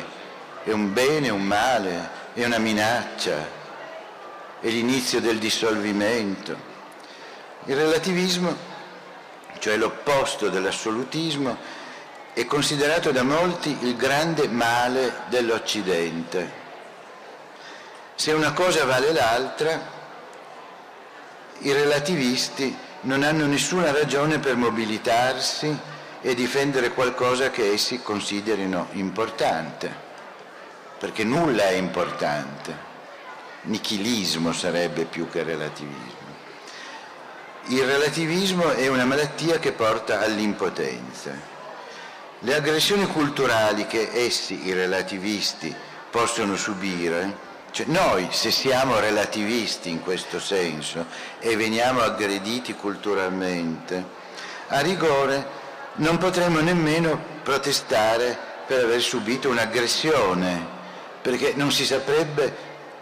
È 0.64 0.72
un 0.72 0.94
bene, 0.94 1.30
un 1.30 1.44
male, 1.44 2.10
è 2.34 2.44
una 2.46 2.58
minaccia, 2.58 3.38
è 4.62 4.68
l'inizio 4.68 5.22
del 5.22 5.38
dissolvimento. 5.38 6.72
Il 7.66 7.76
relativismo, 7.76 8.56
cioè 9.60 9.78
l'opposto 9.78 10.50
dell'assolutismo, 10.50 11.83
è 12.34 12.46
considerato 12.46 13.12
da 13.12 13.22
molti 13.22 13.78
il 13.82 13.96
grande 13.96 14.48
male 14.48 15.22
dell'Occidente. 15.30 16.62
Se 18.16 18.32
una 18.32 18.54
cosa 18.54 18.86
vale 18.86 19.14
l'altra, 19.14 19.92
i 21.60 21.72
relativisti 21.72 22.76
non 23.02 23.22
hanno 23.22 23.46
nessuna 23.46 23.92
ragione 23.92 24.40
per 24.40 24.56
mobilitarsi 24.56 25.78
e 26.22 26.34
difendere 26.34 26.92
qualcosa 26.92 27.52
che 27.52 27.72
essi 27.72 28.02
considerino 28.02 28.88
importante, 28.94 29.94
perché 30.98 31.24
nulla 31.24 31.68
è 31.68 31.74
importante. 31.74 32.92
Nichilismo 33.64 34.54
sarebbe 34.54 35.06
più 35.06 35.30
che 35.30 35.44
relativismo. 35.44 36.22
Il 37.68 37.84
relativismo 37.84 38.72
è 38.72 38.88
una 38.88 39.06
malattia 39.06 39.60
che 39.60 39.72
porta 39.72 40.20
all'impotenza. 40.22 41.53
Le 42.46 42.56
aggressioni 42.56 43.06
culturali 43.08 43.88
che 43.88 44.10
essi, 44.12 44.68
i 44.68 44.74
relativisti, 44.74 45.74
possono 46.10 46.58
subire, 46.58 47.34
cioè 47.72 47.86
noi 47.86 48.28
se 48.32 48.52
siamo 48.52 49.00
relativisti 49.00 49.90
in 49.90 50.02
questo 50.02 50.42
senso 50.42 51.06
e 51.40 51.56
veniamo 51.56 52.02
aggrediti 52.02 52.74
culturalmente, 52.74 54.04
a 54.68 54.82
rigore 54.82 55.48
non 55.96 56.18
potremmo 56.18 56.60
nemmeno 56.60 57.18
protestare 57.44 58.38
per 58.68 58.84
aver 58.84 59.02
subito 59.02 59.48
un'aggressione, 59.48 60.68
perché 61.22 61.54
non 61.56 61.72
si 61.72 61.86
saprebbe 61.86 62.54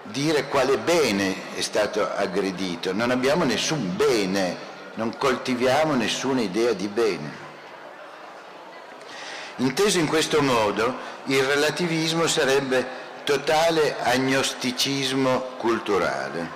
dire 0.04 0.50
quale 0.50 0.78
bene 0.78 1.56
è 1.56 1.62
stato 1.62 2.08
aggredito, 2.16 2.94
non 2.94 3.10
abbiamo 3.10 3.44
nessun 3.44 3.96
bene, 3.96 4.56
non 4.94 5.18
coltiviamo 5.18 5.96
nessuna 5.96 6.42
idea 6.42 6.74
di 6.74 6.88
bene. 6.88 7.41
Inteso 9.62 10.00
in 10.00 10.08
questo 10.08 10.42
modo, 10.42 10.98
il 11.26 11.44
relativismo 11.44 12.26
sarebbe 12.26 12.84
totale 13.24 13.96
agnosticismo 14.02 15.52
culturale, 15.58 16.50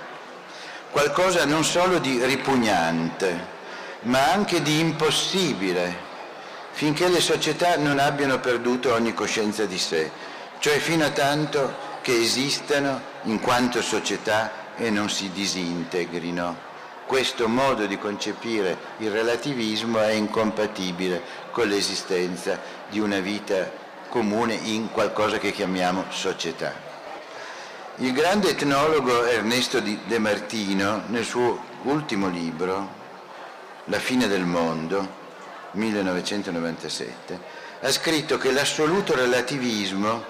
qualcosa 0.90 1.44
non 1.44 1.62
solo 1.62 2.00
di 2.00 2.20
ripugnante, 2.24 3.54
ma 4.02 4.32
anche 4.32 4.60
di 4.60 4.80
impossibile 4.80 6.04
finché 6.72 7.06
le 7.06 7.20
società 7.20 7.76
non 7.76 8.00
abbiano 8.00 8.40
perduto 8.40 8.92
ogni 8.92 9.14
coscienza 9.14 9.66
di 9.66 9.78
sé, 9.78 10.10
cioè 10.58 10.78
fino 10.78 11.04
a 11.04 11.10
tanto 11.10 11.76
che 12.02 12.20
esistano 12.20 13.00
in 13.22 13.38
quanto 13.38 13.82
società 13.82 14.74
e 14.76 14.90
non 14.90 15.08
si 15.10 15.30
disintegrino. 15.30 16.64
Questo 17.06 17.46
modo 17.46 17.86
di 17.86 17.98
concepire 17.98 18.76
il 18.98 19.12
relativismo 19.12 20.00
è 20.00 20.10
incompatibile 20.10 21.44
con 21.56 21.68
l'esistenza 21.68 22.60
di 22.90 22.98
una 22.98 23.18
vita 23.20 23.72
comune 24.10 24.52
in 24.52 24.90
qualcosa 24.90 25.38
che 25.38 25.52
chiamiamo 25.52 26.04
società. 26.10 26.74
Il 27.96 28.12
grande 28.12 28.50
etnologo 28.50 29.24
Ernesto 29.24 29.80
De 29.80 30.18
Martino, 30.18 31.04
nel 31.06 31.24
suo 31.24 31.58
ultimo 31.84 32.28
libro, 32.28 32.92
La 33.84 33.98
fine 33.98 34.28
del 34.28 34.44
mondo, 34.44 35.08
1997, 35.70 37.40
ha 37.80 37.90
scritto 37.90 38.36
che 38.36 38.52
l'assoluto 38.52 39.14
relativismo, 39.14 40.24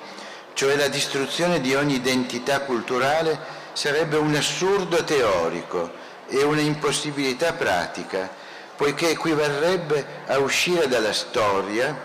cioè 0.52 0.76
la 0.76 0.86
distruzione 0.86 1.60
di 1.60 1.74
ogni 1.74 1.94
identità 1.94 2.60
culturale, 2.60 3.36
sarebbe 3.72 4.16
un 4.16 4.32
assurdo 4.36 5.02
teorico 5.02 5.90
e 6.28 6.44
una 6.44 6.60
impossibilità 6.60 7.52
pratica, 7.54 8.30
poiché 8.76 9.10
equivarrebbe 9.10 10.06
a 10.26 10.38
uscire 10.38 10.86
dalla 10.88 11.12
storia 11.12 11.96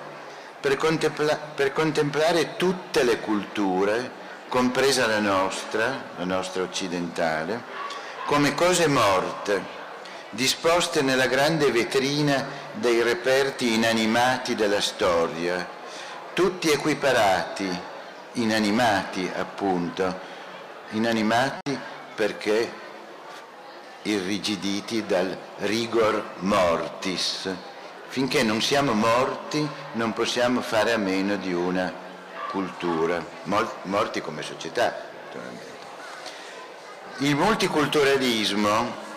per, 0.59 0.77
contempla- 0.77 1.39
per 1.55 1.73
contemplare 1.73 2.55
tutte 2.55 3.03
le 3.03 3.19
culture, 3.19 4.19
compresa 4.47 5.07
la 5.07 5.19
nostra, 5.19 6.03
la 6.17 6.25
nostra 6.25 6.63
occidentale, 6.63 7.61
come 8.25 8.53
cose 8.53 8.87
morte 8.87 9.79
disposte 10.29 11.01
nella 11.01 11.27
grande 11.27 11.71
vetrina 11.71 12.47
dei 12.73 13.01
reperti 13.01 13.73
inanimati 13.73 14.55
della 14.55 14.79
storia, 14.79 15.67
tutti 16.33 16.69
equiparati, 16.69 17.69
inanimati 18.33 19.29
appunto, 19.35 20.19
inanimati 20.91 21.77
perché 22.15 22.71
irrigiditi 24.03 25.05
dal 25.05 25.37
rigor 25.59 26.23
mortis. 26.39 27.49
Finché 28.07 28.43
non 28.43 28.61
siamo 28.61 28.93
morti 28.93 29.67
non 29.93 30.13
possiamo 30.13 30.61
fare 30.61 30.91
a 30.91 30.97
meno 30.97 31.37
di 31.37 31.53
una 31.53 31.93
cultura, 32.49 33.23
morti 33.83 34.19
come 34.21 34.41
società. 34.41 35.09
Il 37.17 37.35
multiculturalismo 37.35 39.09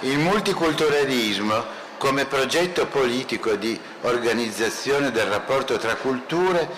Il 0.00 0.18
multiculturalismo 0.18 1.64
come 1.96 2.26
progetto 2.26 2.86
politico 2.86 3.54
di 3.54 3.80
organizzazione 4.02 5.10
del 5.10 5.24
rapporto 5.24 5.78
tra 5.78 5.96
culture 5.96 6.68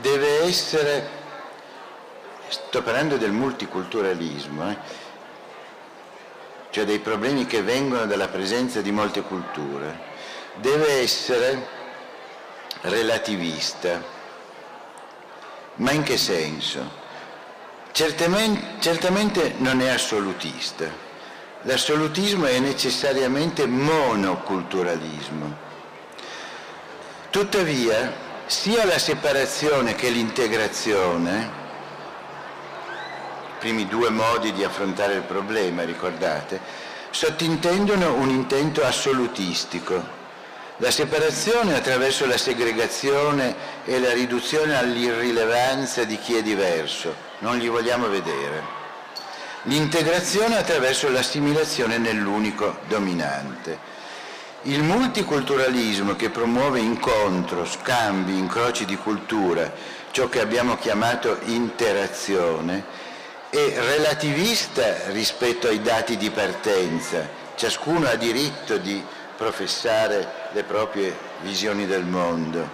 deve 0.00 0.44
essere, 0.44 1.21
sto 2.52 2.82
parlando 2.82 3.16
del 3.16 3.32
multiculturalismo, 3.32 4.70
eh, 4.70 4.76
cioè 6.68 6.84
dei 6.84 6.98
problemi 6.98 7.46
che 7.46 7.62
vengono 7.62 8.04
dalla 8.04 8.28
presenza 8.28 8.82
di 8.82 8.92
molte 8.92 9.22
culture, 9.22 9.98
deve 10.56 11.00
essere 11.00 11.66
relativista. 12.82 14.20
Ma 15.76 15.92
in 15.92 16.02
che 16.02 16.18
senso? 16.18 17.00
Certamente, 17.92 18.80
certamente 18.80 19.54
non 19.56 19.80
è 19.80 19.88
assolutista. 19.88 20.84
L'assolutismo 21.62 22.44
è 22.44 22.58
necessariamente 22.58 23.66
monoculturalismo. 23.66 25.56
Tuttavia, 27.30 28.12
sia 28.44 28.84
la 28.84 28.98
separazione 28.98 29.94
che 29.94 30.10
l'integrazione, 30.10 31.61
primi 33.62 33.86
due 33.86 34.10
modi 34.10 34.52
di 34.52 34.64
affrontare 34.64 35.14
il 35.14 35.22
problema, 35.22 35.84
ricordate, 35.84 36.58
sottintendono 37.10 38.14
un 38.14 38.28
intento 38.28 38.82
assolutistico. 38.82 40.02
La 40.78 40.90
separazione 40.90 41.76
attraverso 41.76 42.26
la 42.26 42.36
segregazione 42.36 43.54
e 43.84 44.00
la 44.00 44.12
riduzione 44.12 44.76
all'irrilevanza 44.76 46.02
di 46.02 46.18
chi 46.18 46.34
è 46.34 46.42
diverso, 46.42 47.14
non 47.38 47.56
li 47.56 47.68
vogliamo 47.68 48.08
vedere. 48.08 48.80
L'integrazione 49.66 50.58
attraverso 50.58 51.08
l'assimilazione 51.08 51.98
nell'unico 51.98 52.78
dominante. 52.88 53.78
Il 54.62 54.82
multiculturalismo 54.82 56.16
che 56.16 56.30
promuove 56.30 56.80
incontro, 56.80 57.64
scambi, 57.64 58.36
incroci 58.36 58.84
di 58.84 58.96
cultura, 58.96 59.72
ciò 60.10 60.28
che 60.28 60.40
abbiamo 60.40 60.76
chiamato 60.76 61.38
interazione, 61.44 63.01
è 63.52 63.74
relativista 63.80 65.10
rispetto 65.10 65.68
ai 65.68 65.82
dati 65.82 66.16
di 66.16 66.30
partenza. 66.30 67.28
Ciascuno 67.54 68.08
ha 68.08 68.14
diritto 68.14 68.78
di 68.78 69.04
professare 69.36 70.48
le 70.52 70.62
proprie 70.62 71.14
visioni 71.42 71.86
del 71.86 72.04
mondo. 72.04 72.66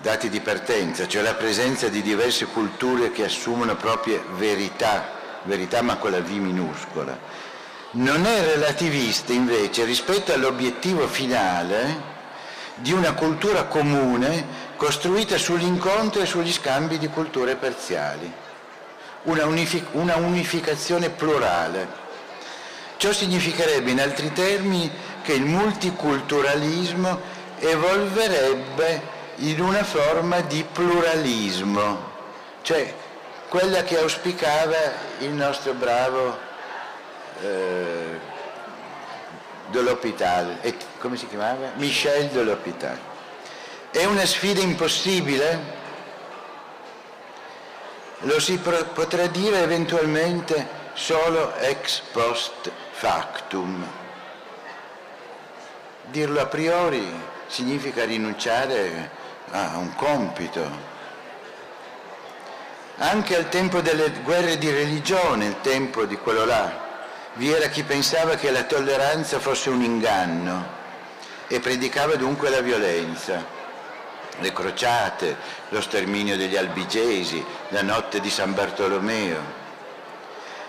Dati 0.00 0.28
di 0.28 0.38
partenza, 0.38 1.08
cioè 1.08 1.22
la 1.22 1.34
presenza 1.34 1.88
di 1.88 2.00
diverse 2.00 2.46
culture 2.46 3.10
che 3.10 3.24
assumono 3.24 3.74
proprie 3.74 4.22
verità, 4.36 5.40
verità 5.42 5.82
ma 5.82 5.96
con 5.96 6.12
la 6.12 6.20
V 6.20 6.30
minuscola 6.30 7.46
non 7.90 8.26
è 8.26 8.42
relativista 8.42 9.32
invece 9.32 9.84
rispetto 9.84 10.32
all'obiettivo 10.32 11.08
finale 11.08 12.16
di 12.74 12.92
una 12.92 13.14
cultura 13.14 13.64
comune 13.64 14.67
costruita 14.78 15.36
sull'incontro 15.36 16.22
e 16.22 16.26
sugli 16.26 16.52
scambi 16.52 16.98
di 16.98 17.08
culture 17.08 17.56
parziali, 17.56 18.32
una, 19.24 19.44
unific- 19.44 19.88
una 19.94 20.14
unificazione 20.14 21.10
plurale. 21.10 22.06
Ciò 22.96 23.12
significherebbe 23.12 23.90
in 23.90 24.00
altri 24.00 24.32
termini 24.32 24.88
che 25.22 25.32
il 25.32 25.44
multiculturalismo 25.44 27.20
evolverebbe 27.58 29.16
in 29.38 29.60
una 29.60 29.82
forma 29.82 30.40
di 30.42 30.64
pluralismo, 30.72 32.12
cioè 32.62 32.94
quella 33.48 33.82
che 33.82 33.98
auspicava 33.98 34.76
il 35.18 35.30
nostro 35.30 35.72
bravo 35.72 36.38
eh, 37.42 38.20
de 39.70 39.80
l'Hôpital, 39.80 40.56
come 41.00 41.16
si 41.16 41.26
chiamava? 41.26 41.72
Michel 41.74 42.28
de 42.28 42.42
l'Hôpital. 42.42 43.07
È 43.98 44.04
una 44.04 44.26
sfida 44.26 44.60
impossibile? 44.60 45.60
Lo 48.20 48.38
si 48.38 48.56
potrà 48.58 49.26
dire 49.26 49.60
eventualmente 49.60 50.68
solo 50.92 51.56
ex 51.56 52.02
post 52.12 52.70
factum. 52.92 53.84
Dirlo 56.12 56.40
a 56.40 56.46
priori 56.46 57.12
significa 57.48 58.04
rinunciare 58.04 59.10
a 59.50 59.76
un 59.78 59.92
compito. 59.96 60.70
Anche 62.98 63.34
al 63.34 63.48
tempo 63.48 63.80
delle 63.80 64.12
guerre 64.22 64.58
di 64.58 64.70
religione, 64.70 65.46
il 65.46 65.60
tempo 65.60 66.04
di 66.04 66.16
quello 66.18 66.44
là, 66.44 66.70
vi 67.32 67.50
era 67.50 67.66
chi 67.66 67.82
pensava 67.82 68.36
che 68.36 68.52
la 68.52 68.62
tolleranza 68.62 69.40
fosse 69.40 69.70
un 69.70 69.82
inganno 69.82 70.66
e 71.48 71.58
predicava 71.58 72.14
dunque 72.14 72.48
la 72.48 72.60
violenza. 72.60 73.57
Le 74.40 74.52
crociate, 74.52 75.36
lo 75.70 75.80
sterminio 75.80 76.36
degli 76.36 76.56
albigesi, 76.56 77.44
la 77.68 77.82
notte 77.82 78.20
di 78.20 78.30
San 78.30 78.54
Bartolomeo. 78.54 79.56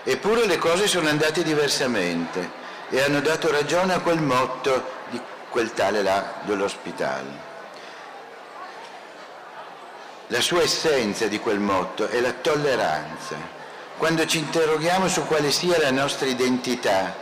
Eppure 0.02 0.46
le 0.46 0.58
cose 0.58 0.86
sono 0.86 1.08
andate 1.08 1.42
diversamente 1.42 2.58
e 2.90 3.00
hanno 3.02 3.20
dato 3.20 3.50
ragione 3.50 3.94
a 3.94 4.00
quel 4.00 4.20
motto 4.20 4.98
di 5.10 5.20
quel 5.48 5.72
tale 5.72 6.02
là 6.02 6.34
dell'ospitale. 6.42 7.48
La 10.28 10.40
sua 10.40 10.62
essenza 10.62 11.26
di 11.26 11.38
quel 11.38 11.58
motto 11.58 12.08
è 12.08 12.20
la 12.20 12.32
tolleranza 12.32 13.58
quando 14.00 14.24
ci 14.24 14.38
interroghiamo 14.38 15.08
su 15.08 15.26
quale 15.26 15.50
sia 15.50 15.78
la 15.78 15.90
nostra 15.90 16.26
identità, 16.26 17.14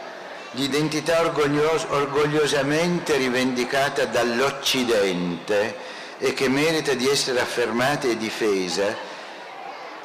l'identità 0.53 1.23
orgoglios- 1.23 1.87
orgogliosamente 1.89 3.17
rivendicata 3.17 4.05
dall'Occidente 4.05 5.75
e 6.19 6.33
che 6.35 6.49
merita 6.49 6.95
di 6.95 7.09
essere 7.09 7.41
affermata 7.41 8.09
e 8.09 8.17
difesa, 8.17 8.95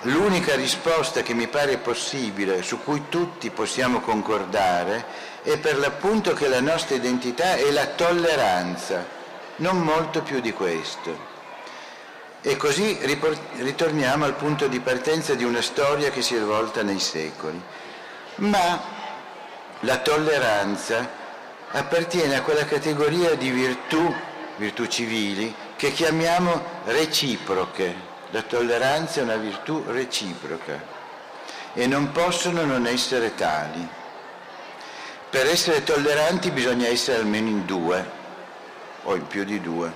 l'unica 0.01 0.55
risposta 0.55 1.21
che 1.21 1.33
mi 1.33 1.47
pare 1.47 1.77
possibile, 1.77 2.61
su 2.61 2.81
cui 2.83 3.05
tutti 3.09 3.49
possiamo 3.49 3.99
concordare, 3.99 5.05
è 5.43 5.57
per 5.57 5.77
l'appunto 5.77 6.33
che 6.33 6.47
la 6.47 6.61
nostra 6.61 6.95
identità 6.95 7.55
è 7.55 7.71
la 7.71 7.87
tolleranza, 7.87 9.05
non 9.57 9.79
molto 9.79 10.21
più 10.21 10.39
di 10.39 10.53
questo. 10.53 11.31
E 12.41 12.57
così 12.57 12.99
ritorniamo 13.57 14.25
al 14.25 14.35
punto 14.35 14.67
di 14.67 14.79
partenza 14.81 15.33
di 15.33 15.45
una 15.45 15.61
storia 15.61 16.09
che 16.11 16.21
si 16.21 16.35
è 16.35 16.39
svolta 16.39 16.83
nei 16.83 16.99
secoli. 16.99 17.61
Ma 18.35 18.81
la 19.79 19.97
tolleranza 19.99 21.09
appartiene 21.71 22.35
a 22.35 22.41
quella 22.41 22.65
categoria 22.65 23.35
di 23.35 23.49
virtù, 23.49 24.13
virtù 24.57 24.85
civili, 24.87 25.55
che 25.75 25.91
chiamiamo 25.91 26.63
reciproche. 26.85 28.11
La 28.31 28.41
tolleranza 28.41 29.19
è 29.19 29.23
una 29.23 29.35
virtù 29.35 29.83
reciproca 29.87 30.81
e 31.73 31.87
non 31.87 32.11
possono 32.11 32.65
non 32.65 32.87
essere 32.87 33.35
tali. 33.35 33.87
Per 35.29 35.45
essere 35.47 35.83
tolleranti 35.83 36.51
bisogna 36.51 36.87
essere 36.87 37.19
almeno 37.19 37.49
in 37.49 37.65
due 37.65 38.09
o 39.03 39.15
in 39.15 39.27
più 39.27 39.43
di 39.43 39.61
due. 39.61 39.91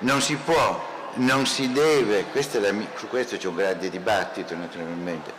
Non 0.00 0.20
si 0.20 0.36
può 0.36 0.94
non 1.16 1.46
si 1.46 1.72
deve, 1.72 2.26
la, 2.32 2.72
su 2.96 3.08
questo 3.08 3.36
c'è 3.36 3.46
un 3.46 3.56
grande 3.56 3.88
dibattito 3.88 4.54
naturalmente, 4.54 5.32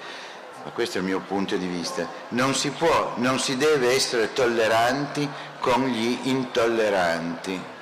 ma 0.64 0.72
questo 0.72 0.98
è 0.98 1.02
il 1.02 1.08
mio 1.08 1.20
punto 1.20 1.56
di 1.56 1.68
vista, 1.68 2.08
non 2.30 2.56
si 2.56 2.70
può, 2.70 3.14
non 3.18 3.40
si 3.40 3.58
deve 3.58 3.94
essere 3.94 4.34
tolleranti 4.34 5.30
con 5.60 5.88
gli 5.88 6.20
intolleranti. 6.24 7.76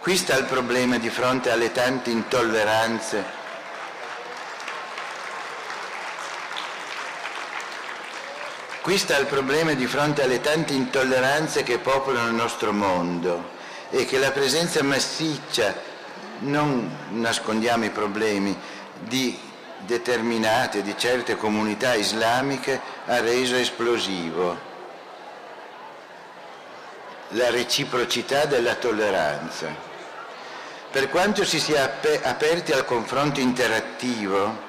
Qui 0.00 0.16
sta 0.16 0.34
il 0.38 0.46
problema 0.46 0.96
di 0.96 1.10
fronte 1.10 1.50
alle 1.50 1.72
tante 1.72 2.08
intolleranze. 2.08 3.22
Qui 8.80 8.96
sta 8.96 9.18
il 9.18 9.26
problema 9.26 9.74
di 9.74 9.86
fronte 9.86 10.22
alle 10.22 10.40
tante 10.40 10.72
intolleranze 10.72 11.62
che 11.64 11.76
popolano 11.76 12.28
il 12.28 12.34
nostro 12.34 12.72
mondo 12.72 13.50
e 13.90 14.06
che 14.06 14.16
la 14.16 14.30
presenza 14.30 14.82
massiccia 14.82 15.74
non 16.38 16.96
nascondiamo 17.10 17.84
i 17.84 17.90
problemi 17.90 18.58
di 19.00 19.38
determinate, 19.80 20.80
di 20.80 20.96
certe 20.96 21.36
comunità 21.36 21.94
islamiche 21.94 22.80
ha 23.04 23.20
reso 23.20 23.56
esplosivo 23.56 24.68
la 27.32 27.50
reciprocità 27.50 28.46
della 28.46 28.76
tolleranza. 28.76 29.89
Per 30.90 31.08
quanto 31.08 31.44
si 31.44 31.60
sia 31.60 31.98
aperti 32.22 32.72
al 32.72 32.84
confronto 32.84 33.40
interattivo, 33.40 34.68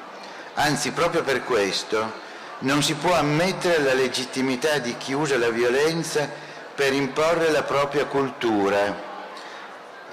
anzi 0.56 0.92
proprio 0.92 1.24
per 1.24 1.44
questo, 1.44 2.20
non 2.60 2.84
si 2.84 2.94
può 2.94 3.14
ammettere 3.14 3.82
la 3.82 3.94
legittimità 3.94 4.78
di 4.78 4.96
chi 4.98 5.14
usa 5.14 5.38
la 5.38 5.50
violenza 5.50 6.30
per 6.76 6.94
imporre 6.94 7.52
la 7.52 7.64
propria 7.64 8.06
cultura 8.06 9.10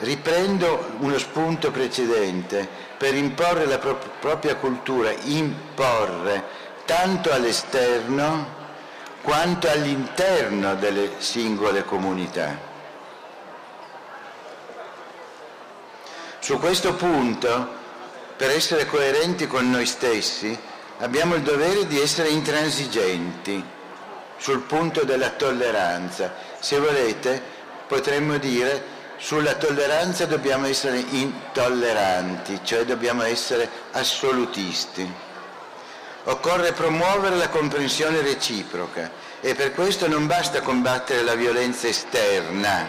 Riprendo 0.00 0.92
uno 1.00 1.18
spunto 1.18 1.72
precedente, 1.72 2.68
per 2.96 3.16
imporre 3.16 3.66
la 3.66 3.78
pro- 3.78 3.98
propria 4.20 4.54
cultura, 4.54 5.10
imporre 5.24 6.44
tanto 6.84 7.32
all'esterno 7.32 8.54
quanto 9.22 9.68
all'interno 9.68 10.76
delle 10.76 11.14
singole 11.18 11.84
comunità. 11.84 12.67
Su 16.48 16.58
questo 16.58 16.94
punto, 16.94 17.68
per 18.34 18.48
essere 18.48 18.86
coerenti 18.86 19.46
con 19.46 19.68
noi 19.68 19.84
stessi, 19.84 20.58
abbiamo 21.00 21.34
il 21.34 21.42
dovere 21.42 21.86
di 21.86 22.00
essere 22.00 22.30
intransigenti 22.30 23.62
sul 24.38 24.60
punto 24.60 25.04
della 25.04 25.28
tolleranza. 25.28 26.32
Se 26.58 26.78
volete 26.78 27.42
potremmo 27.86 28.38
dire 28.38 28.82
sulla 29.18 29.56
tolleranza 29.56 30.24
dobbiamo 30.24 30.66
essere 30.66 31.04
intolleranti, 31.10 32.60
cioè 32.62 32.86
dobbiamo 32.86 33.24
essere 33.24 33.68
assolutisti. 33.92 35.06
Occorre 36.24 36.72
promuovere 36.72 37.36
la 37.36 37.50
comprensione 37.50 38.22
reciproca 38.22 39.10
e 39.42 39.54
per 39.54 39.74
questo 39.74 40.08
non 40.08 40.26
basta 40.26 40.62
combattere 40.62 41.20
la 41.20 41.34
violenza 41.34 41.88
esterna, 41.88 42.88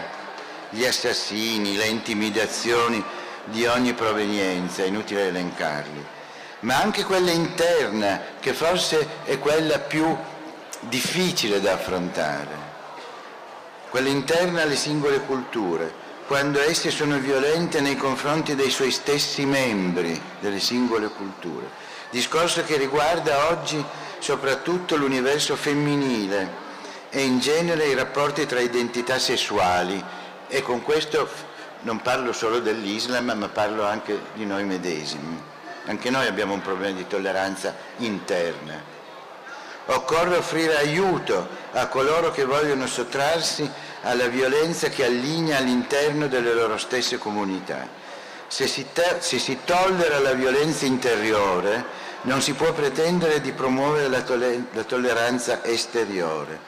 gli 0.70 0.86
assassini, 0.86 1.76
le 1.76 1.88
intimidazioni 1.88 3.04
di 3.44 3.66
ogni 3.66 3.92
provenienza, 3.94 4.84
inutile 4.84 5.28
elencarli, 5.28 6.04
ma 6.60 6.80
anche 6.80 7.04
quella 7.04 7.30
interna, 7.30 8.20
che 8.40 8.52
forse 8.52 9.24
è 9.24 9.38
quella 9.38 9.78
più 9.78 10.16
difficile 10.80 11.60
da 11.60 11.72
affrontare, 11.72 12.68
quella 13.90 14.08
interna 14.08 14.62
alle 14.62 14.76
singole 14.76 15.20
culture, 15.20 16.08
quando 16.26 16.60
esse 16.60 16.90
sono 16.90 17.18
violente 17.18 17.80
nei 17.80 17.96
confronti 17.96 18.54
dei 18.54 18.70
suoi 18.70 18.92
stessi 18.92 19.44
membri 19.44 20.20
delle 20.38 20.60
singole 20.60 21.08
culture. 21.08 21.68
Discorso 22.10 22.62
che 22.62 22.76
riguarda 22.76 23.48
oggi 23.48 23.84
soprattutto 24.20 24.96
l'universo 24.96 25.56
femminile 25.56 26.68
e 27.10 27.22
in 27.22 27.40
genere 27.40 27.86
i 27.86 27.94
rapporti 27.94 28.46
tra 28.46 28.60
identità 28.60 29.18
sessuali. 29.18 30.02
E 30.46 30.62
con 30.62 30.82
questo 30.82 31.28
non 31.82 32.00
parlo 32.02 32.32
solo 32.32 32.60
dell'Islam 32.60 33.32
ma 33.32 33.48
parlo 33.48 33.86
anche 33.86 34.18
di 34.34 34.44
noi 34.44 34.64
medesimi. 34.64 35.42
Anche 35.86 36.10
noi 36.10 36.26
abbiamo 36.26 36.54
un 36.54 36.60
problema 36.60 36.96
di 36.96 37.06
tolleranza 37.06 37.74
interna. 37.98 38.98
Occorre 39.86 40.36
offrire 40.36 40.76
aiuto 40.76 41.48
a 41.72 41.86
coloro 41.88 42.30
che 42.30 42.44
vogliono 42.44 42.86
sottrarsi 42.86 43.68
alla 44.02 44.28
violenza 44.28 44.88
che 44.88 45.04
allinea 45.04 45.58
all'interno 45.58 46.28
delle 46.28 46.52
loro 46.52 46.78
stesse 46.78 47.18
comunità. 47.18 47.88
Se 48.46 48.66
si, 48.66 48.86
se 49.18 49.38
si, 49.38 49.58
tollera 49.64 50.18
la 50.18 50.32
violenza 50.32 50.84
interiore 50.84 51.84
non 52.22 52.42
si 52.42 52.52
può 52.52 52.72
pretendere 52.72 53.40
di 53.40 53.52
promuovere 53.52 54.08
la, 54.08 54.22
la 54.72 54.84
tolleranza 54.84 55.64
esteriore. 55.64 56.58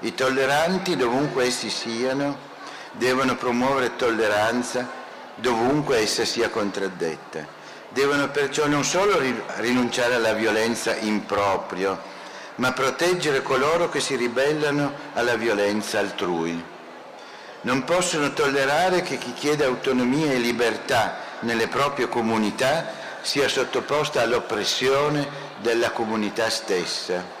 I 0.00 0.14
tolleranti, 0.14 0.96
dovunque 0.96 1.44
essi 1.44 1.68
siano, 1.70 2.50
devono 2.92 3.36
promuovere 3.36 3.96
tolleranza 3.96 4.88
dovunque 5.34 5.98
essa 5.98 6.24
sia 6.24 6.50
contraddetta. 6.50 7.60
Devono 7.88 8.28
perciò 8.30 8.66
non 8.66 8.84
solo 8.84 9.20
rinunciare 9.56 10.14
alla 10.14 10.32
violenza 10.32 10.96
in 10.96 11.26
proprio, 11.26 12.00
ma 12.56 12.72
proteggere 12.72 13.42
coloro 13.42 13.88
che 13.88 14.00
si 14.00 14.16
ribellano 14.16 14.92
alla 15.14 15.36
violenza 15.36 15.98
altrui. 15.98 16.62
Non 17.62 17.84
possono 17.84 18.32
tollerare 18.32 19.02
che 19.02 19.18
chi 19.18 19.32
chiede 19.34 19.64
autonomia 19.64 20.32
e 20.32 20.38
libertà 20.38 21.16
nelle 21.40 21.68
proprie 21.68 22.08
comunità 22.08 23.00
sia 23.20 23.48
sottoposta 23.48 24.20
all'oppressione 24.20 25.28
della 25.60 25.90
comunità 25.90 26.50
stessa. 26.50 27.40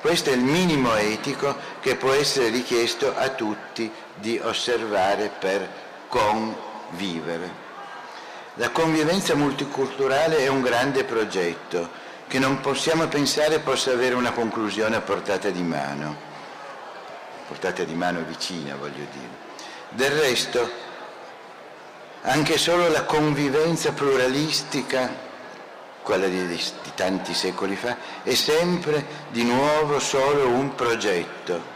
Questo 0.00 0.30
è 0.30 0.32
il 0.32 0.40
minimo 0.40 0.96
etico 0.96 1.54
che 1.80 1.94
può 1.94 2.10
essere 2.10 2.48
richiesto 2.48 3.14
a 3.16 3.28
tutti 3.28 3.90
di 4.16 4.38
osservare 4.42 5.30
per 5.38 5.68
convivere. 6.08 7.60
La 8.56 8.70
convivenza 8.70 9.34
multiculturale 9.34 10.38
è 10.38 10.48
un 10.48 10.60
grande 10.60 11.04
progetto 11.04 11.88
che 12.28 12.38
non 12.38 12.60
possiamo 12.60 13.06
pensare 13.08 13.58
possa 13.60 13.92
avere 13.92 14.14
una 14.14 14.32
conclusione 14.32 14.96
a 14.96 15.00
portata 15.00 15.50
di 15.50 15.62
mano, 15.62 16.16
portata 17.46 17.82
di 17.84 17.94
mano 17.94 18.22
vicina 18.26 18.76
voglio 18.76 19.06
dire. 19.10 19.40
Del 19.90 20.10
resto, 20.12 20.70
anche 22.22 22.56
solo 22.56 22.88
la 22.88 23.04
convivenza 23.04 23.92
pluralistica, 23.92 25.10
quella 26.02 26.26
di, 26.26 26.46
di, 26.46 26.60
tanti 26.94 27.34
secoli 27.34 27.76
fa, 27.76 27.96
è 28.22 28.34
sempre 28.34 29.04
di 29.30 29.44
nuovo 29.44 29.98
solo 29.98 30.48
un 30.48 30.74
progetto. 30.74 31.71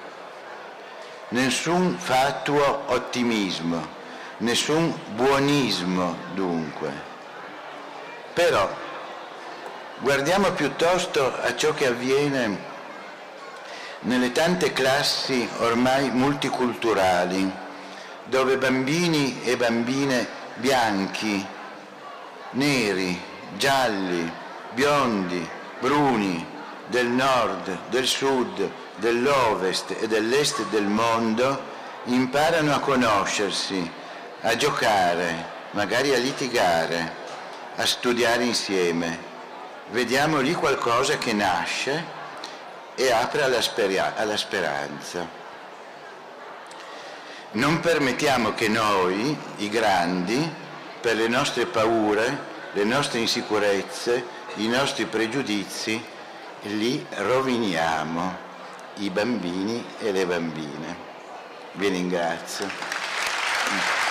Nessun 1.28 1.98
fatuo 1.98 2.84
ottimismo, 2.86 3.84
nessun 4.38 4.94
buonismo 5.16 6.16
dunque. 6.34 6.92
Però 8.32 8.72
guardiamo 9.98 10.52
piuttosto 10.52 11.34
a 11.42 11.56
ciò 11.56 11.74
che 11.74 11.86
avviene 11.88 12.58
nelle 14.00 14.30
tante 14.30 14.72
classi 14.72 15.48
ormai 15.58 16.10
multiculturali 16.10 17.50
dove 18.26 18.56
bambini 18.56 19.42
e 19.42 19.56
bambine 19.56 20.28
bianchi, 20.54 21.44
neri, 22.50 23.20
gialli, 23.56 24.30
biondi, 24.74 25.48
bruni, 25.80 26.54
del 26.86 27.08
nord, 27.08 27.78
del 27.88 28.06
sud, 28.06 28.70
dell'ovest 28.96 29.96
e 30.00 30.06
dell'est 30.06 30.64
del 30.70 30.86
mondo 30.86 31.74
imparano 32.04 32.74
a 32.74 32.80
conoscersi, 32.80 33.90
a 34.42 34.56
giocare, 34.56 35.54
magari 35.72 36.14
a 36.14 36.18
litigare, 36.18 37.12
a 37.76 37.84
studiare 37.84 38.44
insieme. 38.44 39.34
Vediamo 39.90 40.40
lì 40.40 40.54
qualcosa 40.54 41.18
che 41.18 41.32
nasce 41.32 42.04
e 42.94 43.12
apre 43.12 43.42
alla, 43.42 43.60
speria- 43.60 44.14
alla 44.16 44.36
speranza. 44.36 45.44
Non 47.52 47.80
permettiamo 47.80 48.54
che 48.54 48.68
noi, 48.68 49.36
i 49.58 49.68
grandi, 49.68 50.64
per 51.00 51.16
le 51.16 51.28
nostre 51.28 51.66
paure, 51.66 52.54
le 52.72 52.84
nostre 52.84 53.20
insicurezze, 53.20 54.24
i 54.56 54.68
nostri 54.68 55.06
pregiudizi, 55.06 56.04
li 56.62 57.06
roviniamo, 57.10 58.45
i 58.98 59.10
bambini 59.10 59.84
e 59.98 60.12
le 60.12 60.26
bambine. 60.26 60.96
Vi 61.72 61.88
ringrazio. 61.88 64.05